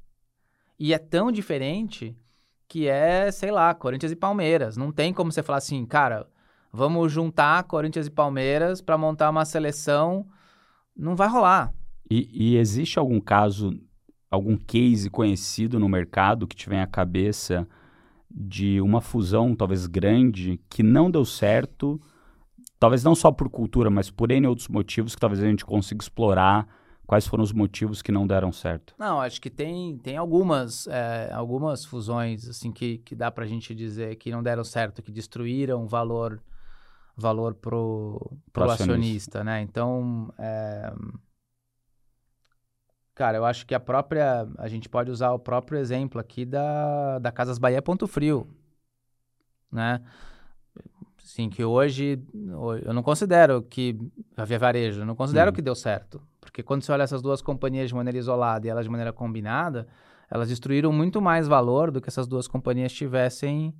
E 0.77 0.93
é 0.93 0.97
tão 0.97 1.31
diferente 1.31 2.15
que 2.67 2.87
é, 2.87 3.31
sei 3.31 3.51
lá, 3.51 3.73
Corinthians 3.73 4.11
e 4.11 4.15
Palmeiras. 4.15 4.77
Não 4.77 4.91
tem 4.91 5.13
como 5.13 5.31
você 5.31 5.43
falar 5.43 5.57
assim, 5.57 5.85
cara, 5.85 6.25
vamos 6.71 7.11
juntar 7.11 7.63
Corinthians 7.63 8.07
e 8.07 8.11
Palmeiras 8.11 8.81
para 8.81 8.97
montar 8.97 9.29
uma 9.29 9.45
seleção. 9.45 10.25
Não 10.95 11.15
vai 11.15 11.27
rolar. 11.27 11.73
E, 12.09 12.29
e, 12.31 12.57
existe 12.57 12.99
algum 12.99 13.19
caso, 13.21 13.79
algum 14.29 14.57
case 14.57 15.09
conhecido 15.09 15.79
no 15.79 15.87
mercado 15.87 16.47
que 16.47 16.55
te 16.55 16.67
vem 16.67 16.79
à 16.79 16.87
cabeça 16.87 17.67
de 18.33 18.79
uma 18.81 19.01
fusão 19.01 19.55
talvez 19.55 19.85
grande 19.87 20.59
que 20.69 20.83
não 20.83 21.09
deu 21.09 21.25
certo, 21.25 21.99
talvez 22.79 23.03
não 23.03 23.15
só 23.15 23.31
por 23.31 23.49
cultura, 23.49 23.89
mas 23.89 24.09
por 24.09 24.31
N 24.31 24.47
outros 24.47 24.67
motivos 24.67 25.15
que 25.15 25.21
talvez 25.21 25.41
a 25.41 25.45
gente 25.45 25.65
consiga 25.65 26.01
explorar 26.01 26.67
quais 27.05 27.27
foram 27.27 27.43
os 27.43 27.51
motivos 27.51 28.01
que 28.01 28.11
não 28.11 28.25
deram 28.25 28.53
certo? 28.53 28.95
Não, 28.97 29.19
acho 29.19 29.41
que 29.41 29.49
tem, 29.49 29.97
tem 29.97 30.15
algumas, 30.15 30.87
é, 30.87 31.29
algumas 31.33 31.83
fusões 31.83 32.47
assim 32.47 32.71
que, 32.71 32.99
que 32.99 33.15
dá 33.15 33.29
para 33.29 33.43
a 33.43 33.47
gente 33.47 33.75
dizer 33.75 34.15
que 34.15 34.31
não 34.31 34.41
deram 34.41 34.63
certo, 34.63 35.01
que 35.01 35.11
destruíram 35.11 35.85
valor 35.87 36.41
valor 37.17 37.53
pro, 37.53 38.31
pro, 38.51 38.69
acionista, 38.71 39.43
né? 39.43 39.61
Então, 39.61 40.33
é, 40.37 40.93
Cara, 43.13 43.37
eu 43.37 43.45
acho 43.45 43.65
que 43.65 43.75
a 43.75 43.79
própria. 43.79 44.47
A 44.57 44.67
gente 44.67 44.87
pode 44.87 45.11
usar 45.11 45.31
o 45.31 45.39
próprio 45.39 45.77
exemplo 45.77 46.19
aqui 46.19 46.45
da, 46.45 47.19
da 47.19 47.31
Casas 47.31 47.57
Bahia 47.57 47.81
Ponto 47.81 48.07
Frio. 48.07 48.47
Né? 49.71 50.01
Sim, 51.23 51.49
que 51.49 51.63
hoje 51.63 52.21
eu 52.83 52.93
não 52.93 53.03
considero 53.03 53.61
que. 53.61 53.97
A 54.35 54.45
Via 54.45 54.59
Varejo, 54.59 55.01
eu 55.01 55.05
não 55.05 55.15
considero 55.15 55.51
hum. 55.51 55.53
que 55.53 55.61
deu 55.61 55.75
certo. 55.75 56.21
Porque 56.39 56.63
quando 56.63 56.83
você 56.83 56.91
olha 56.91 57.03
essas 57.03 57.21
duas 57.21 57.41
companhias 57.41 57.89
de 57.89 57.95
maneira 57.95 58.17
isolada 58.17 58.65
e 58.65 58.69
elas 58.69 58.85
de 58.85 58.89
maneira 58.89 59.13
combinada, 59.13 59.87
elas 60.29 60.49
destruíram 60.49 60.91
muito 60.91 61.21
mais 61.21 61.47
valor 61.47 61.91
do 61.91 62.01
que 62.01 62.09
essas 62.09 62.27
duas 62.27 62.47
companhias 62.47 62.91
tivessem. 62.91 63.73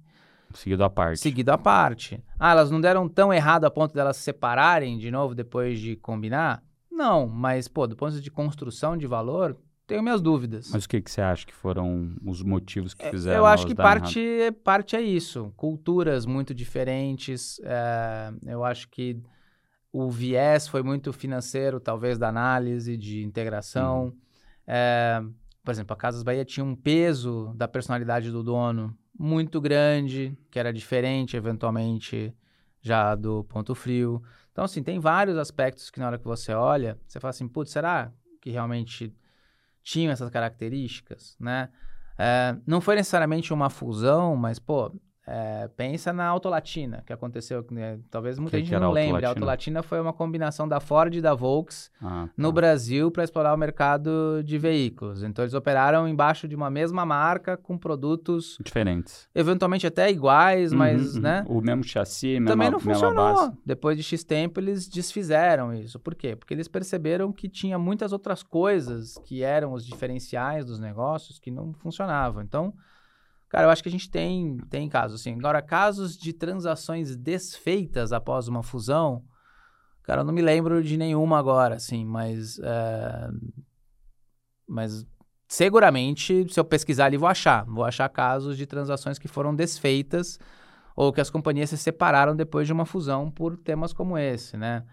Seguido 0.54 0.84
à 0.84 0.90
parte. 0.90 1.20
Seguido 1.20 1.50
à 1.50 1.58
parte. 1.58 2.24
Ah, 2.38 2.52
elas 2.52 2.70
não 2.70 2.80
deram 2.80 3.08
tão 3.08 3.34
errado 3.34 3.66
a 3.66 3.72
ponto 3.72 3.94
delas 3.94 4.18
de 4.18 4.20
se 4.20 4.26
separarem 4.26 4.98
de 4.98 5.10
novo 5.10 5.34
depois 5.34 5.80
de 5.80 5.96
combinar? 5.96 6.62
Não, 7.02 7.28
mas, 7.28 7.68
pô, 7.68 7.88
do 7.88 7.96
ponto 7.96 8.10
de 8.10 8.18
vista 8.18 8.24
de 8.24 8.30
construção 8.30 8.96
de 8.96 9.08
valor, 9.08 9.58
tenho 9.88 10.04
minhas 10.04 10.22
dúvidas. 10.22 10.70
Mas 10.72 10.86
o 10.86 10.90
que, 10.90 11.02
que 11.02 11.10
você 11.10 11.20
acha 11.20 11.48
que 11.48 11.54
foram 11.54 12.16
os 12.24 12.44
motivos 12.44 12.94
que 12.94 13.04
é, 13.04 13.10
fizeram? 13.10 13.40
Eu 13.40 13.46
acho 13.48 13.66
que 13.66 13.74
parte, 13.74 14.22
parte 14.64 14.96
é 14.96 15.02
isso. 15.02 15.52
Culturas 15.58 16.28
muito 16.28 16.54
diferentes. 16.54 17.60
É, 17.64 18.32
eu 18.46 18.64
acho 18.64 18.88
que 18.88 19.20
o 19.92 20.12
viés 20.12 20.68
foi 20.68 20.84
muito 20.84 21.12
financeiro, 21.12 21.80
talvez, 21.80 22.20
da 22.20 22.30
análise, 22.30 22.96
de 22.96 23.24
integração. 23.24 24.06
Uhum. 24.06 24.18
É, 24.68 25.24
por 25.64 25.72
exemplo, 25.72 25.94
a 25.96 25.98
Casas 25.98 26.22
Bahia 26.22 26.46
tinha 26.46 26.64
um 26.64 26.76
peso 26.76 27.52
da 27.56 27.68
personalidade 27.68 28.30
do 28.30 28.44
dono 28.44 28.96
muito 29.18 29.60
grande, 29.60 30.38
que 30.52 30.60
era 30.60 30.72
diferente, 30.72 31.36
eventualmente, 31.36 32.32
já 32.80 33.16
do 33.16 33.44
Ponto 33.46 33.74
Frio. 33.74 34.22
Então, 34.52 34.66
assim, 34.66 34.84
tem 34.84 35.00
vários 35.00 35.38
aspectos 35.38 35.90
que 35.90 36.00
na 36.00 36.08
hora 36.08 36.18
que 36.18 36.26
você 36.26 36.54
olha, 36.54 37.00
você 37.08 37.20
fala 37.20 37.30
assim, 37.30 37.48
putz, 37.48 37.72
será 37.72 38.12
que 38.42 38.50
realmente 38.50 39.16
tinham 39.84 40.12
essas 40.12 40.30
características, 40.30 41.38
né? 41.40 41.70
É, 42.18 42.56
não 42.68 42.82
foi 42.82 42.96
necessariamente 42.96 43.54
uma 43.54 43.70
fusão, 43.70 44.36
mas, 44.36 44.60
pô, 44.60 44.94
é, 45.28 45.70
pensa 45.78 46.12
na 46.12 46.26
Autolatina, 46.26 47.04
que 47.06 47.14
aconteceu, 47.14 47.66
né? 47.70 48.00
talvez 48.10 48.40
muita 48.40 48.58
que 48.58 48.64
gente 48.64 48.74
que 48.74 48.80
não 48.80 48.92
lembre. 48.92 49.24
A 49.26 49.30
Autolatina 49.30 49.84
foi 49.84 50.02
uma 50.02 50.12
combinação 50.12 50.68
da 50.68 50.80
Ford 50.80 51.14
e 51.14 51.22
da 51.22 51.36
Volks 51.36 51.92
ah, 52.02 52.26
tá. 52.28 52.30
no 52.36 52.52
Brasil 52.52 53.12
para 53.12 53.24
explorar 53.24 53.54
o 53.54 53.58
mercado 53.58 54.42
de 54.44 54.58
veículos. 54.58 55.22
Então 55.22 55.46
eles 55.46 55.54
operaram 55.54 56.08
embaixo 56.08 56.48
de 56.48 56.56
uma 56.56 56.72
mesma 56.72 57.06
marca 57.06 57.56
com 57.56 57.78
produtos 57.78 58.58
diferentes, 58.64 59.30
eventualmente 59.36 59.86
até 59.86 60.10
iguais, 60.10 60.72
uhum, 60.72 60.80
mas, 60.80 61.16
uhum. 61.16 61.22
né? 61.22 61.46
O 61.48 61.62
mesmo 61.62 61.84
chassi, 61.84 62.40
mesma, 62.40 62.48
também 62.48 62.72
não 62.72 62.80
funcionou. 62.80 63.54
Depois 63.64 63.98
de 63.98 64.04
X 64.04 64.24
tempo 64.24 64.60
eles 64.60 64.88
desfizeram 64.88 65.74
isso. 65.74 66.00
Por 66.00 66.16
quê? 66.16 66.36
Porque 66.36 66.54
eles 66.54 66.68
perceberam 66.68 67.32
que 67.32 67.48
tinha 67.48 67.78
muitas 67.78 68.12
outras 68.12 68.42
coisas 68.42 69.20
que 69.24 69.44
eram 69.44 69.74
os 69.74 69.86
diferenciais 69.86 70.66
dos 70.66 70.80
negócios 70.80 71.38
que 71.38 71.52
não 71.52 71.74
funcionavam. 71.74 72.42
Então 72.42 72.74
Cara, 73.52 73.66
eu 73.68 73.70
acho 73.70 73.84
que 73.84 73.90
a 73.90 73.92
gente 73.92 74.10
tem, 74.10 74.56
tem 74.70 74.88
casos 74.88 75.20
assim. 75.20 75.34
Agora, 75.38 75.62
casos 75.62 76.18
de 76.18 76.32
transações 76.32 77.18
desfeitas 77.18 78.14
após 78.14 78.48
uma 78.48 78.64
fusão, 78.64 79.26
cara, 80.04 80.22
eu 80.22 80.26
não 80.26 80.34
me 80.34 80.42
lembro 80.42 80.82
de 80.82 80.96
nenhuma 80.96 81.38
agora, 81.38 81.76
assim, 81.76 82.06
mas. 82.06 82.58
É... 82.60 83.30
Mas 84.66 85.06
seguramente, 85.50 86.48
se 86.50 86.58
eu 86.58 86.64
pesquisar 86.64 87.08
ali, 87.08 87.18
vou 87.18 87.28
achar. 87.28 87.66
Vou 87.66 87.84
achar 87.84 88.08
casos 88.08 88.56
de 88.56 88.66
transações 88.66 89.20
que 89.20 89.28
foram 89.28 89.54
desfeitas 89.54 90.40
ou 90.96 91.12
que 91.12 91.20
as 91.20 91.30
companhias 91.30 91.72
se 91.72 91.78
separaram 91.78 92.34
depois 92.34 92.66
de 92.66 92.72
uma 92.72 92.86
fusão 92.86 93.30
por 93.30 93.58
temas 93.58 93.92
como 93.92 94.18
esse, 94.18 94.56
né? 94.56 94.86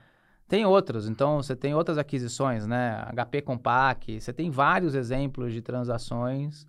Tem 0.49 0.67
outros, 0.67 1.09
então 1.09 1.37
você 1.41 1.55
tem 1.55 1.77
outras 1.77 1.97
aquisições, 1.97 2.67
né? 2.67 3.07
HP 3.15 3.43
Compaq, 3.43 4.21
você 4.21 4.33
tem 4.33 4.51
vários 4.51 4.97
exemplos 4.97 5.53
de 5.53 5.63
transações 5.63 6.67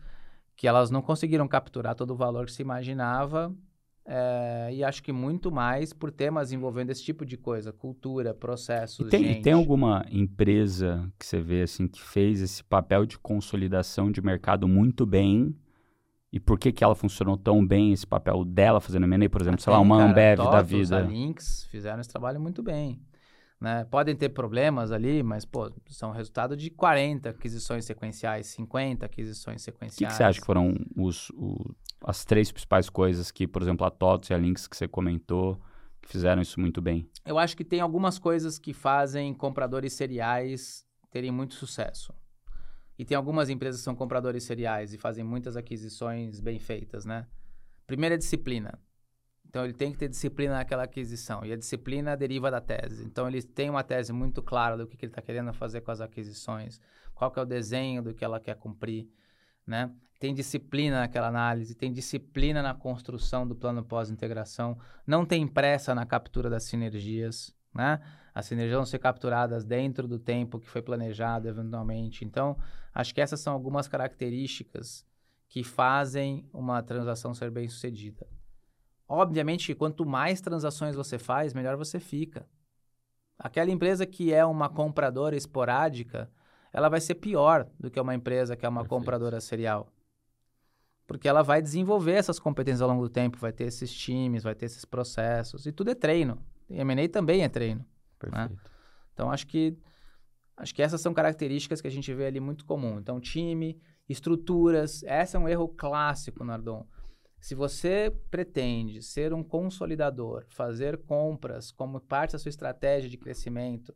que 0.60 0.68
elas 0.68 0.92
não 0.92 1.02
conseguiram 1.02 1.48
capturar 1.48 1.96
todo 1.96 2.12
o 2.12 2.16
valor 2.18 2.46
que 2.46 2.52
se 2.52 2.62
imaginava 2.62 3.56
é, 4.06 4.70
e 4.74 4.84
acho 4.84 5.02
que 5.02 5.14
muito 5.14 5.50
mais 5.50 5.94
por 5.94 6.12
temas 6.12 6.52
envolvendo 6.52 6.90
esse 6.90 7.02
tipo 7.02 7.26
de 7.26 7.38
coisa, 7.38 7.72
cultura, 7.72 8.34
processos, 8.34 9.08
e 9.08 9.10
tem, 9.10 9.24
gente. 9.24 9.42
tem 9.42 9.54
alguma 9.54 10.06
empresa 10.12 11.10
que 11.18 11.26
você 11.26 11.40
vê 11.40 11.62
assim 11.62 11.88
que 11.88 12.02
fez 12.02 12.42
esse 12.42 12.62
papel 12.62 13.06
de 13.06 13.18
consolidação 13.18 14.12
de 14.12 14.22
mercado 14.22 14.68
muito 14.68 15.06
bem 15.06 15.56
e 16.30 16.42
por 16.42 16.60
que 16.60 16.74
que 16.74 16.84
ela 16.84 16.94
funcionou 16.94 17.38
tão 17.38 17.66
bem, 17.66 17.94
esse 17.94 18.06
papel 18.06 18.44
dela 18.44 18.82
fazendo 18.82 19.06
M&A, 19.06 19.30
por 19.30 19.40
exemplo, 19.40 19.62
ah, 19.62 19.64
sei 19.64 19.72
lá, 19.72 19.80
uma 19.80 20.00
cara, 20.00 20.12
Ambev 20.12 20.40
da 20.40 20.62
vida. 20.62 20.98
A 20.98 21.02
Lynx 21.04 21.68
fizeram 21.72 22.02
esse 22.02 22.10
trabalho 22.10 22.42
muito 22.42 22.62
bem. 22.62 23.00
Né? 23.60 23.84
Podem 23.86 24.16
ter 24.16 24.30
problemas 24.30 24.92
ali, 24.92 25.22
mas 25.22 25.44
pô, 25.44 25.70
são 25.90 26.12
resultado 26.12 26.56
de 26.56 26.70
40 26.70 27.30
aquisições 27.30 27.84
sequenciais, 27.84 28.48
50 28.48 29.06
aquisições 29.06 29.62
sequenciais. 29.62 29.96
O 29.96 29.98
que, 29.98 30.06
que, 30.06 30.14
você 30.14 30.24
acha 30.24 30.40
que 30.40 30.46
foram 30.46 30.74
os, 30.96 31.30
o, 31.32 31.76
as 32.02 32.24
três 32.24 32.52
principais 32.52 32.90
coisas 32.90 33.32
que, 33.32 33.46
por 33.46 33.62
exemplo, 33.62 33.86
a 33.86 33.92
TOTS 33.92 34.30
e 34.30 34.34
a 34.34 34.38
Lynx 34.38 34.66
que 34.66 34.78
você 34.78 34.88
comentou, 34.88 35.62
que 36.02 36.08
fizeram 36.08 36.42
isso 36.42 36.58
muito 36.60 36.82
bem? 36.82 37.10
Eu 37.26 37.38
acho 37.38 37.58
que 37.58 37.66
tem 37.66 37.82
algumas 37.82 38.18
coisas 38.18 38.58
que 38.58 38.74
fazem 38.74 39.34
compradores 39.34 39.92
seriais 39.92 40.86
terem 41.12 41.32
muito 41.32 41.56
sucesso. 41.56 42.14
E 42.98 43.04
tem 43.04 43.16
algumas 43.16 43.50
empresas 43.50 43.82
que 43.82 43.86
são 43.86 43.96
compradores 43.96 44.44
seriais 44.44 44.94
e 44.94 44.98
fazem 44.98 45.24
muitas 45.24 45.58
aquisições 45.58 46.40
bem 46.40 46.60
feitas, 46.60 47.06
né? 47.06 47.28
Primeira 47.86 48.18
disciplina. 48.18 48.80
Então 49.50 49.64
ele 49.64 49.74
tem 49.74 49.92
que 49.92 49.98
ter 49.98 50.08
disciplina 50.08 50.54
naquela 50.54 50.84
aquisição. 50.84 51.44
E 51.44 51.52
a 51.52 51.58
disciplina 51.58 52.16
deriva 52.16 52.52
da 52.52 52.62
tese. 52.62 53.04
Então 53.04 53.28
ele 53.28 53.42
tem 53.42 53.70
uma 53.70 53.84
tese 53.84 54.14
muito 54.14 54.44
clara 54.44 54.78
do 54.78 54.86
que, 54.86 54.96
que 54.96 55.06
ele 55.06 55.12
está 55.12 55.22
querendo 55.24 55.52
fazer 55.54 55.82
com 55.82 55.90
as 55.90 56.00
aquisições, 56.00 56.80
qual 57.16 57.32
que 57.32 57.40
é 57.40 57.42
o 57.42 57.46
desenho 57.46 58.04
do 58.04 58.14
que 58.14 58.24
ela 58.24 58.40
quer 58.40 58.56
cumprir. 58.56 59.10
Né? 59.66 59.92
Tem 60.20 60.36
disciplina 60.36 61.00
naquela 61.00 61.28
análise, 61.28 61.74
tem 61.74 61.92
disciplina 61.92 62.62
na 62.62 62.76
construção 62.76 63.48
do 63.48 63.56
plano 63.56 63.84
pós-integração, 63.84 64.78
não 65.06 65.26
tem 65.26 65.48
pressa 65.48 65.96
na 65.96 66.06
captura 66.06 66.50
das 66.50 66.64
sinergias. 66.66 67.54
né? 67.74 68.00
As 68.36 68.46
sinergias 68.46 68.76
vão 68.76 68.86
ser 68.86 69.00
capturadas 69.00 69.66
dentro 69.66 70.08
do 70.08 70.20
tempo 70.20 70.60
que 70.60 70.70
foi 70.70 70.84
planejado 70.84 71.48
eventualmente. 71.48 72.24
Então, 72.24 72.56
acho 72.94 73.16
que 73.16 73.22
essas 73.22 73.40
são 73.40 73.54
algumas 73.54 73.88
características 73.88 75.04
que 75.48 75.64
fazem 75.64 76.48
uma 76.54 76.84
transação 76.84 77.34
ser 77.34 77.50
bem 77.50 77.68
sucedida. 77.68 78.28
Obviamente 79.10 79.66
que 79.66 79.76
quanto 79.76 80.06
mais 80.06 80.40
transações 80.40 80.96
você 80.96 81.18
faz, 81.18 81.52
melhor 81.52 81.76
você 81.76 82.00
fica. 82.00 82.48
Aquela 83.40 83.72
empresa 83.72 84.06
que 84.06 84.32
é 84.32 84.46
uma 84.46 84.70
compradora 84.70 85.36
esporádica, 85.36 86.30
ela 86.72 86.90
vai 86.90 87.02
ser 87.02 87.16
pior 87.16 87.68
do 87.80 87.90
que 87.90 88.00
uma 88.00 88.14
empresa 88.14 88.56
que 88.56 88.68
é 88.68 88.70
uma 88.70 88.82
Perfeito. 88.82 89.00
compradora 89.00 89.42
serial. 89.42 89.92
Porque 91.08 91.28
ela 91.28 91.42
vai 91.42 91.60
desenvolver 91.60 92.14
essas 92.14 92.38
competências 92.38 92.84
ao 92.84 92.90
longo 92.90 93.02
do 93.02 93.10
tempo, 93.10 93.40
vai 93.40 93.52
ter 93.52 93.64
esses 93.64 93.92
times, 93.92 94.44
vai 94.44 94.54
ter 94.54 94.68
esses 94.68 94.86
processos, 94.86 95.66
e 95.66 95.72
tudo 95.72 95.90
é 95.90 95.96
treino. 95.96 96.38
E 96.70 96.80
M&A 96.80 97.10
também 97.10 97.44
é 97.44 97.50
treino. 97.50 97.80
Né? 97.80 97.86
Perfeito. 98.20 98.54
Né? 98.54 98.60
Então, 99.12 99.32
acho 99.32 99.48
que, 99.48 99.76
acho 100.56 100.76
que 100.76 100.84
essas 100.84 101.02
são 101.02 101.16
características 101.16 101.82
que 101.82 101.88
a 101.88 101.92
gente 101.92 102.14
vê 102.14 102.28
ali 102.28 102.40
muito 102.40 102.64
comum. 102.64 103.00
Então, 103.00 103.20
time, 103.20 103.82
estruturas, 104.08 105.02
esse 105.02 105.36
é 105.36 105.40
um 105.40 105.50
erro 105.50 105.68
clássico, 105.68 106.44
Nardon. 106.44 106.86
Se 107.40 107.56
você 107.56 108.14
pretende 108.30 109.02
ser 109.02 109.34
um 109.34 109.44
consolidador, 109.44 110.46
fazer 110.50 110.98
compras 110.98 111.72
como 111.72 112.00
parte 112.02 112.34
da 112.34 112.40
sua 112.40 112.50
estratégia 112.50 113.10
de 113.10 113.18
crescimento, 113.18 113.94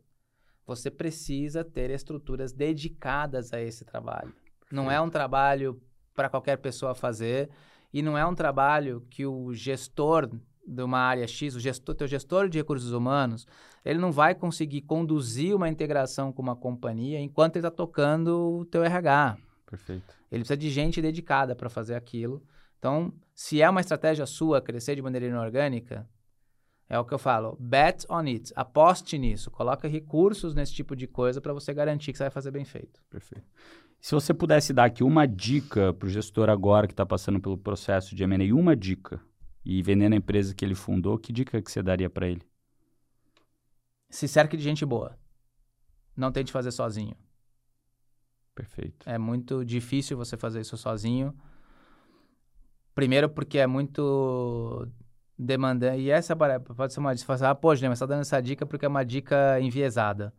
você 0.66 0.90
precisa 0.90 1.62
ter 1.62 1.90
estruturas 1.90 2.52
dedicadas 2.52 3.52
a 3.52 3.60
esse 3.60 3.84
trabalho. 3.84 4.34
Não 4.72 4.90
é 4.90 5.00
um 5.00 5.10
trabalho 5.10 5.80
para 6.14 6.28
qualquer 6.28 6.56
pessoa 6.56 6.94
fazer 6.94 7.50
e 7.92 8.00
não 8.02 8.16
é 8.16 8.24
um 8.24 8.34
trabalho 8.34 9.06
que 9.10 9.26
o 9.26 9.52
gestor 9.52 10.28
de 10.66 10.82
uma 10.82 10.98
área 10.98 11.26
X, 11.26 11.54
o 11.54 11.60
gestor, 11.60 11.94
teu 11.94 12.06
gestor 12.06 12.48
de 12.48 12.58
recursos 12.58 12.92
humanos, 12.92 13.46
ele 13.84 13.98
não 13.98 14.10
vai 14.10 14.34
conseguir 14.34 14.80
conduzir 14.80 15.54
uma 15.54 15.68
integração 15.68 16.32
com 16.32 16.40
uma 16.40 16.56
companhia 16.56 17.20
enquanto 17.20 17.56
ele 17.56 17.66
está 17.66 17.76
tocando 17.76 18.60
o 18.60 18.64
teu 18.64 18.82
RH. 18.82 19.36
Perfeito. 19.66 20.16
Ele 20.30 20.40
precisa 20.40 20.56
de 20.56 20.70
gente 20.70 21.02
dedicada 21.02 21.54
para 21.54 21.68
fazer 21.68 21.94
aquilo. 21.94 22.42
Então, 22.84 23.14
se 23.34 23.62
é 23.62 23.70
uma 23.70 23.80
estratégia 23.80 24.26
sua 24.26 24.60
crescer 24.60 24.94
de 24.94 25.00
maneira 25.00 25.24
inorgânica, 25.24 26.06
é 26.86 26.98
o 26.98 27.04
que 27.06 27.14
eu 27.14 27.18
falo, 27.18 27.56
bet 27.58 28.04
on 28.10 28.26
it, 28.26 28.52
aposte 28.54 29.16
nisso, 29.16 29.50
coloca 29.50 29.88
recursos 29.88 30.54
nesse 30.54 30.74
tipo 30.74 30.94
de 30.94 31.06
coisa 31.06 31.40
para 31.40 31.54
você 31.54 31.72
garantir 31.72 32.12
que 32.12 32.18
você 32.18 32.24
vai 32.24 32.30
fazer 32.30 32.50
bem 32.50 32.66
feito. 32.66 33.00
Perfeito. 33.08 33.46
Se 33.98 34.14
você 34.14 34.34
pudesse 34.34 34.74
dar 34.74 34.84
aqui 34.84 35.02
uma 35.02 35.26
dica 35.26 35.94
para 35.94 36.06
o 36.06 36.10
gestor 36.10 36.50
agora 36.50 36.86
que 36.86 36.92
está 36.92 37.06
passando 37.06 37.40
pelo 37.40 37.56
processo 37.56 38.14
de 38.14 38.22
M&A, 38.22 38.54
uma 38.54 38.76
dica, 38.76 39.18
e 39.64 39.82
vendendo 39.82 40.12
a 40.12 40.16
empresa 40.16 40.54
que 40.54 40.62
ele 40.62 40.74
fundou, 40.74 41.16
que 41.16 41.32
dica 41.32 41.62
que 41.62 41.72
você 41.72 41.82
daria 41.82 42.10
para 42.10 42.28
ele? 42.28 42.42
Se 44.10 44.28
cerque 44.28 44.58
de 44.58 44.62
gente 44.62 44.84
boa. 44.84 45.18
Não 46.14 46.30
tente 46.30 46.52
fazer 46.52 46.70
sozinho. 46.70 47.16
Perfeito. 48.54 49.08
É 49.08 49.16
muito 49.16 49.64
difícil 49.64 50.18
você 50.18 50.36
fazer 50.36 50.60
isso 50.60 50.76
sozinho. 50.76 51.34
Primeiro 52.94 53.28
porque 53.28 53.58
é 53.58 53.66
muito 53.66 54.88
demandante. 55.38 56.00
E 56.02 56.10
essa 56.10 56.36
pode 56.36 56.92
ser 56.92 57.00
uma 57.00 57.14
dica. 57.14 57.34
Ah, 57.48 57.54
pô, 57.54 57.68
mas 57.68 57.80
você 57.80 57.86
está 57.86 58.06
dando 58.06 58.20
essa 58.20 58.40
dica 58.40 58.64
porque 58.64 58.86
é 58.86 58.88
uma 58.88 59.04
dica 59.04 59.60
enviesada. 59.60 60.32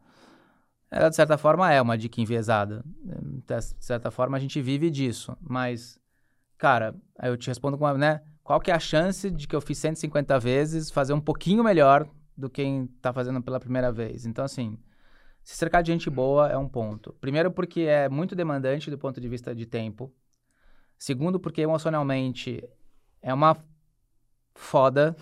Ela, 0.89 1.09
de 1.09 1.15
certa 1.15 1.37
forma, 1.37 1.71
é 1.71 1.81
uma 1.81 1.97
dica 1.97 2.21
enviesada. 2.21 2.83
De 3.03 3.83
certa 3.83 4.09
forma, 4.11 4.37
a 4.37 4.39
gente 4.39 4.61
vive 4.61 4.89
disso. 4.89 5.35
Mas, 5.41 5.99
cara, 6.57 6.95
aí 7.19 7.29
eu 7.29 7.37
te 7.37 7.47
respondo 7.47 7.77
com 7.77 7.83
uma, 7.83 7.93
né? 7.95 8.21
Qual 8.43 8.59
que 8.59 8.71
é 8.71 8.73
a 8.73 8.79
chance 8.79 9.29
de 9.29 9.47
que 9.47 9.55
eu 9.55 9.61
fiz 9.61 9.77
150 9.79 10.39
vezes 10.39 10.91
fazer 10.91 11.13
um 11.13 11.19
pouquinho 11.19 11.63
melhor 11.63 12.07
do 12.37 12.49
que 12.49 12.61
quem 12.61 12.85
está 12.95 13.11
fazendo 13.11 13.41
pela 13.41 13.59
primeira 13.59 13.91
vez? 13.91 14.25
Então, 14.25 14.45
assim, 14.45 14.77
se 15.43 15.57
cercar 15.57 15.83
de 15.83 15.91
gente 15.91 16.09
boa 16.09 16.47
é 16.49 16.57
um 16.57 16.69
ponto. 16.69 17.13
Primeiro, 17.19 17.51
porque 17.51 17.81
é 17.81 18.07
muito 18.07 18.35
demandante 18.35 18.89
do 18.89 18.97
ponto 18.97 19.19
de 19.19 19.27
vista 19.27 19.53
de 19.53 19.65
tempo. 19.65 20.13
Segundo, 20.97 21.39
porque 21.39 21.61
emocionalmente 21.61 22.63
é 23.21 23.33
uma 23.33 23.57
foda, 24.53 25.15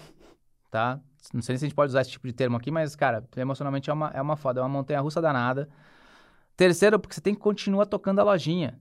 tá? 0.69 0.99
Não 1.33 1.41
sei 1.41 1.57
se 1.57 1.65
a 1.65 1.67
gente 1.67 1.75
pode 1.75 1.89
usar 1.89 2.01
esse 2.01 2.11
tipo 2.11 2.27
de 2.27 2.33
termo 2.33 2.57
aqui, 2.57 2.69
mas, 2.69 2.95
cara, 2.95 3.27
emocionalmente 3.37 3.89
é 3.89 3.93
uma, 3.93 4.11
é 4.13 4.21
uma 4.21 4.35
foda, 4.35 4.59
é 4.59 4.63
uma 4.63 4.69
montanha 4.69 4.99
russa 4.99 5.21
danada. 5.21 5.69
Terceiro, 6.55 6.99
porque 6.99 7.15
você 7.15 7.21
tem 7.21 7.33
que 7.33 7.39
continuar 7.39 7.85
tocando 7.85 8.19
a 8.19 8.23
lojinha. 8.23 8.79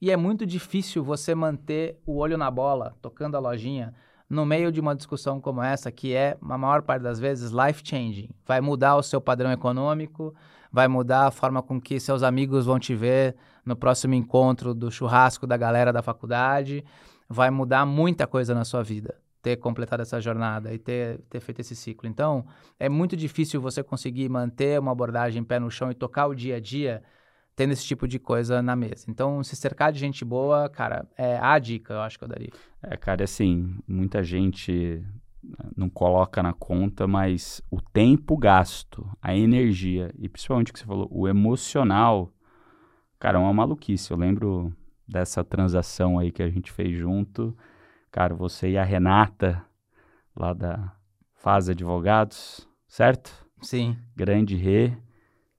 E 0.00 0.10
é 0.10 0.16
muito 0.16 0.44
difícil 0.44 1.04
você 1.04 1.34
manter 1.34 2.00
o 2.04 2.16
olho 2.16 2.36
na 2.36 2.50
bola, 2.50 2.96
tocando 3.00 3.36
a 3.36 3.40
lojinha, 3.40 3.94
no 4.28 4.44
meio 4.44 4.72
de 4.72 4.80
uma 4.80 4.96
discussão 4.96 5.40
como 5.40 5.62
essa, 5.62 5.92
que 5.92 6.14
é, 6.14 6.36
a 6.42 6.58
maior 6.58 6.82
parte 6.82 7.02
das 7.02 7.20
vezes, 7.20 7.52
life-changing. 7.52 8.30
Vai 8.44 8.60
mudar 8.60 8.96
o 8.96 9.02
seu 9.02 9.20
padrão 9.20 9.52
econômico, 9.52 10.34
vai 10.72 10.88
mudar 10.88 11.26
a 11.26 11.30
forma 11.30 11.62
com 11.62 11.80
que 11.80 12.00
seus 12.00 12.22
amigos 12.22 12.64
vão 12.64 12.78
te 12.78 12.94
ver 12.94 13.36
no 13.64 13.76
próximo 13.76 14.14
encontro 14.14 14.74
do 14.74 14.90
churrasco 14.90 15.46
da 15.46 15.56
galera 15.56 15.92
da 15.92 16.02
faculdade, 16.02 16.84
vai 17.28 17.50
mudar 17.50 17.84
muita 17.84 18.26
coisa 18.26 18.54
na 18.54 18.64
sua 18.64 18.82
vida 18.82 19.14
ter 19.42 19.56
completado 19.56 20.02
essa 20.02 20.20
jornada 20.20 20.72
e 20.72 20.78
ter, 20.78 21.18
ter 21.28 21.40
feito 21.40 21.60
esse 21.60 21.74
ciclo. 21.74 22.08
Então, 22.08 22.46
é 22.78 22.88
muito 22.88 23.16
difícil 23.16 23.60
você 23.60 23.82
conseguir 23.82 24.28
manter 24.28 24.78
uma 24.78 24.92
abordagem 24.92 25.42
pé 25.42 25.58
no 25.58 25.68
chão 25.68 25.90
e 25.90 25.94
tocar 25.94 26.28
o 26.28 26.34
dia 26.34 26.56
a 26.56 26.60
dia 26.60 27.02
tendo 27.54 27.72
esse 27.72 27.84
tipo 27.84 28.06
de 28.06 28.18
coisa 28.18 28.62
na 28.62 28.74
mesa. 28.74 29.06
Então, 29.08 29.42
se 29.42 29.56
cercar 29.56 29.92
de 29.92 29.98
gente 29.98 30.24
boa, 30.24 30.68
cara, 30.68 31.06
é 31.18 31.38
a 31.38 31.58
dica, 31.58 31.92
eu 31.92 32.00
acho 32.00 32.18
que 32.18 32.24
eu 32.24 32.28
daria. 32.28 32.50
É, 32.82 32.96
cara, 32.96 33.24
assim, 33.24 33.76
muita 33.86 34.22
gente 34.22 35.04
não 35.76 35.90
coloca 35.90 36.42
na 36.42 36.52
conta, 36.52 37.06
mas 37.06 37.62
o 37.70 37.80
tempo 37.80 38.36
gasto, 38.36 39.08
a 39.20 39.36
energia 39.36 40.12
e 40.18 40.28
principalmente 40.28 40.70
o 40.70 40.72
que 40.72 40.78
você 40.78 40.86
falou, 40.86 41.08
o 41.10 41.26
emocional, 41.28 42.32
cara, 43.18 43.38
é 43.38 43.40
uma 43.40 43.52
maluquice. 43.52 44.10
Eu 44.10 44.16
lembro 44.16 44.72
dessa 45.06 45.42
transação 45.44 46.18
aí 46.18 46.30
que 46.30 46.42
a 46.42 46.48
gente 46.48 46.70
fez 46.70 46.96
junto 46.96 47.56
Cara, 48.12 48.34
você 48.34 48.72
e 48.72 48.76
a 48.76 48.84
Renata, 48.84 49.64
lá 50.36 50.52
da 50.52 50.92
Faz 51.32 51.70
Advogados, 51.70 52.68
certo? 52.86 53.32
Sim. 53.62 53.96
Grande 54.14 54.54
Rê. 54.54 54.92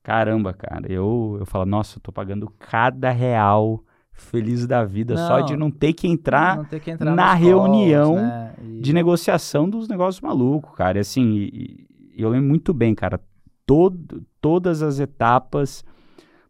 Caramba, 0.03 0.53
cara, 0.53 0.85
eu, 0.91 1.37
eu 1.39 1.47
falo, 1.47 1.65
nossa, 1.65 1.97
eu 1.97 2.01
tô 2.01 2.11
pagando 2.11 2.47
cada 2.59 3.09
real 3.09 3.83
feliz 4.13 4.65
da 4.65 4.85
vida 4.85 5.15
não, 5.15 5.27
só 5.27 5.41
de 5.41 5.57
não 5.57 5.69
ter 5.69 5.93
que 5.93 6.07
entrar, 6.07 6.67
ter 6.69 6.79
que 6.79 6.91
entrar 6.91 7.13
na 7.13 7.33
reunião 7.33 8.15
calls, 8.15 8.27
né? 8.27 8.53
e... 8.61 8.81
de 8.81 8.93
negociação 8.93 9.69
dos 9.69 9.87
negócios 9.87 10.21
malucos, 10.21 10.75
cara. 10.75 10.97
E 10.97 11.01
assim, 11.01 11.33
e, 11.33 11.87
e 12.15 12.21
eu 12.21 12.29
lembro 12.29 12.47
muito 12.47 12.73
bem, 12.73 12.93
cara, 12.93 13.19
todo, 13.65 14.23
todas 14.39 14.81
as 14.81 14.99
etapas 14.99 15.83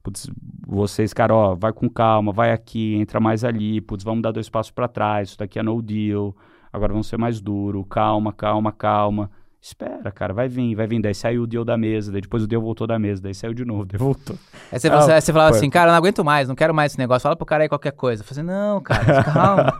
putz, 0.03 0.29
vocês, 0.67 1.13
cara, 1.13 1.33
ó, 1.33 1.55
vai 1.55 1.71
com 1.71 1.89
calma, 1.89 2.33
vai 2.33 2.51
aqui, 2.51 2.95
entra 2.95 3.19
mais 3.21 3.45
ali, 3.45 3.79
putz, 3.79 4.03
vamos 4.03 4.21
dar 4.21 4.31
dois 4.31 4.49
passos 4.49 4.71
para 4.71 4.87
trás, 4.87 5.29
isso 5.29 5.37
daqui 5.37 5.57
é 5.57 5.63
no 5.63 5.81
deal, 5.81 6.35
agora 6.71 6.91
vamos 6.91 7.07
ser 7.07 7.17
mais 7.17 7.39
duro, 7.39 7.85
calma, 7.85 8.33
calma, 8.33 8.71
calma. 8.73 9.31
Espera, 9.65 10.11
cara, 10.11 10.33
vai 10.33 10.49
vir, 10.49 10.75
vai 10.75 10.85
vir. 10.85 11.01
Daí 11.01 11.15
saiu 11.15 11.43
o 11.43 11.47
deal 11.47 11.63
da 11.63 11.77
mesa, 11.77 12.11
daí 12.11 12.19
depois 12.19 12.43
o 12.43 12.47
deal 12.47 12.61
voltou 12.61 12.85
da 12.85 12.99
mesa, 12.99 13.21
daí 13.21 13.33
saiu 13.33 13.53
de 13.53 13.63
novo, 13.63 13.85
daí 13.85 13.97
voltou. 13.97 14.35
Aí 14.69 14.77
você, 14.77 14.89
ah, 14.89 15.01
você, 15.01 15.21
você 15.21 15.31
falava 15.31 15.51
foi. 15.51 15.59
assim, 15.59 15.69
cara, 15.69 15.87
eu 15.87 15.91
não 15.91 15.97
aguento 15.97 16.21
mais, 16.21 16.49
não 16.49 16.55
quero 16.55 16.73
mais 16.73 16.91
esse 16.91 16.99
negócio, 16.99 17.23
fala 17.23 17.37
pro 17.37 17.45
cara 17.45 17.63
aí 17.63 17.69
qualquer 17.69 17.93
coisa. 17.93 18.23
Eu 18.23 18.27
falei 18.27 18.41
assim, 18.41 18.51
não, 18.51 18.81
cara, 18.81 19.23
calma. 19.23 19.73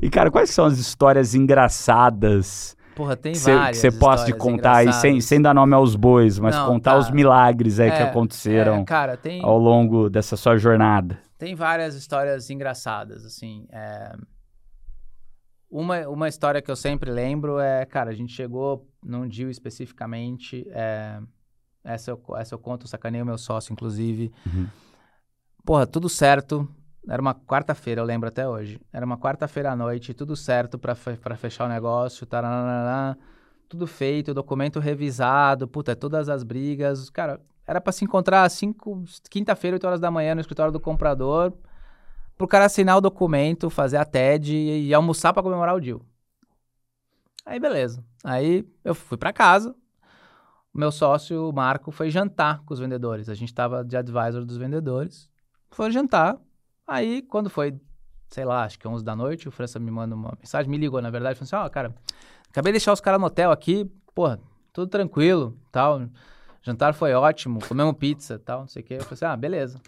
e, 0.00 0.08
cara, 0.08 0.30
quais 0.30 0.48
são 0.48 0.64
as 0.64 0.78
histórias 0.78 1.34
engraçadas 1.34 2.74
Porra, 2.94 3.16
tem 3.16 3.34
cê, 3.34 3.54
várias. 3.54 3.78
Você 3.78 3.90
possa 3.90 4.32
contar 4.32 4.76
aí, 4.76 4.92
sem, 4.94 5.20
sem 5.20 5.40
dar 5.40 5.54
nome 5.54 5.74
aos 5.74 5.96
bois, 5.96 6.38
mas 6.38 6.54
Não, 6.54 6.66
contar 6.66 6.92
tá. 6.92 6.98
os 6.98 7.10
milagres 7.10 7.80
aí 7.80 7.88
é, 7.88 7.96
que 7.96 8.02
aconteceram 8.02 8.80
é, 8.80 8.84
cara, 8.84 9.16
tem, 9.16 9.42
ao 9.42 9.58
longo 9.58 10.08
dessa 10.08 10.36
sua 10.36 10.56
jornada. 10.56 11.18
Tem 11.38 11.54
várias 11.54 11.94
histórias 11.94 12.48
engraçadas, 12.50 13.24
assim. 13.24 13.66
É... 13.72 14.12
Uma, 15.72 16.06
uma 16.06 16.28
história 16.28 16.60
que 16.60 16.70
eu 16.70 16.76
sempre 16.76 17.10
lembro 17.10 17.58
é, 17.58 17.86
cara, 17.86 18.10
a 18.10 18.14
gente 18.14 18.30
chegou 18.30 18.86
num 19.02 19.26
deal 19.26 19.48
especificamente. 19.48 20.66
É... 20.70 21.18
Essa, 21.82 22.10
eu, 22.10 22.22
essa 22.36 22.54
eu 22.54 22.58
conto, 22.58 22.86
sacanei 22.86 23.22
o 23.22 23.26
meu 23.26 23.38
sócio, 23.38 23.72
inclusive. 23.72 24.30
Uhum. 24.46 24.68
Porra, 25.64 25.86
tudo 25.86 26.10
certo. 26.10 26.68
Era 27.08 27.20
uma 27.20 27.34
quarta-feira, 27.34 28.02
eu 28.02 28.04
lembro 28.04 28.28
até 28.28 28.46
hoje. 28.46 28.78
Era 28.92 29.04
uma 29.04 29.16
quarta-feira 29.16 29.72
à 29.72 29.74
noite, 29.74 30.12
tudo 30.14 30.36
certo 30.36 30.78
para 30.78 30.94
fechar 30.94 31.64
o 31.64 31.68
negócio, 31.68 32.26
taranana, 32.26 33.18
tudo 33.66 33.86
feito, 33.86 34.34
documento 34.34 34.78
revisado, 34.78 35.66
puta, 35.66 35.96
todas 35.96 36.28
as 36.28 36.44
brigas. 36.44 37.08
Cara, 37.08 37.40
era 37.66 37.80
para 37.80 37.92
se 37.92 38.04
encontrar 38.04 38.48
cinco, 38.50 39.02
quinta-feira, 39.30 39.76
8 39.76 39.86
horas 39.86 40.00
da 40.00 40.10
manhã, 40.10 40.34
no 40.34 40.40
escritório 40.40 40.72
do 40.72 40.78
comprador, 40.78 41.52
pro 42.42 42.48
cara 42.48 42.66
assinar 42.66 42.96
o 42.96 43.00
documento, 43.00 43.70
fazer 43.70 43.96
a 43.96 44.04
TED 44.04 44.54
e, 44.54 44.88
e 44.88 44.94
almoçar 44.94 45.32
para 45.32 45.42
comemorar 45.42 45.74
o 45.74 45.80
deal. 45.80 46.00
Aí, 47.44 47.58
beleza. 47.58 48.04
Aí 48.22 48.66
eu 48.84 48.94
fui 48.94 49.16
para 49.16 49.32
casa. 49.32 49.74
Meu 50.74 50.90
sócio, 50.90 51.48
o 51.48 51.52
Marco, 51.52 51.90
foi 51.90 52.10
jantar 52.10 52.62
com 52.64 52.72
os 52.72 52.80
vendedores. 52.80 53.28
A 53.28 53.34
gente 53.34 53.52
tava 53.52 53.84
de 53.84 53.96
advisor 53.96 54.44
dos 54.44 54.56
vendedores. 54.56 55.30
Foi 55.70 55.90
jantar, 55.90 56.38
Aí, 56.86 57.22
quando 57.22 57.48
foi, 57.48 57.80
sei 58.28 58.44
lá, 58.44 58.64
acho 58.64 58.78
que 58.78 58.86
11 58.86 59.04
da 59.04 59.14
noite, 59.14 59.48
o 59.48 59.50
França 59.50 59.78
me 59.78 59.90
manda 59.90 60.14
uma 60.14 60.36
mensagem, 60.38 60.70
me 60.70 60.76
ligou, 60.76 61.00
na 61.00 61.10
verdade, 61.10 61.38
falou 61.38 61.46
assim, 61.46 61.56
ó, 61.56 61.66
oh, 61.66 61.70
cara, 61.70 61.94
acabei 62.50 62.72
de 62.72 62.74
deixar 62.74 62.92
os 62.92 63.00
caras 63.00 63.20
no 63.20 63.26
hotel 63.26 63.50
aqui, 63.50 63.90
porra, 64.14 64.40
tudo 64.72 64.88
tranquilo, 64.88 65.56
tal. 65.70 66.02
Jantar 66.62 66.94
foi 66.94 67.12
ótimo, 67.14 67.60
comemos 67.66 67.96
pizza, 67.96 68.38
tal, 68.38 68.60
não 68.60 68.68
sei 68.68 68.82
o 68.82 68.84
quê. 68.84 68.94
Eu 68.94 69.04
falei 69.04 69.14
assim, 69.14 69.24
ah, 69.24 69.36
beleza. 69.36 69.80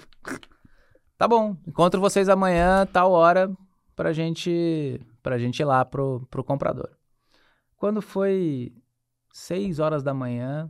Tá 1.16 1.28
bom, 1.28 1.56
encontro 1.66 2.00
vocês 2.00 2.28
amanhã, 2.28 2.86
tal 2.86 3.12
hora, 3.12 3.50
pra 3.94 4.12
gente, 4.12 5.00
pra 5.22 5.38
gente 5.38 5.60
ir 5.60 5.64
lá 5.64 5.84
pro, 5.84 6.26
pro 6.30 6.42
comprador. 6.42 6.90
Quando 7.76 8.02
foi 8.02 8.72
seis 9.32 9.78
horas 9.78 10.02
da 10.02 10.12
manhã, 10.12 10.68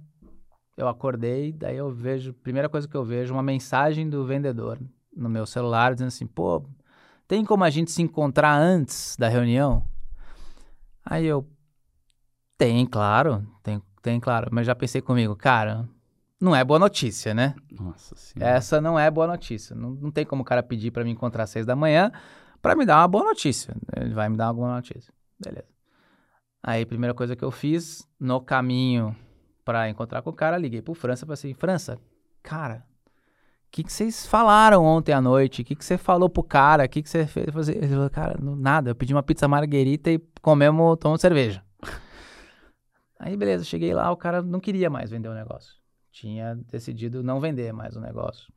eu 0.76 0.86
acordei, 0.88 1.52
daí 1.52 1.76
eu 1.76 1.90
vejo, 1.90 2.34
primeira 2.34 2.68
coisa 2.68 2.86
que 2.86 2.96
eu 2.96 3.04
vejo, 3.04 3.32
uma 3.32 3.42
mensagem 3.42 4.08
do 4.08 4.26
vendedor 4.26 4.78
no 5.16 5.28
meu 5.28 5.46
celular 5.46 5.94
dizendo 5.94 6.08
assim, 6.08 6.26
pô, 6.26 6.62
tem 7.26 7.44
como 7.44 7.64
a 7.64 7.70
gente 7.70 7.90
se 7.90 8.02
encontrar 8.02 8.54
antes 8.54 9.16
da 9.16 9.28
reunião? 9.28 9.82
Aí 11.04 11.24
eu, 11.24 11.46
tem, 12.58 12.86
claro, 12.86 13.46
tem, 13.62 13.82
tem, 14.02 14.20
claro. 14.20 14.48
Mas 14.52 14.66
já 14.66 14.74
pensei 14.74 15.00
comigo, 15.00 15.34
cara, 15.36 15.88
não 16.44 16.54
é 16.54 16.62
boa 16.62 16.78
notícia, 16.78 17.32
né? 17.32 17.54
Nossa 17.72 18.14
senhora. 18.14 18.52
Essa 18.52 18.80
não 18.80 18.98
é 18.98 19.10
boa 19.10 19.26
notícia. 19.26 19.74
Não, 19.74 19.90
não 19.90 20.10
tem 20.10 20.24
como 20.24 20.42
o 20.42 20.44
cara 20.44 20.62
pedir 20.62 20.90
para 20.90 21.02
me 21.02 21.10
encontrar 21.10 21.44
às 21.44 21.50
seis 21.50 21.64
da 21.64 21.74
manhã 21.74 22.12
para 22.60 22.76
me 22.76 22.84
dar 22.84 22.98
uma 22.98 23.08
boa 23.08 23.24
notícia. 23.24 23.74
Ele 23.96 24.14
vai 24.14 24.28
me 24.28 24.36
dar 24.36 24.48
uma 24.48 24.54
boa 24.54 24.74
notícia. 24.76 25.12
Beleza. 25.42 25.68
Aí, 26.62 26.86
primeira 26.86 27.14
coisa 27.14 27.34
que 27.34 27.44
eu 27.44 27.50
fiz, 27.50 28.06
no 28.18 28.40
caminho 28.40 29.16
para 29.64 29.88
encontrar 29.88 30.22
com 30.22 30.30
o 30.30 30.34
cara, 30.34 30.56
liguei 30.56 30.80
pro 30.80 30.94
França 30.94 31.24
e 31.24 31.26
falei 31.26 31.34
assim, 31.34 31.54
França, 31.54 31.98
cara, 32.42 32.86
o 33.66 33.70
que, 33.70 33.82
que 33.82 33.92
vocês 33.92 34.26
falaram 34.26 34.84
ontem 34.84 35.12
à 35.12 35.20
noite? 35.20 35.62
O 35.62 35.64
que, 35.64 35.74
que 35.74 35.84
você 35.84 35.98
falou 35.98 36.28
pro 36.28 36.42
cara? 36.42 36.84
O 36.84 36.88
que, 36.88 37.02
que 37.02 37.08
você 37.08 37.26
fez? 37.26 37.68
Ele 37.68 37.88
falou, 37.88 38.10
cara, 38.10 38.38
nada. 38.40 38.90
Eu 38.90 38.94
pedi 38.94 39.12
uma 39.12 39.22
pizza 39.22 39.48
marguerita 39.48 40.10
e 40.10 40.18
comemos, 40.40 40.96
tomamos 40.98 41.20
cerveja. 41.20 41.62
Aí, 43.18 43.36
beleza, 43.36 43.64
cheguei 43.64 43.92
lá, 43.92 44.10
o 44.12 44.16
cara 44.16 44.42
não 44.42 44.60
queria 44.60 44.88
mais 44.88 45.10
vender 45.10 45.28
o 45.28 45.34
negócio. 45.34 45.83
Tinha 46.14 46.54
decidido 46.54 47.24
não 47.24 47.40
vender 47.40 47.72
mais 47.72 47.96
o 47.96 48.00
negócio. 48.00 48.52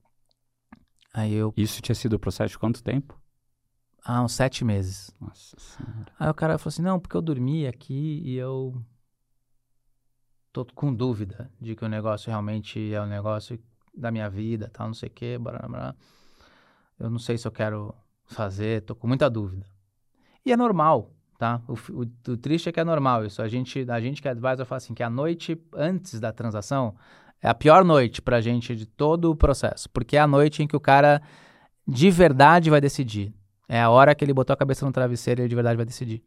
Aí 1.11 1.33
eu. 1.33 1.51
Isso 1.57 1.81
tinha 1.81 1.95
sido 1.95 2.13
o 2.13 2.19
processo 2.19 2.51
de 2.51 2.59
quanto 2.59 2.83
tempo? 2.83 3.19
Ah, 4.05 4.21
uns 4.21 4.33
sete 4.33 4.63
meses. 4.63 5.09
Nossa 5.19 5.59
senhora. 5.59 6.11
Aí 6.19 6.29
o 6.29 6.35
cara 6.35 6.59
falou 6.59 6.69
assim: 6.69 6.83
não, 6.83 6.99
porque 6.99 7.17
eu 7.17 7.21
dormi 7.21 7.65
aqui 7.65 8.21
e 8.23 8.35
eu. 8.35 8.79
tô 10.53 10.65
com 10.65 10.93
dúvida 10.93 11.51
de 11.59 11.75
que 11.75 11.83
o 11.83 11.89
negócio 11.89 12.29
realmente 12.29 12.93
é 12.93 13.01
o 13.01 13.05
um 13.05 13.07
negócio 13.07 13.59
da 13.91 14.11
minha 14.11 14.29
vida, 14.29 14.69
tal, 14.71 14.85
não 14.85 14.93
sei 14.93 15.09
o 15.09 15.11
quê, 15.11 15.39
blá, 15.39 15.57
blá. 15.67 15.95
Eu 16.99 17.09
não 17.09 17.17
sei 17.17 17.39
se 17.39 17.47
eu 17.47 17.51
quero 17.51 17.91
fazer, 18.23 18.83
tô 18.83 18.95
com 18.95 19.07
muita 19.07 19.27
dúvida. 19.31 19.65
E 20.45 20.51
é 20.51 20.57
normal 20.57 21.11
tá? 21.37 21.61
O, 21.67 21.73
o, 21.73 22.31
o, 22.31 22.37
triste 22.37 22.67
é 22.67 22.71
que 22.71 22.79
é 22.79 22.83
normal 22.83 23.23
isso. 23.23 23.41
A 23.41 23.47
gente, 23.47 23.85
a 23.89 24.01
gente 24.01 24.21
que 24.21 24.27
advisor 24.27 24.65
fala 24.65 24.77
assim 24.77 24.93
que 24.93 25.03
a 25.03 25.09
noite 25.09 25.61
antes 25.73 26.19
da 26.19 26.33
transação 26.33 26.95
é 27.41 27.47
a 27.47 27.53
pior 27.53 27.83
noite 27.83 28.21
pra 28.21 28.41
gente 28.41 28.75
de 28.75 28.85
todo 28.85 29.31
o 29.31 29.35
processo, 29.35 29.89
porque 29.89 30.17
é 30.17 30.19
a 30.19 30.27
noite 30.27 30.63
em 30.63 30.67
que 30.67 30.75
o 30.75 30.79
cara 30.79 31.21
de 31.87 32.09
verdade 32.09 32.69
vai 32.69 32.81
decidir. 32.81 33.33
É 33.69 33.81
a 33.81 33.89
hora 33.89 34.15
que 34.15 34.23
ele 34.23 34.33
botou 34.33 34.53
a 34.53 34.57
cabeça 34.57 34.85
no 34.85 34.91
travesseiro 34.91 35.41
e 35.41 35.43
ele 35.43 35.49
de 35.49 35.55
verdade 35.55 35.77
vai 35.77 35.85
decidir. 35.85 36.23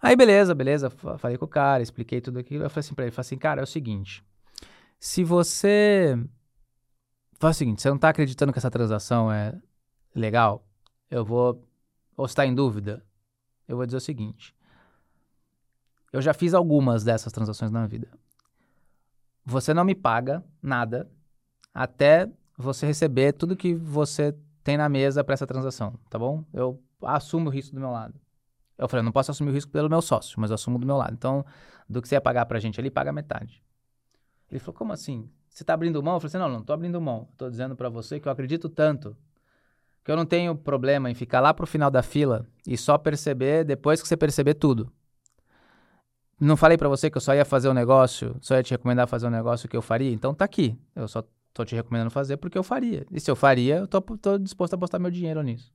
Aí 0.00 0.16
beleza, 0.16 0.54
beleza, 0.54 0.90
falei 0.90 1.38
com 1.38 1.44
o 1.44 1.48
cara, 1.48 1.82
expliquei 1.82 2.20
tudo 2.20 2.38
aquilo, 2.38 2.64
eu 2.64 2.70
falei 2.70 2.80
assim 2.80 2.94
pra 2.94 3.04
ele, 3.04 3.12
falei 3.12 3.26
assim, 3.26 3.38
cara, 3.38 3.60
é 3.60 3.64
o 3.64 3.66
seguinte, 3.66 4.24
se 4.98 5.24
você 5.24 6.16
faz 7.38 7.56
o 7.56 7.58
seguinte, 7.58 7.82
você 7.82 7.90
não 7.90 7.98
tá 7.98 8.08
acreditando 8.08 8.52
que 8.52 8.58
essa 8.58 8.70
transação 8.70 9.32
é 9.32 9.52
legal, 10.14 10.64
eu 11.10 11.24
vou, 11.24 11.64
ou 12.16 12.24
está 12.24 12.46
em 12.46 12.54
dúvida, 12.54 13.04
eu 13.66 13.76
vou 13.76 13.86
dizer 13.86 13.98
o 13.98 14.00
seguinte. 14.00 14.54
Eu 16.12 16.20
já 16.20 16.34
fiz 16.34 16.52
algumas 16.52 17.02
dessas 17.02 17.32
transações 17.32 17.70
na 17.70 17.86
vida. 17.86 18.08
Você 19.44 19.74
não 19.74 19.84
me 19.84 19.94
paga 19.94 20.44
nada 20.62 21.10
até 21.74 22.30
você 22.56 22.86
receber 22.86 23.32
tudo 23.32 23.56
que 23.56 23.74
você 23.74 24.36
tem 24.62 24.76
na 24.76 24.88
mesa 24.88 25.24
para 25.24 25.34
essa 25.34 25.46
transação, 25.46 25.94
tá 26.08 26.18
bom? 26.18 26.44
Eu 26.52 26.80
assumo 27.02 27.48
o 27.48 27.52
risco 27.52 27.74
do 27.74 27.80
meu 27.80 27.90
lado. 27.90 28.14
Eu 28.78 28.88
falei, 28.88 29.00
eu 29.00 29.04
não 29.04 29.12
posso 29.12 29.30
assumir 29.30 29.50
o 29.50 29.54
risco 29.54 29.70
pelo 29.70 29.88
meu 29.88 30.00
sócio, 30.00 30.40
mas 30.40 30.50
eu 30.50 30.54
assumo 30.54 30.78
do 30.78 30.86
meu 30.86 30.96
lado. 30.96 31.14
Então, 31.14 31.44
do 31.88 32.00
que 32.00 32.08
você 32.08 32.14
ia 32.14 32.20
pagar 32.20 32.46
pra 32.46 32.58
gente 32.58 32.80
ali, 32.80 32.90
paga 32.90 33.12
metade. 33.12 33.62
Ele 34.50 34.58
falou, 34.58 34.74
como 34.74 34.92
assim? 34.92 35.28
Você 35.48 35.64
tá 35.64 35.74
abrindo 35.74 36.02
mão? 36.02 36.14
Eu 36.14 36.20
falei 36.20 36.28
assim, 36.28 36.38
não, 36.38 36.48
não 36.48 36.64
tô 36.64 36.72
abrindo 36.72 37.00
mão. 37.00 37.28
Tô 37.36 37.50
dizendo 37.50 37.76
para 37.76 37.88
você 37.88 38.18
que 38.18 38.28
eu 38.28 38.32
acredito 38.32 38.68
tanto 38.68 39.16
que 40.04 40.10
eu 40.10 40.16
não 40.16 40.26
tenho 40.26 40.56
problema 40.56 41.10
em 41.10 41.14
ficar 41.14 41.40
lá 41.40 41.54
pro 41.54 41.66
final 41.66 41.90
da 41.90 42.02
fila 42.02 42.46
e 42.66 42.76
só 42.76 42.98
perceber 42.98 43.64
depois 43.64 44.02
que 44.02 44.08
você 44.08 44.16
perceber 44.16 44.54
tudo. 44.54 44.92
Não 46.40 46.56
falei 46.56 46.76
para 46.76 46.88
você 46.88 47.10
que 47.10 47.16
eu 47.16 47.20
só 47.20 47.34
ia 47.34 47.44
fazer 47.44 47.68
um 47.68 47.74
negócio, 47.74 48.36
só 48.40 48.56
ia 48.56 48.62
te 48.62 48.72
recomendar 48.72 49.06
fazer 49.06 49.26
um 49.26 49.30
negócio 49.30 49.68
que 49.68 49.76
eu 49.76 49.82
faria? 49.82 50.10
Então 50.10 50.34
tá 50.34 50.44
aqui. 50.44 50.76
Eu 50.94 51.06
só 51.06 51.22
tô 51.52 51.64
te 51.64 51.74
recomendando 51.74 52.10
fazer 52.10 52.36
porque 52.36 52.58
eu 52.58 52.62
faria. 52.62 53.06
E 53.10 53.20
se 53.20 53.30
eu 53.30 53.36
faria, 53.36 53.78
eu 53.78 53.86
tô, 53.86 54.00
tô 54.00 54.38
disposto 54.38 54.74
a 54.74 54.76
apostar 54.76 55.00
meu 55.00 55.10
dinheiro 55.10 55.42
nisso. 55.42 55.72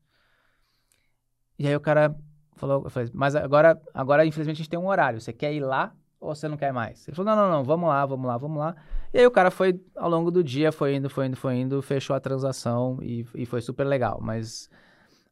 E 1.57 1.67
aí 1.67 1.75
o 1.75 1.79
cara 1.79 2.15
falou, 2.55 2.83
eu 2.83 2.89
falei, 2.89 3.09
mas 3.13 3.35
agora, 3.35 3.81
agora 3.93 4.25
infelizmente 4.25 4.57
a 4.57 4.59
gente 4.59 4.69
tem 4.69 4.79
um 4.79 4.87
horário. 4.87 5.21
Você 5.21 5.31
quer 5.31 5.53
ir 5.53 5.59
lá 5.59 5.93
ou 6.19 6.33
você 6.35 6.47
não 6.47 6.57
quer 6.57 6.73
mais? 6.73 7.07
Ele 7.07 7.15
falou, 7.15 7.35
não, 7.35 7.43
não, 7.43 7.51
não, 7.57 7.63
vamos 7.63 7.89
lá, 7.89 8.05
vamos 8.05 8.27
lá, 8.27 8.37
vamos 8.37 8.57
lá. 8.59 8.75
E 9.13 9.19
aí 9.19 9.25
o 9.25 9.31
cara 9.31 9.49
foi, 9.49 9.79
ao 9.95 10.09
longo 10.09 10.29
do 10.29 10.43
dia, 10.43 10.71
foi 10.71 10.95
indo, 10.95 11.09
foi 11.09 11.27
indo, 11.27 11.37
foi 11.37 11.55
indo, 11.55 11.81
fechou 11.81 12.15
a 12.15 12.19
transação 12.19 12.99
e, 13.01 13.25
e 13.33 13.45
foi 13.45 13.61
super 13.61 13.85
legal. 13.85 14.19
Mas 14.21 14.69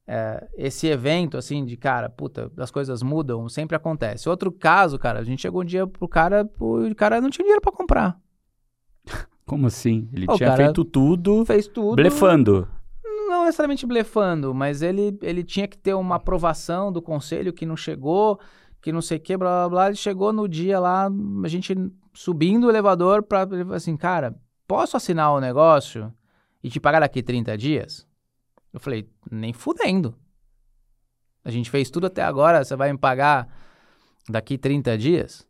é, 0.08 0.47
esse 0.56 0.88
evento, 0.88 1.38
assim, 1.38 1.66
de 1.66 1.76
cara, 1.76 2.10
puta, 2.10 2.51
as 2.58 2.72
coisas 2.72 3.01
mudam, 3.01 3.47
sempre 3.49 3.76
acontece. 3.76 4.30
Outro 4.30 4.51
caso, 4.51 4.99
cara, 4.99 5.20
a 5.20 5.24
gente 5.24 5.41
chegou 5.41 5.62
um 5.62 5.66
dia 5.66 5.88
pro 5.88 6.08
cara, 6.08 6.49
o 6.60 6.95
cara 6.95 7.20
não 7.22 7.30
tinha 7.30 7.43
dinheiro 7.43 7.62
para 7.62 7.72
comprar. 7.72 8.20
Como 9.45 9.68
assim? 9.68 10.10
Ele 10.14 10.26
o 10.30 10.36
tinha 10.36 10.56
feito 10.56 10.84
tudo, 10.84 11.45
fez 11.45 11.68
tudo, 11.68 11.95
blefando. 11.95 12.68
Não 13.28 13.45
necessariamente 13.45 13.86
blefando, 13.86 14.53
mas 14.53 14.82
ele, 14.82 15.18
ele 15.22 15.43
tinha 15.43 15.68
que 15.68 15.78
ter 15.78 15.93
uma 15.93 16.16
aprovação 16.16 16.91
do 16.91 17.01
conselho 17.01 17.53
que 17.53 17.66
não 17.66 17.76
chegou 17.76 18.39
que 18.86 18.91
não 18.91 19.01
sei 19.01 19.18
o 19.18 19.20
que, 19.20 19.36
blá, 19.36 19.62
blá, 19.62 19.70
blá. 19.70 19.88
Ele 19.88 19.95
chegou 19.95 20.32
no 20.32 20.47
dia 20.47 20.80
lá, 20.80 21.10
a 21.43 21.47
gente 21.47 21.76
subindo 22.14 22.68
o 22.68 22.70
elevador 22.70 23.24
pra 23.24 23.41
ele 23.51 23.74
assim, 23.74 23.97
cara, 23.97 24.36
posso 24.68 24.95
assinar 24.95 25.34
o 25.34 25.41
negócio 25.41 26.14
e 26.64 26.70
te 26.70 26.80
pagar 26.80 26.99
daqui 26.99 27.24
30 27.24 27.58
dias? 27.58 28.05
Eu 28.76 28.80
falei, 28.82 29.10
nem 29.32 29.54
fudendo. 29.54 30.20
A 31.46 31.50
gente 31.50 31.70
fez 31.70 31.90
tudo 31.90 32.08
até 32.08 32.22
agora, 32.22 32.62
você 32.62 32.76
vai 32.76 32.92
me 32.92 32.98
pagar 32.98 33.48
daqui 34.28 34.58
30 34.58 34.98
dias? 34.98 35.48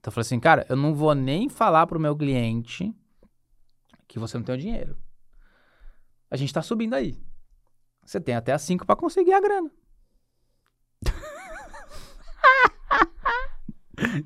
Então 0.00 0.10
eu 0.10 0.12
falei 0.12 0.26
assim, 0.26 0.40
cara, 0.40 0.66
eu 0.68 0.74
não 0.74 0.96
vou 0.96 1.14
nem 1.14 1.48
falar 1.48 1.86
pro 1.86 2.00
meu 2.00 2.16
cliente 2.16 2.92
que 4.08 4.18
você 4.18 4.36
não 4.36 4.44
tem 4.44 4.52
o 4.52 4.58
dinheiro. 4.58 4.98
A 6.28 6.36
gente 6.36 6.52
tá 6.52 6.60
subindo 6.60 6.94
aí. 6.94 7.22
Você 8.04 8.20
tem 8.20 8.34
até 8.34 8.52
as 8.52 8.62
5 8.62 8.84
para 8.84 8.96
conseguir 8.96 9.34
a 9.34 9.40
grana. 9.40 9.70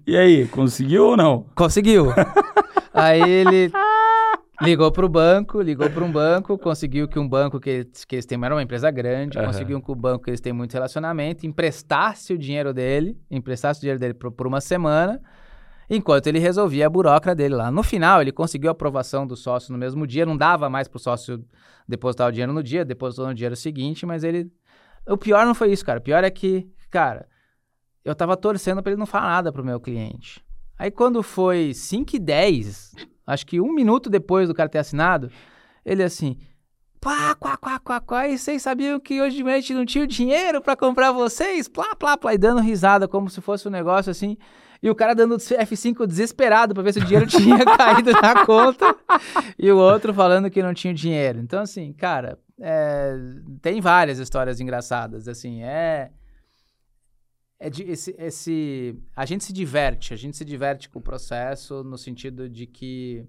E 0.06 0.16
aí, 0.16 0.48
conseguiu 0.48 1.08
ou 1.08 1.16
não? 1.16 1.42
Conseguiu. 1.54 2.06
aí 2.94 3.20
ele 3.20 3.70
ligou 4.60 4.90
para 4.90 5.04
o 5.04 5.08
banco, 5.08 5.60
ligou 5.60 5.88
para 5.90 6.04
um 6.04 6.10
banco, 6.10 6.58
conseguiu 6.58 7.08
que 7.08 7.18
um 7.18 7.28
banco 7.28 7.60
que 7.60 7.70
eles, 7.70 8.04
que 8.04 8.16
eles 8.16 8.26
têm, 8.26 8.42
era 8.42 8.54
uma 8.54 8.62
empresa 8.62 8.90
grande, 8.90 9.38
uhum. 9.38 9.46
conseguiu 9.46 9.82
que 9.82 9.90
o 9.90 9.94
banco 9.94 10.24
que 10.24 10.30
eles 10.30 10.40
têm 10.40 10.52
muito 10.52 10.72
relacionamento, 10.72 11.46
emprestasse 11.46 12.32
o 12.32 12.38
dinheiro 12.38 12.72
dele, 12.72 13.18
emprestasse 13.30 13.78
o 13.78 13.82
dinheiro 13.82 14.00
dele 14.00 14.14
por, 14.14 14.30
por 14.30 14.46
uma 14.46 14.60
semana, 14.60 15.20
enquanto 15.88 16.26
ele 16.26 16.38
resolvia 16.38 16.86
a 16.86 16.90
burocracia 16.90 17.34
dele 17.34 17.54
lá. 17.54 17.70
No 17.70 17.82
final, 17.82 18.20
ele 18.20 18.32
conseguiu 18.32 18.68
a 18.68 18.72
aprovação 18.72 19.26
do 19.26 19.36
sócio 19.36 19.72
no 19.72 19.78
mesmo 19.78 20.06
dia, 20.06 20.26
não 20.26 20.36
dava 20.36 20.68
mais 20.68 20.88
para 20.88 20.96
o 20.96 21.00
sócio 21.00 21.44
depositar 21.86 22.28
o 22.28 22.32
dinheiro 22.32 22.52
no 22.52 22.62
dia, 22.62 22.84
depositou 22.84 23.26
no 23.26 23.34
dinheiro 23.34 23.56
seguinte, 23.56 24.04
mas 24.04 24.24
ele... 24.24 24.50
O 25.06 25.16
pior 25.16 25.46
não 25.46 25.54
foi 25.54 25.72
isso, 25.72 25.84
cara. 25.84 25.98
O 25.98 26.02
pior 26.02 26.22
é 26.22 26.30
que, 26.30 26.68
cara 26.90 27.26
eu 28.08 28.14
tava 28.14 28.36
torcendo 28.36 28.82
para 28.82 28.92
ele 28.92 28.98
não 28.98 29.06
falar 29.06 29.28
nada 29.28 29.52
pro 29.52 29.64
meu 29.64 29.78
cliente. 29.78 30.42
Aí 30.78 30.90
quando 30.90 31.22
foi 31.22 31.74
5 31.74 32.16
e 32.16 32.18
10, 32.18 32.94
acho 33.28 33.46
que 33.46 33.60
um 33.60 33.72
minuto 33.72 34.08
depois 34.08 34.48
do 34.48 34.54
cara 34.54 34.68
ter 34.68 34.78
assinado, 34.78 35.30
ele 35.84 36.02
assim, 36.02 36.36
pá, 37.00 37.34
quá, 37.34 37.56
quá, 37.56 37.78
quá, 37.78 38.00
quá, 38.00 38.28
e 38.28 38.38
vocês 38.38 38.62
sabiam 38.62 38.98
que 38.98 39.20
hoje 39.20 39.42
a 39.42 39.54
gente 39.56 39.74
não 39.74 39.84
tinha 39.84 40.06
dinheiro 40.06 40.60
para 40.60 40.74
comprar 40.74 41.12
vocês? 41.12 41.68
Plá, 41.68 41.94
plá, 41.94 42.16
plá, 42.16 42.34
e 42.34 42.38
dando 42.38 42.60
risada 42.60 43.06
como 43.06 43.28
se 43.28 43.40
fosse 43.40 43.68
um 43.68 43.70
negócio 43.70 44.10
assim. 44.10 44.36
E 44.82 44.88
o 44.88 44.94
cara 44.94 45.14
dando 45.14 45.36
F5 45.36 46.06
desesperado 46.06 46.72
para 46.72 46.82
ver 46.82 46.92
se 46.92 47.00
o 47.00 47.04
dinheiro 47.04 47.26
tinha 47.28 47.64
caído 47.64 48.12
na 48.12 48.46
conta. 48.46 48.96
E 49.58 49.70
o 49.70 49.76
outro 49.76 50.14
falando 50.14 50.50
que 50.50 50.62
não 50.62 50.72
tinha 50.72 50.94
dinheiro. 50.94 51.40
Então, 51.40 51.62
assim, 51.62 51.92
cara, 51.92 52.38
é, 52.60 53.16
tem 53.60 53.80
várias 53.80 54.18
histórias 54.18 54.60
engraçadas. 54.60 55.26
Assim, 55.26 55.62
é 55.62 56.10
é 57.58 57.68
de, 57.68 57.82
esse, 57.84 58.14
esse, 58.18 58.96
a 59.14 59.24
gente 59.24 59.44
se 59.44 59.52
diverte, 59.52 60.14
a 60.14 60.16
gente 60.16 60.36
se 60.36 60.44
diverte 60.44 60.88
com 60.88 60.98
o 60.98 61.02
processo 61.02 61.82
no 61.82 61.98
sentido 61.98 62.48
de 62.48 62.66
que 62.66 63.26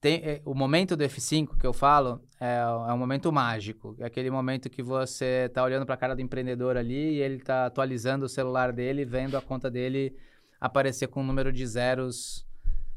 tem, 0.00 0.16
é, 0.22 0.42
o 0.44 0.54
momento 0.54 0.96
do 0.96 1.04
F5 1.04 1.58
que 1.58 1.66
eu 1.66 1.72
falo 1.72 2.20
é, 2.40 2.56
é 2.56 2.92
um 2.92 2.98
momento 2.98 3.32
mágico. 3.32 3.96
É 3.98 4.04
aquele 4.06 4.30
momento 4.30 4.68
que 4.68 4.82
você 4.82 5.46
está 5.46 5.62
olhando 5.62 5.86
para 5.86 5.94
a 5.94 5.98
cara 5.98 6.14
do 6.14 6.20
empreendedor 6.20 6.76
ali 6.76 7.14
e 7.14 7.22
ele 7.22 7.36
está 7.36 7.66
atualizando 7.66 8.26
o 8.26 8.28
celular 8.28 8.72
dele, 8.72 9.04
vendo 9.04 9.36
a 9.36 9.40
conta 9.40 9.70
dele 9.70 10.14
aparecer 10.60 11.08
com 11.08 11.20
um 11.20 11.26
número 11.26 11.52
de 11.52 11.66
zeros 11.66 12.46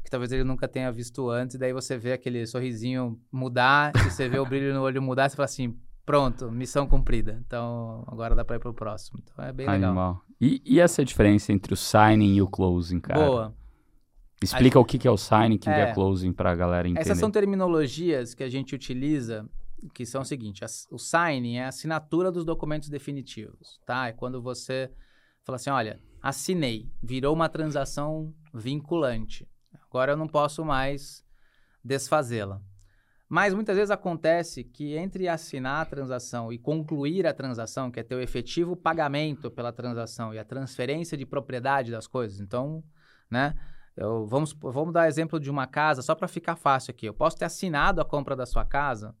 que 0.08 0.10
talvez 0.10 0.32
ele 0.32 0.44
nunca 0.44 0.66
tenha 0.66 0.90
visto 0.90 1.28
antes, 1.28 1.56
e 1.56 1.58
daí 1.58 1.70
você 1.70 1.98
vê 1.98 2.14
aquele 2.14 2.46
sorrisinho 2.46 3.20
mudar, 3.30 3.92
e 3.94 4.10
você 4.10 4.26
vê 4.26 4.38
o 4.38 4.46
brilho 4.46 4.72
no 4.72 4.80
olho 4.80 5.02
mudar, 5.02 5.28
você 5.28 5.36
fala 5.36 5.44
assim, 5.44 5.78
pronto, 6.08 6.50
missão 6.50 6.86
cumprida. 6.86 7.38
Então, 7.46 8.02
agora 8.08 8.34
dá 8.34 8.44
para 8.44 8.56
ir 8.56 8.58
pro 8.58 8.74
próximo. 8.74 9.20
Então, 9.22 9.44
é 9.44 9.52
bem 9.52 9.68
Animal. 9.68 9.90
legal. 9.90 10.22
E, 10.40 10.62
e 10.64 10.80
essa 10.80 11.04
diferença 11.04 11.52
entre 11.52 11.72
o 11.72 11.76
signing 11.76 12.34
e 12.36 12.42
o 12.42 12.48
closing, 12.48 12.98
cara? 13.00 13.24
Boa. 13.26 13.54
Explica 14.42 14.78
o 14.78 14.84
que, 14.84 15.06
é 15.06 15.10
o 15.10 15.16
signing 15.16 15.54
e 15.54 15.58
o 15.58 15.60
que 15.60 15.68
É. 15.68 15.80
é 15.90 15.92
closing 15.94 16.32
pra 16.32 16.54
galera 16.54 16.88
entender. 16.88 17.00
Essas 17.02 17.18
são 17.18 17.30
terminologias 17.30 18.34
que 18.34 18.42
a 18.44 18.48
gente 18.48 18.74
utiliza, 18.74 19.48
que 19.92 20.06
são 20.06 20.22
o 20.22 20.24
seguinte: 20.24 20.64
as- 20.64 20.86
o 20.90 20.98
signing 20.98 21.56
é 21.56 21.64
a 21.64 21.68
assinatura 21.68 22.30
dos 22.32 22.44
documentos 22.44 22.88
definitivos, 22.88 23.78
tá? 23.84 24.06
É 24.08 24.12
quando 24.12 24.40
você 24.40 24.90
fala 25.44 25.56
assim, 25.56 25.70
olha, 25.70 26.00
assinei, 26.22 26.88
virou 27.02 27.34
uma 27.34 27.48
transação 27.48 28.32
vinculante. 28.54 29.48
Agora 29.90 30.12
eu 30.12 30.16
não 30.16 30.28
posso 30.28 30.64
mais 30.64 31.24
desfazê-la. 31.84 32.60
Mas 33.28 33.52
muitas 33.52 33.76
vezes 33.76 33.90
acontece 33.90 34.64
que 34.64 34.96
entre 34.96 35.28
assinar 35.28 35.82
a 35.82 35.84
transação 35.84 36.50
e 36.50 36.58
concluir 36.58 37.26
a 37.26 37.34
transação, 37.34 37.90
que 37.90 38.00
é 38.00 38.02
ter 38.02 38.14
o 38.14 38.20
efetivo 38.20 38.74
pagamento 38.74 39.50
pela 39.50 39.70
transação 39.70 40.32
e 40.32 40.38
a 40.38 40.44
transferência 40.44 41.16
de 41.16 41.26
propriedade 41.26 41.90
das 41.90 42.06
coisas. 42.06 42.40
Então, 42.40 42.82
né? 43.30 43.54
Eu, 43.94 44.26
vamos, 44.26 44.52
vamos 44.52 44.94
dar 44.94 45.08
exemplo 45.08 45.40
de 45.40 45.50
uma 45.50 45.66
casa, 45.66 46.02
só 46.02 46.14
para 46.14 46.28
ficar 46.28 46.56
fácil 46.56 46.92
aqui. 46.92 47.06
Eu 47.06 47.12
posso 47.12 47.36
ter 47.36 47.44
assinado 47.44 48.00
a 48.00 48.04
compra 48.04 48.36
da 48.36 48.46
sua 48.46 48.64
casa 48.64 49.14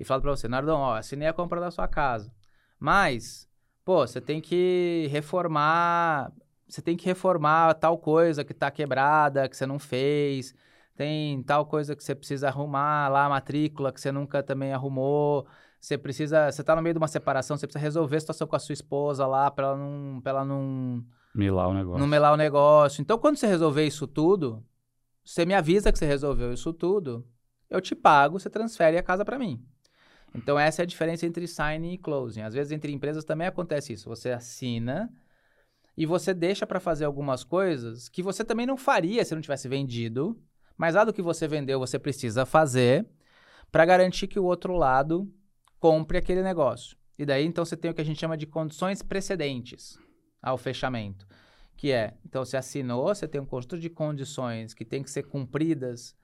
e 0.00 0.04
falado 0.04 0.22
para 0.22 0.30
você, 0.30 0.48
Nardão, 0.48 0.80
ó, 0.80 0.96
assinei 0.96 1.28
a 1.28 1.32
compra 1.32 1.60
da 1.60 1.70
sua 1.70 1.86
casa. 1.86 2.32
Mas, 2.78 3.48
pô, 3.84 4.06
você 4.06 4.20
tem 4.20 4.40
que 4.40 5.06
reformar, 5.10 6.32
você 6.66 6.82
tem 6.82 6.96
que 6.96 7.04
reformar 7.04 7.74
tal 7.74 7.98
coisa 7.98 8.44
que 8.44 8.52
está 8.52 8.70
quebrada, 8.70 9.48
que 9.48 9.56
você 9.56 9.66
não 9.66 9.78
fez. 9.78 10.54
Tem 10.96 11.42
tal 11.42 11.66
coisa 11.66 11.96
que 11.96 12.04
você 12.04 12.14
precisa 12.14 12.48
arrumar 12.48 13.08
lá, 13.08 13.26
a 13.26 13.28
matrícula 13.28 13.92
que 13.92 14.00
você 14.00 14.12
nunca 14.12 14.42
também 14.42 14.72
arrumou. 14.72 15.46
Você 15.80 15.98
precisa, 15.98 16.50
você 16.50 16.62
tá 16.62 16.74
no 16.74 16.82
meio 16.82 16.94
de 16.94 16.98
uma 16.98 17.08
separação, 17.08 17.56
você 17.56 17.66
precisa 17.66 17.82
resolver 17.82 18.16
a 18.16 18.20
situação 18.20 18.46
com 18.46 18.56
a 18.56 18.58
sua 18.58 18.72
esposa 18.72 19.26
lá 19.26 19.50
para 19.50 19.66
ela 19.66 19.76
não, 19.76 20.20
pra 20.22 20.30
ela 20.30 20.44
não 20.44 21.04
Milar 21.34 21.68
o 21.68 21.74
negócio. 21.74 21.98
não 22.00 22.06
melar 22.06 22.32
o 22.32 22.36
negócio. 22.36 23.02
Então, 23.02 23.18
quando 23.18 23.36
você 23.36 23.46
resolver 23.46 23.84
isso 23.84 24.06
tudo, 24.06 24.64
você 25.24 25.44
me 25.44 25.52
avisa 25.52 25.90
que 25.92 25.98
você 25.98 26.06
resolveu 26.06 26.52
isso 26.52 26.72
tudo, 26.72 27.26
eu 27.68 27.80
te 27.80 27.94
pago, 27.94 28.38
você 28.38 28.48
transfere 28.48 28.96
a 28.96 29.02
casa 29.02 29.24
para 29.24 29.38
mim. 29.38 29.62
Então, 30.34 30.58
essa 30.58 30.82
é 30.82 30.84
a 30.84 30.86
diferença 30.86 31.26
entre 31.26 31.46
signing 31.46 31.92
e 31.92 31.98
closing. 31.98 32.42
Às 32.42 32.54
vezes, 32.54 32.72
entre 32.72 32.92
empresas 32.92 33.24
também 33.24 33.46
acontece 33.46 33.92
isso. 33.92 34.08
Você 34.08 34.30
assina 34.30 35.12
e 35.96 36.06
você 36.06 36.34
deixa 36.34 36.66
para 36.66 36.80
fazer 36.80 37.04
algumas 37.04 37.44
coisas 37.44 38.08
que 38.08 38.22
você 38.22 38.44
também 38.44 38.66
não 38.66 38.76
faria 38.76 39.24
se 39.24 39.34
não 39.34 39.42
tivesse 39.42 39.68
vendido, 39.68 40.40
mas 40.76 40.94
lá 40.94 41.04
do 41.04 41.12
que 41.12 41.22
você 41.22 41.46
vendeu, 41.46 41.78
você 41.78 41.98
precisa 41.98 42.44
fazer 42.44 43.06
para 43.70 43.84
garantir 43.84 44.26
que 44.26 44.38
o 44.38 44.44
outro 44.44 44.76
lado 44.76 45.32
compre 45.78 46.18
aquele 46.18 46.42
negócio. 46.42 46.96
E 47.18 47.24
daí, 47.24 47.44
então, 47.44 47.64
você 47.64 47.76
tem 47.76 47.90
o 47.90 47.94
que 47.94 48.00
a 48.00 48.04
gente 48.04 48.20
chama 48.20 48.36
de 48.36 48.46
condições 48.46 49.02
precedentes 49.02 49.98
ao 50.42 50.58
fechamento, 50.58 51.26
que 51.76 51.92
é, 51.92 52.14
então 52.24 52.44
você 52.44 52.56
assinou, 52.56 53.06
você 53.14 53.26
tem 53.26 53.40
um 53.40 53.46
conjunto 53.46 53.78
de 53.78 53.88
condições 53.88 54.74
que 54.74 54.84
tem 54.84 55.02
que 55.02 55.10
ser 55.10 55.24
cumpridas 55.24 56.14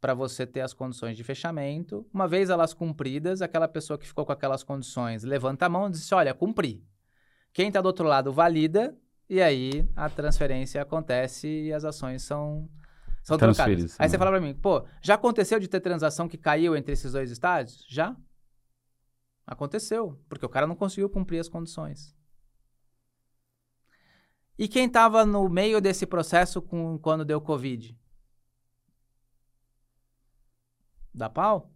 para 0.00 0.14
você 0.14 0.46
ter 0.46 0.60
as 0.60 0.72
condições 0.72 1.16
de 1.16 1.22
fechamento. 1.22 2.06
Uma 2.12 2.26
vez 2.26 2.50
elas 2.50 2.72
cumpridas, 2.72 3.42
aquela 3.42 3.68
pessoa 3.68 3.98
que 3.98 4.06
ficou 4.06 4.24
com 4.24 4.32
aquelas 4.32 4.62
condições 4.62 5.22
levanta 5.22 5.66
a 5.66 5.68
mão 5.68 5.88
e 5.88 5.90
diz: 5.90 6.10
"Olha, 6.12 6.34
cumpri". 6.34 6.82
Quem 7.52 7.68
está 7.68 7.80
do 7.80 7.86
outro 7.86 8.06
lado 8.06 8.32
valida 8.32 8.96
e 9.28 9.40
aí 9.42 9.86
a 9.94 10.08
transferência 10.08 10.80
acontece 10.80 11.46
e 11.46 11.72
as 11.72 11.84
ações 11.84 12.22
são 12.22 12.68
são 13.22 13.36
trocadas. 13.38 13.96
Aí 13.98 14.06
né? 14.06 14.08
você 14.08 14.18
fala 14.18 14.30
para 14.30 14.40
mim: 14.40 14.54
"Pô, 14.54 14.84
já 15.02 15.14
aconteceu 15.14 15.58
de 15.60 15.68
ter 15.68 15.80
transação 15.80 16.28
que 16.28 16.38
caiu 16.38 16.76
entre 16.76 16.92
esses 16.92 17.12
dois 17.12 17.30
estádios?" 17.30 17.84
Já. 17.88 18.16
Aconteceu, 19.46 20.20
porque 20.28 20.46
o 20.46 20.48
cara 20.48 20.66
não 20.66 20.76
conseguiu 20.76 21.10
cumprir 21.10 21.40
as 21.40 21.48
condições. 21.48 22.14
E 24.56 24.68
quem 24.68 24.86
estava 24.86 25.24
no 25.24 25.48
meio 25.48 25.80
desse 25.80 26.06
processo 26.06 26.60
com, 26.60 26.98
quando 26.98 27.24
deu 27.24 27.40
Covid? 27.40 27.98
Dá 31.14 31.28
pau? 31.28 31.72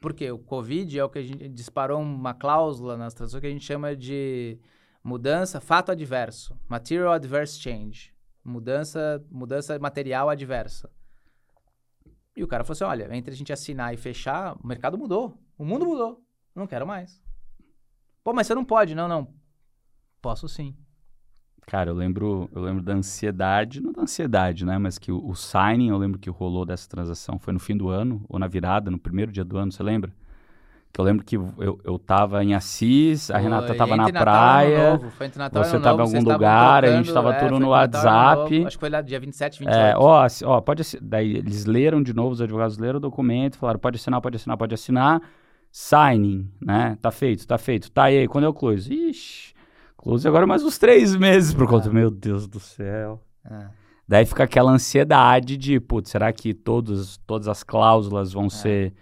Porque 0.00 0.30
o 0.30 0.38
Covid 0.38 0.98
é 0.98 1.04
o 1.04 1.08
que 1.08 1.18
a 1.18 1.22
gente 1.22 1.48
disparou 1.48 2.00
uma 2.00 2.34
cláusula 2.34 2.96
nas 2.96 3.14
transações 3.14 3.40
que 3.40 3.46
a 3.46 3.50
gente 3.50 3.64
chama 3.64 3.96
de 3.96 4.60
mudança, 5.02 5.60
fato 5.60 5.90
adverso, 5.90 6.54
material 6.68 7.12
adverse 7.12 7.58
change, 7.58 8.11
mudança, 8.44 9.24
mudança 9.30 9.78
material 9.78 10.28
adversa. 10.28 10.90
E 12.36 12.42
o 12.42 12.48
cara 12.48 12.64
falou 12.64 12.72
assim: 12.72 12.84
olha, 12.84 13.16
entre 13.16 13.32
a 13.32 13.36
gente 13.36 13.52
assinar 13.52 13.92
e 13.92 13.96
fechar, 13.96 14.56
o 14.62 14.66
mercado 14.66 14.98
mudou, 14.98 15.38
o 15.56 15.64
mundo 15.64 15.84
mudou, 15.86 16.24
não 16.54 16.66
quero 16.66 16.86
mais. 16.86 17.22
Pô, 18.24 18.32
mas 18.32 18.46
você 18.46 18.54
não 18.54 18.64
pode, 18.64 18.94
não, 18.94 19.08
não. 19.08 19.34
Posso 20.20 20.48
sim. 20.48 20.76
Cara, 21.66 21.90
eu 21.90 21.94
lembro, 21.94 22.48
eu 22.52 22.62
lembro 22.62 22.82
da 22.82 22.92
ansiedade, 22.92 23.80
não 23.80 23.92
da 23.92 24.02
ansiedade, 24.02 24.64
né? 24.64 24.78
Mas 24.78 24.98
que 24.98 25.12
o, 25.12 25.24
o 25.24 25.34
signing, 25.34 25.88
eu 25.90 25.96
lembro 25.96 26.18
que 26.18 26.28
rolou 26.28 26.64
dessa 26.64 26.88
transação 26.88 27.38
foi 27.38 27.52
no 27.52 27.60
fim 27.60 27.76
do 27.76 27.88
ano, 27.88 28.24
ou 28.28 28.38
na 28.38 28.48
virada, 28.48 28.90
no 28.90 28.98
primeiro 28.98 29.30
dia 29.30 29.44
do 29.44 29.56
ano, 29.56 29.70
você 29.70 29.82
lembra? 29.82 30.12
Que 30.92 31.00
eu 31.00 31.04
lembro 31.06 31.24
que 31.24 31.36
eu, 31.36 31.80
eu 31.84 31.98
tava 31.98 32.44
em 32.44 32.54
Assis, 32.54 33.30
a 33.30 33.38
Renata 33.38 33.74
tava 33.74 33.96
na 33.96 34.04
Natal 34.08 34.22
praia. 34.22 34.90
Novo, 34.90 35.10
foi 35.10 35.26
entre 35.26 35.38
Natal 35.38 35.64
você 35.64 35.70
tava 35.80 35.80
em 35.80 35.88
Novo, 35.88 36.00
algum 36.02 36.10
vocês 36.10 36.22
estavam 36.22 36.34
lugar, 36.36 36.84
a 36.84 36.96
gente 36.96 37.12
tava 37.14 37.34
é, 37.34 37.38
tudo 37.38 37.58
no 37.58 37.68
WhatsApp. 37.70 38.54
Novo, 38.54 38.66
Acho 38.66 38.76
que 38.76 38.80
foi 38.80 38.90
lá 38.90 39.00
dia 39.00 39.18
27, 39.18 39.58
28. 39.60 39.74
É, 39.78 39.94
ó, 39.96 40.26
ó, 40.44 40.60
pode 40.60 40.82
assi- 40.82 40.98
Daí 41.00 41.36
eles 41.38 41.64
leram 41.64 42.02
de 42.02 42.12
novo, 42.12 42.32
os 42.32 42.42
advogados 42.42 42.76
leram 42.76 42.98
o 42.98 43.00
documento, 43.00 43.56
falaram, 43.56 43.80
pode 43.80 43.96
assinar, 43.96 44.20
pode 44.20 44.36
assinar, 44.36 44.56
pode 44.58 44.74
assinar. 44.74 45.22
Signing, 45.70 46.50
né? 46.60 46.98
Tá 47.00 47.10
feito, 47.10 47.46
tá 47.46 47.56
feito. 47.56 47.90
Tá 47.90 48.04
aí, 48.04 48.28
quando 48.28 48.44
é 48.44 48.48
o 48.48 48.52
close? 48.52 48.92
Ixi, 48.92 49.54
close 49.96 50.28
agora 50.28 50.46
mais 50.46 50.62
uns 50.62 50.76
três 50.76 51.16
meses 51.16 51.54
por 51.54 51.66
conta. 51.66 51.88
É. 51.88 51.92
Meu 51.92 52.10
Deus 52.10 52.46
do 52.46 52.60
céu. 52.60 53.18
É. 53.50 53.64
Daí 54.06 54.26
fica 54.26 54.44
aquela 54.44 54.70
ansiedade 54.70 55.56
de, 55.56 55.80
putz, 55.80 56.10
será 56.10 56.30
que 56.34 56.52
todos, 56.52 57.16
todas 57.26 57.48
as 57.48 57.62
cláusulas 57.62 58.30
vão 58.34 58.50
ser 58.50 58.92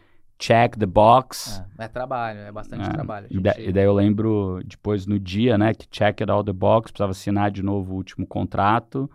check 0.41 0.77
the 0.79 0.87
box? 0.87 1.63
É, 1.79 1.85
é 1.85 1.89
trabalho, 1.89 2.41
é 2.41 2.51
bastante 2.51 2.89
É, 2.89 2.93
trabalho. 2.93 3.27
E, 3.31 3.39
da- 3.39 3.55
e 3.61 3.71
daí 3.71 3.85
eu 3.85 3.93
lembro, 3.95 4.61
depois 4.65 5.07
no 5.07 5.19
dia, 5.19 5.57
né, 5.59 5.75
que 5.75 5.87
check 5.91 6.21
it 6.23 6.31
all 6.31 6.43
the 6.43 6.53
box, 6.53 6.91
precisava 6.91 7.11
assinar 7.13 7.51
de 7.51 7.63
novo 7.63 7.93
o 7.93 7.97
último 7.97 8.27
contrato. 8.27 9.09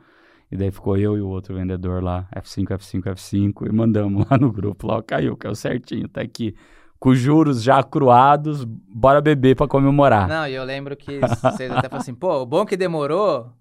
E 0.51 0.55
daí 0.55 0.69
ficou 0.71 0.95
eu 0.95 1.17
e 1.17 1.21
o 1.21 1.27
outro 1.27 1.55
vendedor 1.55 2.03
lá, 2.03 2.27
F5, 2.35 2.67
F5, 2.77 3.01
F5, 3.15 3.67
e 3.67 3.71
mandamos 3.73 4.25
lá 4.29 4.37
no 4.37 4.51
grupo, 4.51 4.85
lá, 4.87 4.97
ó, 4.97 5.01
caiu, 5.01 5.35
caiu 5.35 5.55
certinho, 5.55 6.07
tá 6.07 6.21
aqui. 6.21 6.55
Com 6.99 7.09
os 7.09 7.17
juros 7.19 7.61
já 7.63 7.79
acruados, 7.79 8.63
bora 8.63 9.19
beber 9.19 9.55
pra 9.55 9.67
comemorar. 9.67 10.27
Não, 10.27 10.47
e 10.47 10.53
eu 10.53 10.63
lembro 10.63 10.95
que 10.95 11.19
vocês 11.19 11.69
até 11.71 11.89
falaram 11.89 11.97
assim, 11.97 12.13
pô, 12.13 12.41
o 12.41 12.45
bom 12.45 12.63
que 12.65 12.77
demorou, 12.77 13.51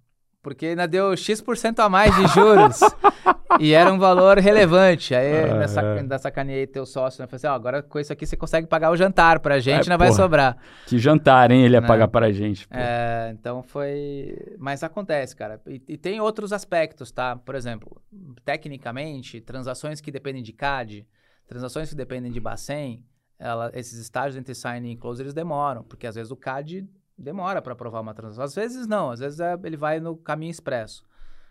porque 0.42 0.66
ainda 0.66 0.86
deu 0.86 1.16
X% 1.16 1.78
a 1.80 1.88
mais 1.88 2.14
de 2.14 2.26
juros. 2.28 2.78
e 3.60 3.72
era 3.72 3.92
um 3.92 3.98
valor 3.98 4.38
relevante. 4.38 5.14
Aí 5.14 5.32
Ah, 5.42 5.52
ainda, 5.52 5.68
sac... 5.68 5.84
é. 5.84 5.98
ainda 6.00 6.18
sacaneei 6.18 6.66
teu 6.66 6.84
sócio, 6.86 7.20
né? 7.22 7.26
Falei 7.26 7.36
assim, 7.36 7.46
ó, 7.46 7.52
agora 7.54 7.82
com 7.82 7.98
isso 7.98 8.12
aqui 8.12 8.26
você 8.26 8.36
consegue 8.36 8.66
pagar 8.66 8.90
o 8.90 8.96
jantar 8.96 9.40
pra 9.40 9.58
gente, 9.60 9.86
É, 9.86 9.90
não 9.90 9.98
vai 9.98 10.08
porra. 10.08 10.22
sobrar. 10.22 10.56
Que 10.86 10.98
jantar, 10.98 11.50
hein, 11.50 11.64
ele 11.64 11.74
ia 11.74 11.80
Né? 11.80 11.86
pagar 11.86 12.08
pra 12.08 12.30
gente. 12.32 12.66
É, 12.70 13.30
então 13.38 13.62
foi. 13.62 14.36
Mas 14.58 14.82
acontece, 14.82 15.34
cara. 15.36 15.60
E, 15.66 15.82
e 15.88 15.96
tem 15.96 16.20
outros 16.20 16.52
aspectos, 16.52 17.10
tá? 17.12 17.36
Por 17.36 17.54
exemplo, 17.54 18.00
tecnicamente, 18.44 19.40
transações 19.40 20.00
que 20.00 20.10
dependem 20.12 20.42
de 20.42 20.52
CAD, 20.52 21.06
transações 21.46 21.90
que 21.90 21.96
dependem 21.96 22.30
de 22.30 22.40
Bacen, 22.40 23.04
ela, 23.38 23.70
esses 23.74 23.98
estágios 23.98 24.36
entre 24.36 24.54
signing 24.54 24.92
e 24.92 24.96
close 24.96 25.20
eles 25.22 25.34
demoram, 25.34 25.82
porque 25.82 26.06
às 26.06 26.14
vezes 26.14 26.30
o 26.30 26.36
CAD 26.36 26.88
demora 27.18 27.60
para 27.60 27.72
aprovar 27.72 28.00
uma 28.00 28.14
transação. 28.14 28.44
Às 28.44 28.54
vezes 28.54 28.86
não, 28.86 29.10
às 29.10 29.20
vezes 29.20 29.40
é- 29.40 29.58
ele 29.64 29.76
vai 29.76 29.98
no 30.00 30.16
caminho 30.16 30.50
expresso. 30.50 31.04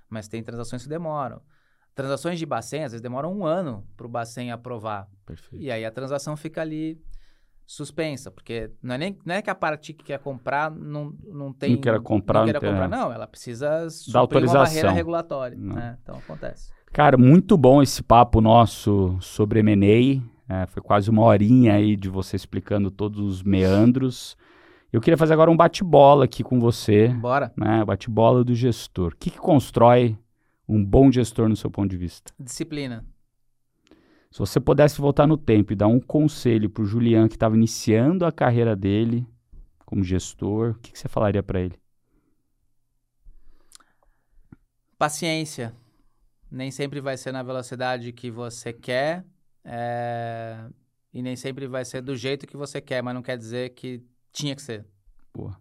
Mas 0.10 0.28
tem 0.28 0.44
transações 0.44 0.84
que 0.84 0.90
demoram. 0.90 1.42
Transações 1.96 2.40
de 2.40 2.46
Bacen, 2.46 2.84
às 2.84 2.92
vezes 2.92 3.02
demoram 3.02 3.32
um 3.32 3.46
ano 3.46 3.86
para 3.96 4.06
o 4.06 4.10
Bacen 4.10 4.52
aprovar. 4.52 5.08
Perfeito. 5.26 5.64
E 5.64 5.72
aí 5.72 5.86
a 5.86 5.92
transação 5.92 6.36
fica 6.36 6.62
ali 6.62 7.00
suspensa, 7.66 8.30
porque 8.30 8.72
não 8.82 8.96
é 8.96 8.98
nem 8.98 9.18
não 9.26 9.36
é 9.36 9.42
que 9.42 9.50
a 9.50 9.56
parte 9.56 9.94
que 9.94 10.04
quer 10.04 10.20
comprar 10.20 10.70
não, 10.70 11.14
não 11.24 11.54
tem 11.54 11.72
Não 11.72 11.82
queira 11.82 12.00
comprar, 12.00 12.40
não 12.40 12.46
queira 12.46 12.60
comprar, 12.60 12.86
é. 12.86 12.88
não, 12.88 13.12
ela 13.12 13.28
precisa 13.28 13.90
suprir 13.90 14.18
autorização. 14.18 14.62
uma 14.62 14.66
barreira 14.66 14.92
regulatória, 14.92 15.58
né? 15.58 15.98
Então 16.02 16.16
acontece. 16.16 16.72
Cara, 16.92 17.18
muito 17.18 17.58
bom 17.58 17.82
esse 17.82 18.04
papo 18.04 18.40
nosso 18.42 19.18
sobre 19.20 19.60
M&A. 19.60 20.22
É, 20.48 20.66
foi 20.68 20.82
quase 20.82 21.10
uma 21.10 21.24
horinha 21.24 21.74
aí 21.74 21.96
de 21.96 22.10
você 22.10 22.36
explicando 22.36 22.92
todos 22.92 23.20
os 23.20 23.42
meandros. 23.42 24.38
Eu 24.92 25.02
queria 25.02 25.18
fazer 25.18 25.34
agora 25.34 25.50
um 25.50 25.58
bate-bola 25.58 26.26
aqui 26.26 26.44
com 26.44 26.60
você, 26.60 27.08
Bora. 27.08 27.52
né? 27.58 27.84
Bate-bola 27.84 28.44
do 28.44 28.54
gestor. 28.54 29.14
O 29.14 29.16
que, 29.18 29.32
que 29.32 29.40
constrói 29.40 30.16
um 30.68 30.84
bom 30.84 31.12
gestor 31.12 31.50
no 31.50 31.56
seu 31.56 31.70
ponto 31.70 31.90
de 31.90 31.98
vista? 31.98 32.34
Disciplina. 32.40 33.06
Se 34.32 34.40
você 34.40 34.60
pudesse 34.60 35.00
voltar 35.00 35.28
no 35.28 35.38
tempo 35.38 35.74
e 35.74 35.76
dar 35.76 35.88
um 35.88 36.00
conselho 36.00 36.70
pro 36.70 36.86
Julian 36.86 37.28
que 37.28 37.36
estava 37.36 37.56
iniciando 37.56 38.26
a 38.26 38.32
carreira 38.32 38.76
dele 38.76 39.28
como 39.86 40.04
gestor, 40.04 40.72
o 40.72 40.80
que, 40.80 40.92
que 40.92 40.98
você 40.98 41.08
falaria 41.08 41.44
para 41.44 41.62
ele? 41.62 41.76
Paciência. 44.98 45.76
nem 46.50 46.72
sempre 46.72 47.00
vai 47.00 47.16
ser 47.16 47.32
na 47.32 47.44
velocidade 47.44 48.12
que 48.12 48.32
você 48.32 48.74
quer, 48.74 49.24
é, 49.64 50.66
e 51.14 51.22
nem 51.22 51.36
sempre 51.36 51.68
vai 51.68 51.86
ser 51.86 52.02
do 52.02 52.16
jeito 52.16 52.48
que 52.48 52.58
você 52.58 52.82
quer, 52.82 53.04
mas 53.04 53.14
não 53.14 53.22
quer 53.22 53.38
dizer 53.38 53.76
que 53.76 54.04
tinha 54.32 54.56
que 54.56 54.62
ser. 54.62 54.84
Boa. 55.32 55.56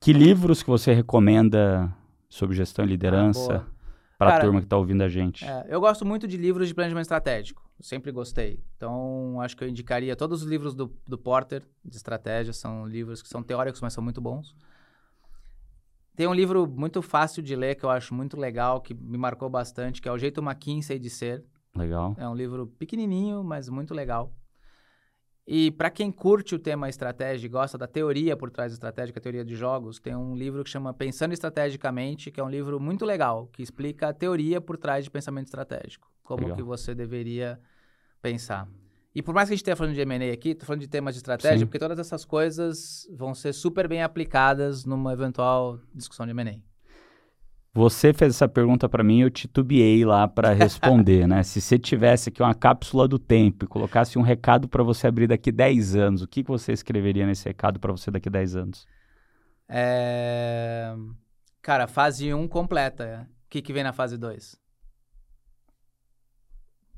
Que 0.00 0.12
livros 0.12 0.62
que 0.62 0.70
você 0.70 0.92
recomenda 0.92 1.92
sobre 2.28 2.56
gestão 2.56 2.84
e 2.84 2.88
liderança 2.88 3.66
Ah, 3.66 4.14
para 4.18 4.36
a 4.36 4.40
turma 4.40 4.60
que 4.60 4.66
está 4.66 4.76
ouvindo 4.76 5.02
a 5.02 5.08
gente? 5.08 5.44
É, 5.44 5.66
eu 5.68 5.80
gosto 5.80 6.04
muito 6.04 6.26
de 6.26 6.36
livros 6.36 6.68
de 6.68 6.74
planejamento 6.74 7.04
estratégico. 7.04 7.62
Sempre 7.80 8.10
gostei. 8.10 8.58
Então, 8.76 9.40
acho 9.40 9.56
que 9.56 9.62
eu 9.62 9.68
indicaria 9.68 10.16
todos 10.16 10.42
os 10.42 10.48
livros 10.48 10.74
do, 10.74 10.92
do 11.06 11.18
Porter, 11.18 11.62
de 11.84 11.96
estratégia. 11.96 12.52
São 12.52 12.86
livros 12.86 13.20
que 13.20 13.28
são 13.28 13.42
teóricos, 13.42 13.80
mas 13.80 13.92
são 13.92 14.02
muito 14.02 14.20
bons. 14.20 14.56
Tem 16.16 16.26
um 16.26 16.32
livro 16.32 16.66
muito 16.66 17.02
fácil 17.02 17.42
de 17.42 17.54
ler, 17.54 17.74
que 17.74 17.84
eu 17.84 17.90
acho 17.90 18.14
muito 18.14 18.38
legal, 18.38 18.80
que 18.80 18.94
me 18.94 19.18
marcou 19.18 19.50
bastante, 19.50 20.00
que 20.00 20.08
é 20.08 20.12
O 20.12 20.16
Jeito 20.16 20.40
McKinsey 20.40 20.98
de 20.98 21.10
Ser. 21.10 21.44
Legal. 21.76 22.14
É 22.16 22.26
um 22.26 22.34
livro 22.34 22.66
pequenininho, 22.78 23.44
mas 23.44 23.68
muito 23.68 23.92
legal. 23.92 24.32
E 25.46 25.70
para 25.70 25.90
quem 25.90 26.10
curte 26.10 26.56
o 26.56 26.58
tema 26.58 26.88
estratégia 26.88 27.46
e 27.46 27.48
gosta 27.48 27.78
da 27.78 27.86
teoria 27.86 28.36
por 28.36 28.50
trás 28.50 28.72
da 28.72 28.74
estratégia, 28.74 29.14
a 29.16 29.20
teoria 29.20 29.44
de 29.44 29.54
jogos, 29.54 30.00
tem 30.00 30.16
um 30.16 30.34
livro 30.34 30.64
que 30.64 30.70
chama 30.70 30.92
Pensando 30.92 31.32
Estrategicamente, 31.32 32.32
que 32.32 32.40
é 32.40 32.42
um 32.42 32.50
livro 32.50 32.80
muito 32.80 33.04
legal, 33.04 33.46
que 33.52 33.62
explica 33.62 34.08
a 34.08 34.12
teoria 34.12 34.60
por 34.60 34.76
trás 34.76 35.04
de 35.04 35.10
pensamento 35.10 35.46
estratégico, 35.46 36.10
como 36.24 36.42
Legal. 36.42 36.56
que 36.56 36.62
você 36.64 36.96
deveria 36.96 37.60
pensar. 38.20 38.68
E 39.14 39.22
por 39.22 39.32
mais 39.32 39.48
que 39.48 39.52
a 39.52 39.56
gente 39.56 39.60
esteja 39.60 39.76
falando 39.76 39.94
de 39.94 40.00
M&A 40.00 40.32
aqui, 40.32 40.52
tô 40.52 40.66
falando 40.66 40.80
de 40.80 40.88
temas 40.88 41.14
de 41.14 41.20
estratégia, 41.20 41.60
Sim. 41.60 41.66
porque 41.66 41.78
todas 41.78 41.98
essas 41.98 42.24
coisas 42.24 43.08
vão 43.14 43.32
ser 43.32 43.52
super 43.52 43.86
bem 43.86 44.02
aplicadas 44.02 44.84
numa 44.84 45.12
eventual 45.12 45.78
discussão 45.94 46.26
de 46.26 46.32
M&A. 46.32 46.75
Você 47.76 48.14
fez 48.14 48.34
essa 48.34 48.48
pergunta 48.48 48.88
para 48.88 49.04
mim, 49.04 49.20
eu 49.20 49.28
titubeei 49.28 50.02
lá 50.02 50.26
para 50.26 50.54
responder, 50.54 51.28
né? 51.28 51.42
Se 51.44 51.60
você 51.60 51.78
tivesse 51.78 52.30
aqui 52.30 52.42
uma 52.42 52.54
cápsula 52.54 53.06
do 53.06 53.18
tempo 53.18 53.66
e 53.66 53.68
colocasse 53.68 54.18
um 54.18 54.22
recado 54.22 54.66
para 54.66 54.82
você 54.82 55.06
abrir 55.06 55.26
daqui 55.26 55.52
10 55.52 55.94
anos, 55.94 56.22
o 56.22 56.26
que, 56.26 56.42
que 56.42 56.48
você 56.48 56.72
escreveria 56.72 57.26
nesse 57.26 57.44
recado 57.44 57.78
para 57.78 57.92
você 57.92 58.10
daqui 58.10 58.30
10 58.30 58.56
anos? 58.56 58.86
É... 59.68 60.94
Cara, 61.60 61.86
fase 61.86 62.32
1 62.32 62.48
completa. 62.48 63.28
O 63.44 63.50
que, 63.50 63.60
que 63.60 63.74
vem 63.74 63.84
na 63.84 63.92
fase 63.92 64.16
2? 64.16 64.58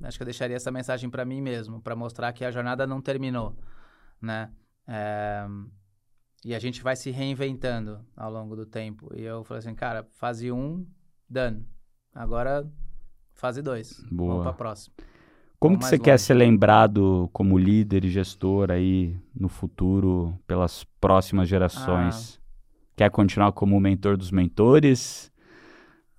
Acho 0.05 0.17
que 0.17 0.23
eu 0.23 0.27
deixaria 0.27 0.55
essa 0.55 0.71
mensagem 0.71 1.11
para 1.11 1.25
mim 1.25 1.41
mesmo, 1.41 1.83
para 1.83 1.97
mostrar 1.97 2.33
que 2.33 2.45
a 2.45 2.53
jornada 2.53 2.87
não 2.87 3.03
terminou, 3.03 3.59
né? 4.23 4.49
É, 4.87 5.45
E 6.45 6.55
a 6.55 6.59
gente 6.59 6.83
vai 6.83 6.95
se 6.97 7.11
reinventando 7.11 8.01
ao 8.17 8.31
longo 8.31 8.55
do 8.55 8.65
tempo. 8.65 9.11
E 9.15 9.23
eu 9.23 9.43
falei 9.45 9.59
assim, 9.59 9.75
cara, 9.75 10.07
fase 10.15 10.51
1, 10.53 10.87
done. 11.29 11.67
Agora, 12.15 12.71
fase 13.35 13.61
2. 13.61 14.05
Boa. 14.11 14.29
Vamos 14.31 14.43
pra 14.45 14.53
próxima. 14.53 14.95
Como 15.59 15.75
Vamos 15.75 15.79
que 15.79 15.85
você 15.87 15.97
mais 15.97 16.03
quer 16.05 16.13
longe. 16.13 16.23
ser 16.25 16.35
lembrado 16.35 17.29
como 17.33 17.59
líder 17.59 18.05
e 18.05 18.09
gestor 18.09 18.71
aí 18.71 19.19
no 19.35 19.49
futuro 19.49 20.39
pelas 20.47 20.85
próximas 21.01 21.49
gerações? 21.49 22.41
Quer 22.97 23.11
continuar 23.11 23.53
como 23.53 23.79
mentor 23.81 24.17
dos 24.17 24.31
mentores? 24.31 25.33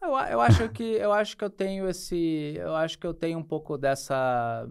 Eu, 0.02 0.16
a- 0.16 0.30
eu 0.30 0.42
acho 0.42 0.70
que 0.70 0.84
eu 0.84 1.12
acho 1.14 1.38
que 1.38 1.44
eu 1.44 1.50
tenho 1.50 1.88
esse, 1.90 2.54
eu 2.58 2.76
acho 2.76 2.98
que 3.00 3.08
eu 3.08 3.14
tenho 3.14 3.40
um 3.40 3.44
pouco 3.44 3.78
dessa 3.78 4.68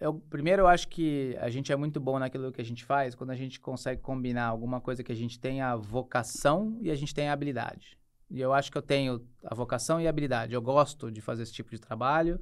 eu, 0.00 0.14
primeiro, 0.14 0.62
eu 0.62 0.66
acho 0.66 0.88
que 0.88 1.36
a 1.40 1.48
gente 1.48 1.72
é 1.72 1.76
muito 1.76 2.00
bom 2.00 2.18
naquilo 2.18 2.52
que 2.52 2.60
a 2.60 2.64
gente 2.64 2.84
faz 2.84 3.14
quando 3.14 3.30
a 3.30 3.36
gente 3.36 3.60
consegue 3.60 4.00
combinar 4.00 4.46
alguma 4.46 4.80
coisa 4.80 5.02
que 5.02 5.12
a 5.12 5.16
gente 5.16 5.38
tem 5.38 5.60
a 5.60 5.76
vocação 5.76 6.76
e 6.80 6.90
a 6.90 6.94
gente 6.94 7.14
tem 7.14 7.28
a 7.28 7.32
habilidade. 7.32 7.98
E 8.30 8.40
eu 8.40 8.52
acho 8.52 8.70
que 8.72 8.78
eu 8.78 8.82
tenho 8.82 9.24
a 9.44 9.54
vocação 9.54 10.00
e 10.00 10.06
a 10.06 10.10
habilidade. 10.10 10.54
Eu 10.54 10.62
gosto 10.62 11.10
de 11.10 11.20
fazer 11.20 11.44
esse 11.44 11.52
tipo 11.52 11.70
de 11.70 11.80
trabalho 11.80 12.40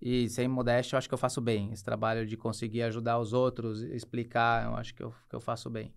e, 0.00 0.28
sem 0.28 0.48
modéstia, 0.48 0.94
eu 0.94 0.98
acho 0.98 1.08
que 1.08 1.14
eu 1.14 1.18
faço 1.18 1.40
bem. 1.40 1.72
Esse 1.72 1.84
trabalho 1.84 2.26
de 2.26 2.36
conseguir 2.36 2.82
ajudar 2.82 3.18
os 3.18 3.32
outros, 3.32 3.82
explicar, 3.82 4.64
eu 4.66 4.74
acho 4.74 4.94
que 4.94 5.02
eu, 5.02 5.14
que 5.28 5.36
eu 5.36 5.40
faço 5.40 5.70
bem. 5.70 5.94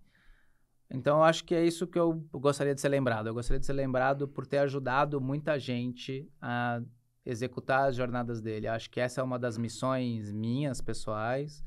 Então, 0.90 1.18
eu 1.18 1.24
acho 1.24 1.44
que 1.44 1.54
é 1.54 1.64
isso 1.64 1.86
que 1.86 1.98
eu 1.98 2.12
gostaria 2.32 2.74
de 2.74 2.80
ser 2.80 2.88
lembrado. 2.88 3.26
Eu 3.26 3.34
gostaria 3.34 3.58
de 3.58 3.66
ser 3.66 3.72
lembrado 3.72 4.28
por 4.28 4.46
ter 4.46 4.58
ajudado 4.58 5.20
muita 5.20 5.58
gente 5.58 6.30
a 6.40 6.82
executar 7.24 7.88
as 7.88 7.96
jornadas 7.96 8.40
dele. 8.40 8.66
Acho 8.66 8.90
que 8.90 9.00
essa 9.00 9.20
é 9.20 9.24
uma 9.24 9.38
das 9.38 9.56
missões 9.56 10.32
minhas, 10.32 10.80
pessoais. 10.80 11.62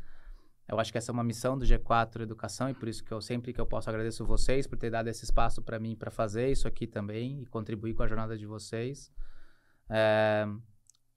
Eu 0.67 0.79
acho 0.79 0.91
que 0.91 0.97
essa 0.97 1.11
é 1.11 1.13
uma 1.13 1.23
missão 1.23 1.57
do 1.57 1.63
G4 1.65 2.21
Educação 2.21 2.69
e 2.69 2.73
por 2.73 2.87
isso 2.89 3.03
que 3.03 3.11
eu 3.11 3.21
sempre 3.21 3.53
que 3.53 3.61
eu 3.61 3.65
posso 3.67 3.89
agradeço 3.89 4.25
vocês 4.25 4.65
por 4.65 4.77
ter 4.77 4.89
dado 4.89 5.07
esse 5.07 5.23
espaço 5.23 5.61
para 5.61 5.79
mim 5.79 5.95
para 5.95 6.09
fazer 6.09 6.51
isso 6.51 6.67
aqui 6.67 6.87
também 6.87 7.41
e 7.41 7.45
contribuir 7.45 7.93
com 7.93 8.01
a 8.01 8.07
jornada 8.07 8.35
de 8.37 8.47
vocês. 8.47 9.11
É, 9.87 10.47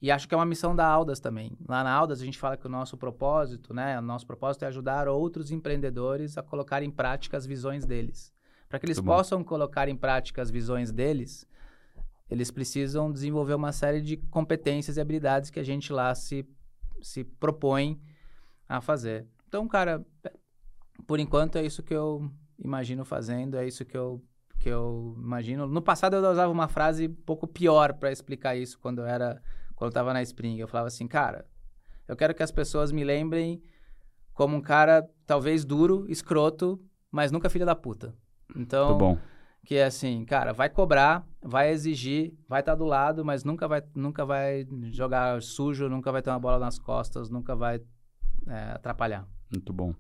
E 0.02 0.10
acho 0.10 0.28
que 0.28 0.34
é 0.34 0.36
uma 0.36 0.44
missão 0.44 0.76
da 0.76 0.86
Aldas 0.86 1.18
também. 1.18 1.56
Lá 1.66 1.82
na 1.82 1.90
Aldas 1.90 2.20
a 2.20 2.24
gente 2.24 2.38
fala 2.38 2.56
que 2.56 2.66
o 2.66 2.70
nosso 2.70 2.96
propósito, 2.96 3.72
né? 3.74 3.98
O 3.98 4.02
nosso 4.02 4.26
propósito 4.26 4.64
é 4.64 4.68
ajudar 4.68 5.08
outros 5.08 5.50
empreendedores 5.50 6.36
a 6.38 6.42
colocar 6.42 6.82
em 6.82 6.90
prática 6.90 7.36
as 7.36 7.46
visões 7.46 7.86
deles. 7.86 8.32
Para 8.68 8.78
que 8.78 8.86
eles 8.86 8.98
Muito 8.98 9.06
bom. 9.06 9.16
possam 9.16 9.42
colocar 9.42 9.88
em 9.88 9.96
prática 9.96 10.42
as 10.42 10.50
visões 10.50 10.92
deles, 10.92 11.46
eles 12.30 12.50
precisam 12.50 13.10
desenvolver 13.10 13.54
uma 13.54 13.72
série 13.72 14.00
de 14.00 14.16
competências 14.16 14.96
e 14.96 15.00
habilidades 15.00 15.50
que 15.50 15.60
a 15.60 15.64
gente 15.64 15.92
lá 15.92 16.14
se, 16.14 16.46
se 17.00 17.24
propõe 17.24 18.00
a 18.68 18.80
fazer. 18.80 19.26
Então, 19.46 19.66
cara, 19.66 20.04
por 21.06 21.18
enquanto 21.18 21.56
é 21.56 21.64
isso 21.64 21.82
que 21.82 21.94
eu 21.94 22.30
imagino 22.62 23.04
fazendo, 23.04 23.56
é 23.56 23.66
isso 23.66 23.84
que 23.84 23.96
eu, 23.96 24.22
que 24.58 24.68
eu 24.68 25.14
imagino. 25.16 25.66
No 25.66 25.80
passado 25.80 26.16
eu 26.16 26.30
usava 26.30 26.52
uma 26.52 26.68
frase 26.68 27.08
um 27.08 27.14
pouco 27.14 27.46
pior 27.46 27.94
para 27.94 28.12
explicar 28.12 28.56
isso 28.56 28.78
quando 28.78 29.00
eu 29.00 29.06
era 29.06 29.42
quando 29.74 29.90
eu 29.90 29.94
tava 29.94 30.12
na 30.12 30.20
Spring. 30.22 30.58
Eu 30.58 30.68
falava 30.68 30.88
assim, 30.88 31.06
cara, 31.06 31.46
eu 32.06 32.16
quero 32.16 32.34
que 32.34 32.42
as 32.42 32.50
pessoas 32.50 32.90
me 32.90 33.04
lembrem 33.04 33.62
como 34.34 34.56
um 34.56 34.60
cara 34.60 35.08
talvez 35.24 35.64
duro, 35.64 36.04
escroto, 36.08 36.80
mas 37.10 37.30
nunca 37.30 37.48
filha 37.48 37.64
da 37.64 37.74
puta. 37.74 38.14
Então, 38.56 38.88
Muito 38.88 38.98
bom. 38.98 39.18
Que 39.64 39.76
é 39.76 39.84
assim, 39.84 40.24
cara, 40.24 40.52
vai 40.52 40.68
cobrar, 40.68 41.26
vai 41.42 41.70
exigir, 41.70 42.32
vai 42.48 42.60
estar 42.60 42.74
do 42.74 42.84
lado, 42.84 43.24
mas 43.24 43.44
nunca 43.44 43.68
vai, 43.68 43.82
nunca 43.94 44.24
vai 44.24 44.66
jogar 44.90 45.42
sujo, 45.42 45.88
nunca 45.88 46.10
vai 46.10 46.22
ter 46.22 46.30
uma 46.30 46.38
bola 46.38 46.58
nas 46.58 46.78
costas, 46.78 47.28
nunca 47.28 47.54
vai 47.54 47.80
é, 48.46 48.72
atrapalhar. 48.72 49.26
Muito 49.52 49.72
bom. 49.72 49.94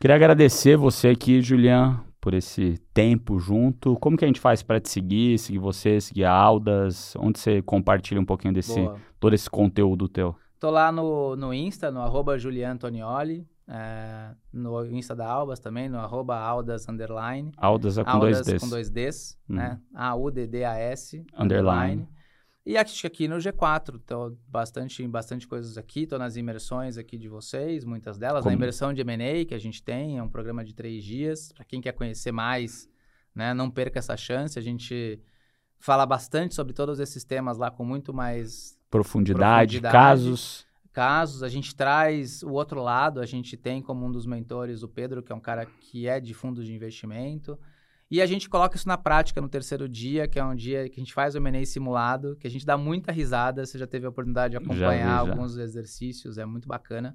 Queria 0.00 0.16
agradecer 0.16 0.76
você 0.76 1.08
aqui, 1.08 1.40
Julian, 1.40 2.04
por 2.20 2.34
esse 2.34 2.78
tempo 2.92 3.38
junto. 3.38 3.96
Como 3.96 4.16
que 4.16 4.24
a 4.24 4.28
gente 4.28 4.40
faz 4.40 4.62
para 4.62 4.80
te 4.80 4.88
seguir, 4.88 5.38
seguir 5.38 5.58
você, 5.58 6.00
seguir 6.00 6.24
a 6.24 6.32
Aldas? 6.32 7.14
Onde 7.16 7.38
você 7.38 7.62
compartilha 7.62 8.20
um 8.20 8.24
pouquinho 8.24 8.54
desse, 8.54 8.80
Boa. 8.80 8.96
todo 9.18 9.34
esse 9.34 9.48
conteúdo 9.48 10.08
teu? 10.08 10.36
Tô 10.60 10.70
lá 10.70 10.90
no, 10.90 11.36
no 11.36 11.54
Insta, 11.54 11.90
no 11.90 12.00
arroba 12.00 12.38
Julian 12.38 12.72
Antonioli, 12.72 13.46
é, 13.68 14.34
no 14.52 14.84
Insta 14.86 15.14
da 15.14 15.26
Albas 15.30 15.60
também, 15.60 15.88
no 15.88 15.98
arroba 15.98 16.36
Aldas 16.38 16.88
Underline. 16.88 17.52
Aldas 17.56 17.98
é 17.98 18.04
com 18.04 18.10
Aldas 18.10 18.36
dois 18.38 18.46
Ds. 18.46 18.60
com 18.62 18.68
dois 18.68 18.90
Ds, 18.90 19.38
Uhum. 19.48 19.56
né? 19.56 19.80
A-U-D-D-A-S. 19.94 21.24
Underline. 21.38 22.08
E 22.64 22.76
acho 22.76 23.00
que 23.00 23.06
aqui 23.06 23.28
no 23.28 23.36
G4, 23.36 23.94
então 24.04 24.36
bastante, 24.46 25.06
bastante 25.08 25.48
coisas 25.48 25.78
aqui. 25.78 26.02
Estou 26.02 26.18
nas 26.18 26.36
imersões 26.36 26.98
aqui 26.98 27.16
de 27.16 27.26
vocês, 27.28 27.82
muitas 27.84 28.18
delas. 28.18 28.42
Como? 28.42 28.50
Na 28.50 28.56
imersão 28.56 28.92
de 28.92 29.00
M&A 29.00 29.44
que 29.46 29.54
a 29.54 29.58
gente 29.58 29.82
tem, 29.82 30.18
é 30.18 30.22
um 30.22 30.28
programa 30.28 30.62
de 30.64 30.74
três 30.74 31.02
dias. 31.02 31.50
Para 31.52 31.64
quem 31.64 31.80
quer 31.80 31.92
conhecer 31.92 32.30
mais, 32.30 32.86
né, 33.34 33.54
não 33.54 33.70
perca 33.70 33.98
essa 33.98 34.16
chance. 34.18 34.58
A 34.58 34.62
gente 34.62 35.18
fala 35.78 36.04
bastante 36.04 36.54
sobre 36.54 36.74
todos 36.74 37.00
esses 37.00 37.24
temas 37.24 37.56
lá 37.56 37.70
com 37.70 37.84
muito 37.86 38.12
mais 38.12 38.78
Profundidade, 38.90 39.80
Profundidade. 39.80 39.92
casos. 39.92 40.66
Casos. 40.98 41.42
A 41.42 41.48
gente 41.48 41.74
traz 41.76 42.42
o 42.42 42.50
outro 42.50 42.82
lado. 42.82 43.20
A 43.20 43.26
gente 43.26 43.56
tem 43.56 43.80
como 43.80 44.04
um 44.06 44.10
dos 44.10 44.26
mentores 44.26 44.82
o 44.82 44.88
Pedro, 44.88 45.22
que 45.22 45.30
é 45.32 45.34
um 45.34 45.40
cara 45.40 45.64
que 45.66 46.08
é 46.08 46.18
de 46.20 46.34
fundos 46.34 46.66
de 46.66 46.74
investimento. 46.74 47.58
E 48.10 48.20
a 48.22 48.26
gente 48.26 48.48
coloca 48.48 48.74
isso 48.74 48.88
na 48.88 48.96
prática 48.96 49.40
no 49.40 49.48
terceiro 49.48 49.86
dia, 49.88 50.26
que 50.26 50.38
é 50.38 50.44
um 50.44 50.54
dia 50.54 50.88
que 50.88 50.98
a 50.98 51.02
gente 51.04 51.12
faz 51.12 51.34
o 51.34 51.38
M&A 51.38 51.64
simulado, 51.66 52.36
que 52.36 52.46
a 52.46 52.50
gente 52.50 52.64
dá 52.66 52.76
muita 52.76 53.12
risada. 53.12 53.64
Você 53.64 53.78
já 53.78 53.86
teve 53.86 54.06
a 54.06 54.08
oportunidade 54.08 54.52
de 54.52 54.56
acompanhar 54.56 55.24
já. 55.24 55.30
alguns 55.32 55.56
exercícios, 55.58 56.38
é 56.38 56.44
muito 56.46 56.66
bacana, 56.66 57.14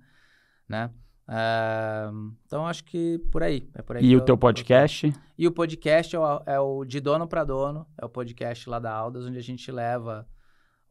né? 0.70 0.92
Ah, 1.28 2.12
então, 2.46 2.68
acho 2.68 2.84
que 2.84 3.18
por 3.32 3.42
aí. 3.44 3.68
É 3.74 3.82
por 3.82 3.98
aí 3.98 4.06
E 4.06 4.16
o 4.16 4.20
eu- 4.20 4.26
teu 4.26 4.34
eu- 4.34 4.38
podcast? 4.38 5.12
e 5.38 5.48
o 5.48 5.52
podcast 5.52 6.16
é 6.16 6.20
o, 6.20 6.42
é 6.46 6.60
o 6.60 6.86
De 6.86 7.00
Dono 7.00 7.28
para 7.28 7.44
Dono, 7.44 7.88
é 8.00 8.06
o 8.06 8.10
podcast 8.10 8.70
lá 8.70 8.78
da 8.78 8.92
Aldas, 8.94 9.26
onde 9.26 9.38
a 9.38 9.42
gente 9.42 9.72
leva 9.72 10.28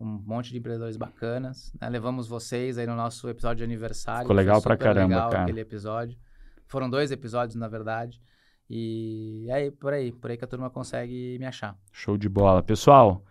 um 0.03 0.23
monte 0.27 0.51
de 0.51 0.59
empreendedores 0.59 0.97
bacanas. 0.97 1.73
né? 1.81 1.89
Levamos 1.89 2.27
vocês 2.27 2.77
aí 2.77 2.87
no 2.87 2.97
nosso 2.97 3.29
episódio 3.29 3.59
de 3.59 3.65
aniversário. 3.65 4.23
Ficou 4.23 4.37
legal 4.37 4.61
pra 4.61 4.77
caramba, 4.77 5.15
legal 5.15 5.31
cara. 5.31 5.43
aquele 5.45 5.61
episódio. 5.61 6.19
Foram 6.67 6.91
dois 6.91 7.13
episódios, 7.13 7.55
na 7.55 7.69
verdade. 7.69 8.21
E 8.69 9.47
aí, 9.53 9.71
por 9.71 9.93
aí, 9.93 10.13
por 10.13 10.31
aí 10.31 10.37
que 10.37 10.45
a 10.45 10.49
turma 10.49 10.71
consegue 10.71 11.37
me 11.39 11.47
achar. 11.47 11.77
Show 11.93 12.17
de 12.17 12.29
bola. 12.29 12.63
Pessoal, 12.63 13.23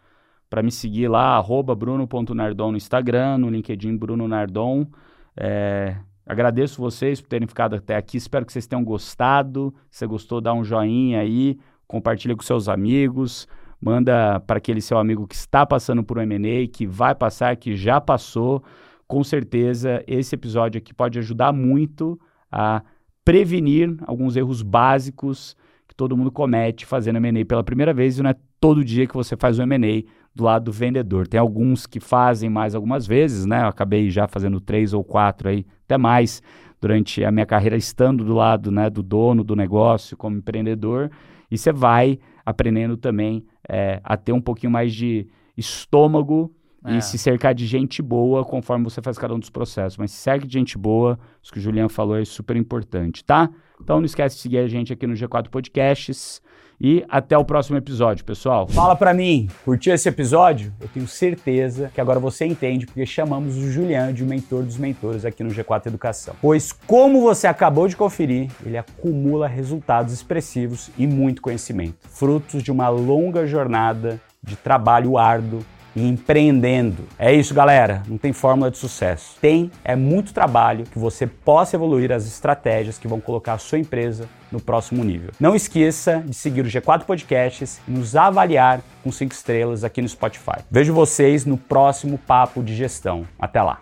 para 0.50 0.62
me 0.62 0.72
seguir 0.72 1.08
lá, 1.08 1.36
arroba 1.36 1.76
bruno.nardon 1.76 2.72
no 2.72 2.78
Instagram, 2.78 3.40
no 3.40 3.50
LinkedIn 3.50 3.98
Bruno 3.98 4.28
Nardon. 4.28 4.88
É, 5.36 5.98
agradeço 6.26 6.80
vocês 6.80 7.20
por 7.20 7.28
terem 7.28 7.48
ficado 7.48 7.76
até 7.76 7.96
aqui. 7.96 8.18
Espero 8.18 8.46
que 8.46 8.54
vocês 8.54 8.68
tenham 8.68 8.84
gostado. 8.84 9.74
Se 9.90 10.00
você 10.00 10.08
gostou, 10.08 10.40
dá 10.40 10.54
um 10.54 10.64
joinha 10.64 11.20
aí, 11.20 11.58
compartilha 11.88 12.36
com 12.36 12.44
seus 12.44 12.70
amigos. 12.70 13.48
Manda 13.82 14.40
para 14.42 14.58
aquele 14.58 14.80
seu 14.80 14.98
amigo 14.98 15.28
que 15.28 15.36
está 15.36 15.66
passando 15.66 16.04
por 16.04 16.20
um 16.20 16.22
M&A, 16.22 16.68
que 16.68 16.86
vai 16.86 17.16
passar, 17.16 17.56
que 17.56 17.76
já 17.76 18.00
passou. 18.00 18.64
Com 19.08 19.24
certeza, 19.24 20.04
esse 20.08 20.36
episódio 20.36 20.78
aqui 20.78 20.94
pode 20.94 21.18
ajudar 21.18 21.52
muito 21.52 22.20
a 22.52 22.84
prevenir 23.26 23.96
alguns 24.06 24.36
erros 24.36 24.62
básicos 24.62 25.56
que 25.88 25.96
todo 25.96 26.16
mundo 26.16 26.32
comete 26.32 26.86
fazendo 26.86 27.18
M&A 27.18 27.44
pela 27.46 27.64
primeira 27.64 27.94
vez 27.94 28.18
e 28.18 28.24
não 28.24 28.30
é 28.30 28.36
todo 28.60 28.86
dia 28.86 29.08
que 29.08 29.14
você 29.14 29.36
faz 29.36 29.58
o 29.58 29.64
M&A 29.64 30.04
do 30.34 30.44
lado 30.44 30.66
do 30.66 30.72
vendedor. 30.72 31.28
Tem 31.28 31.40
alguns 31.40 31.86
que 31.86 32.00
fazem 32.00 32.50
mais 32.50 32.76
algumas 32.76 33.06
vezes, 33.06 33.46
né? 33.46 33.64
Eu 33.64 33.68
acabei 33.68 34.10
já 34.10 34.28
fazendo 34.28 34.62
três 34.62 34.94
ou 34.94 35.04
quatro 35.04 35.50
aí, 35.50 35.66
até 35.84 35.98
mais, 35.98 36.42
durante 36.80 37.24
a 37.24 37.32
minha 37.32 37.46
carreira 37.46 37.76
estando 37.76 38.24
do 38.24 38.34
lado 38.34 38.72
né, 38.72 38.90
do 38.90 39.04
dono 39.04 39.44
do 39.44 39.56
negócio 39.56 40.16
como 40.16 40.38
empreendedor. 40.38 41.12
E 41.50 41.58
você 41.58 41.72
vai 41.72 42.20
aprendendo 42.46 42.96
também 42.96 43.46
é, 43.74 44.02
a 44.04 44.18
ter 44.18 44.34
um 44.34 44.42
pouquinho 44.42 44.70
mais 44.70 44.94
de 44.94 45.26
estômago 45.56 46.54
é. 46.84 46.98
e 46.98 47.02
se 47.02 47.18
cercar 47.18 47.56
de 47.56 47.66
gente 47.66 48.02
boa 48.02 48.44
conforme 48.44 48.84
você 48.84 49.02
faz 49.02 49.18
cada 49.18 49.34
um 49.34 49.40
dos 49.40 49.50
processos. 49.50 49.98
Mas 49.98 50.12
se 50.12 50.18
cerca 50.18 50.46
de 50.46 50.52
gente 50.52 50.78
boa, 50.78 51.18
isso 51.42 51.54
que 51.54 51.58
o 51.58 51.62
Juliano 51.62 51.88
falou 51.88 52.18
é 52.18 52.26
super 52.26 52.58
importante, 52.58 53.24
tá? 53.24 53.50
Então 53.82 54.00
não 54.00 54.06
esquece 54.06 54.36
de 54.36 54.42
seguir 54.42 54.58
a 54.58 54.68
gente 54.68 54.92
aqui 54.92 55.08
no 55.08 55.14
G4 55.14 55.48
Podcasts. 55.48 56.42
E 56.84 57.06
até 57.08 57.38
o 57.38 57.46
próximo 57.46 57.78
episódio, 57.78 58.26
pessoal. 58.26 58.68
Fala 58.68 58.96
pra 58.96 59.14
mim, 59.14 59.48
curtiu 59.64 59.94
esse 59.94 60.10
episódio? 60.10 60.74
Eu 60.82 60.88
tenho 60.88 61.08
certeza 61.08 61.92
que 61.94 62.02
agora 62.02 62.20
você 62.20 62.44
entende 62.44 62.88
porque 62.88 63.06
chamamos 63.06 63.56
o 63.56 63.72
Julian 63.72 64.12
de 64.12 64.26
mentor 64.26 64.64
dos 64.64 64.78
mentores 64.78 65.24
aqui 65.24 65.44
no 65.44 65.52
G4 65.52 65.86
Educação. 65.86 66.34
Pois, 66.42 66.72
como 66.72 67.22
você 67.22 67.46
acabou 67.46 67.88
de 67.88 67.96
conferir, 67.96 68.50
ele 68.66 68.80
acumula 68.80 69.48
resultados 69.48 70.12
expressivos 70.12 70.90
e 70.98 71.06
muito 71.06 71.40
conhecimento, 71.40 71.98
frutos 72.10 72.64
de 72.64 72.72
uma 72.72 72.90
longa 72.90 73.46
jornada 73.46 74.20
de 74.42 74.56
trabalho 74.56 75.20
árduo 75.20 75.64
e 75.96 76.08
empreendendo. 76.08 77.08
É 77.18 77.34
isso, 77.34 77.54
galera. 77.54 78.04
Não 78.08 78.18
tem 78.18 78.34
fórmula 78.34 78.72
de 78.72 78.78
sucesso. 78.78 79.36
Tem 79.42 79.72
é 79.84 79.96
muito 79.96 80.34
trabalho 80.34 80.86
que 80.86 81.00
você 81.00 81.28
possa 81.28 81.76
evoluir 81.76 82.12
as 82.12 82.26
estratégias 82.26 82.98
que 82.98 83.08
vão 83.08 83.20
colocar 83.20 83.54
a 83.54 83.58
sua 83.58 83.80
empresa 83.80 84.28
no 84.52 84.60
próximo 84.60 85.04
nível. 85.04 85.32
Não 85.40 85.56
esqueça 85.56 86.24
de 86.26 86.36
seguir 86.36 86.62
o 86.62 86.70
G4 86.70 87.04
Podcasts 87.04 87.80
e 87.88 87.92
nos 87.92 88.16
avaliar 88.16 88.82
com 89.04 89.12
cinco 89.12 89.34
estrelas 89.34 89.84
aqui 89.84 90.02
no 90.02 90.10
Spotify. 90.10 90.60
Vejo 90.70 90.94
vocês 90.94 91.46
no 91.46 91.58
próximo 91.58 92.18
papo 92.18 92.62
de 92.62 92.76
gestão. 92.76 93.26
Até 93.40 93.62
lá. 93.62 93.80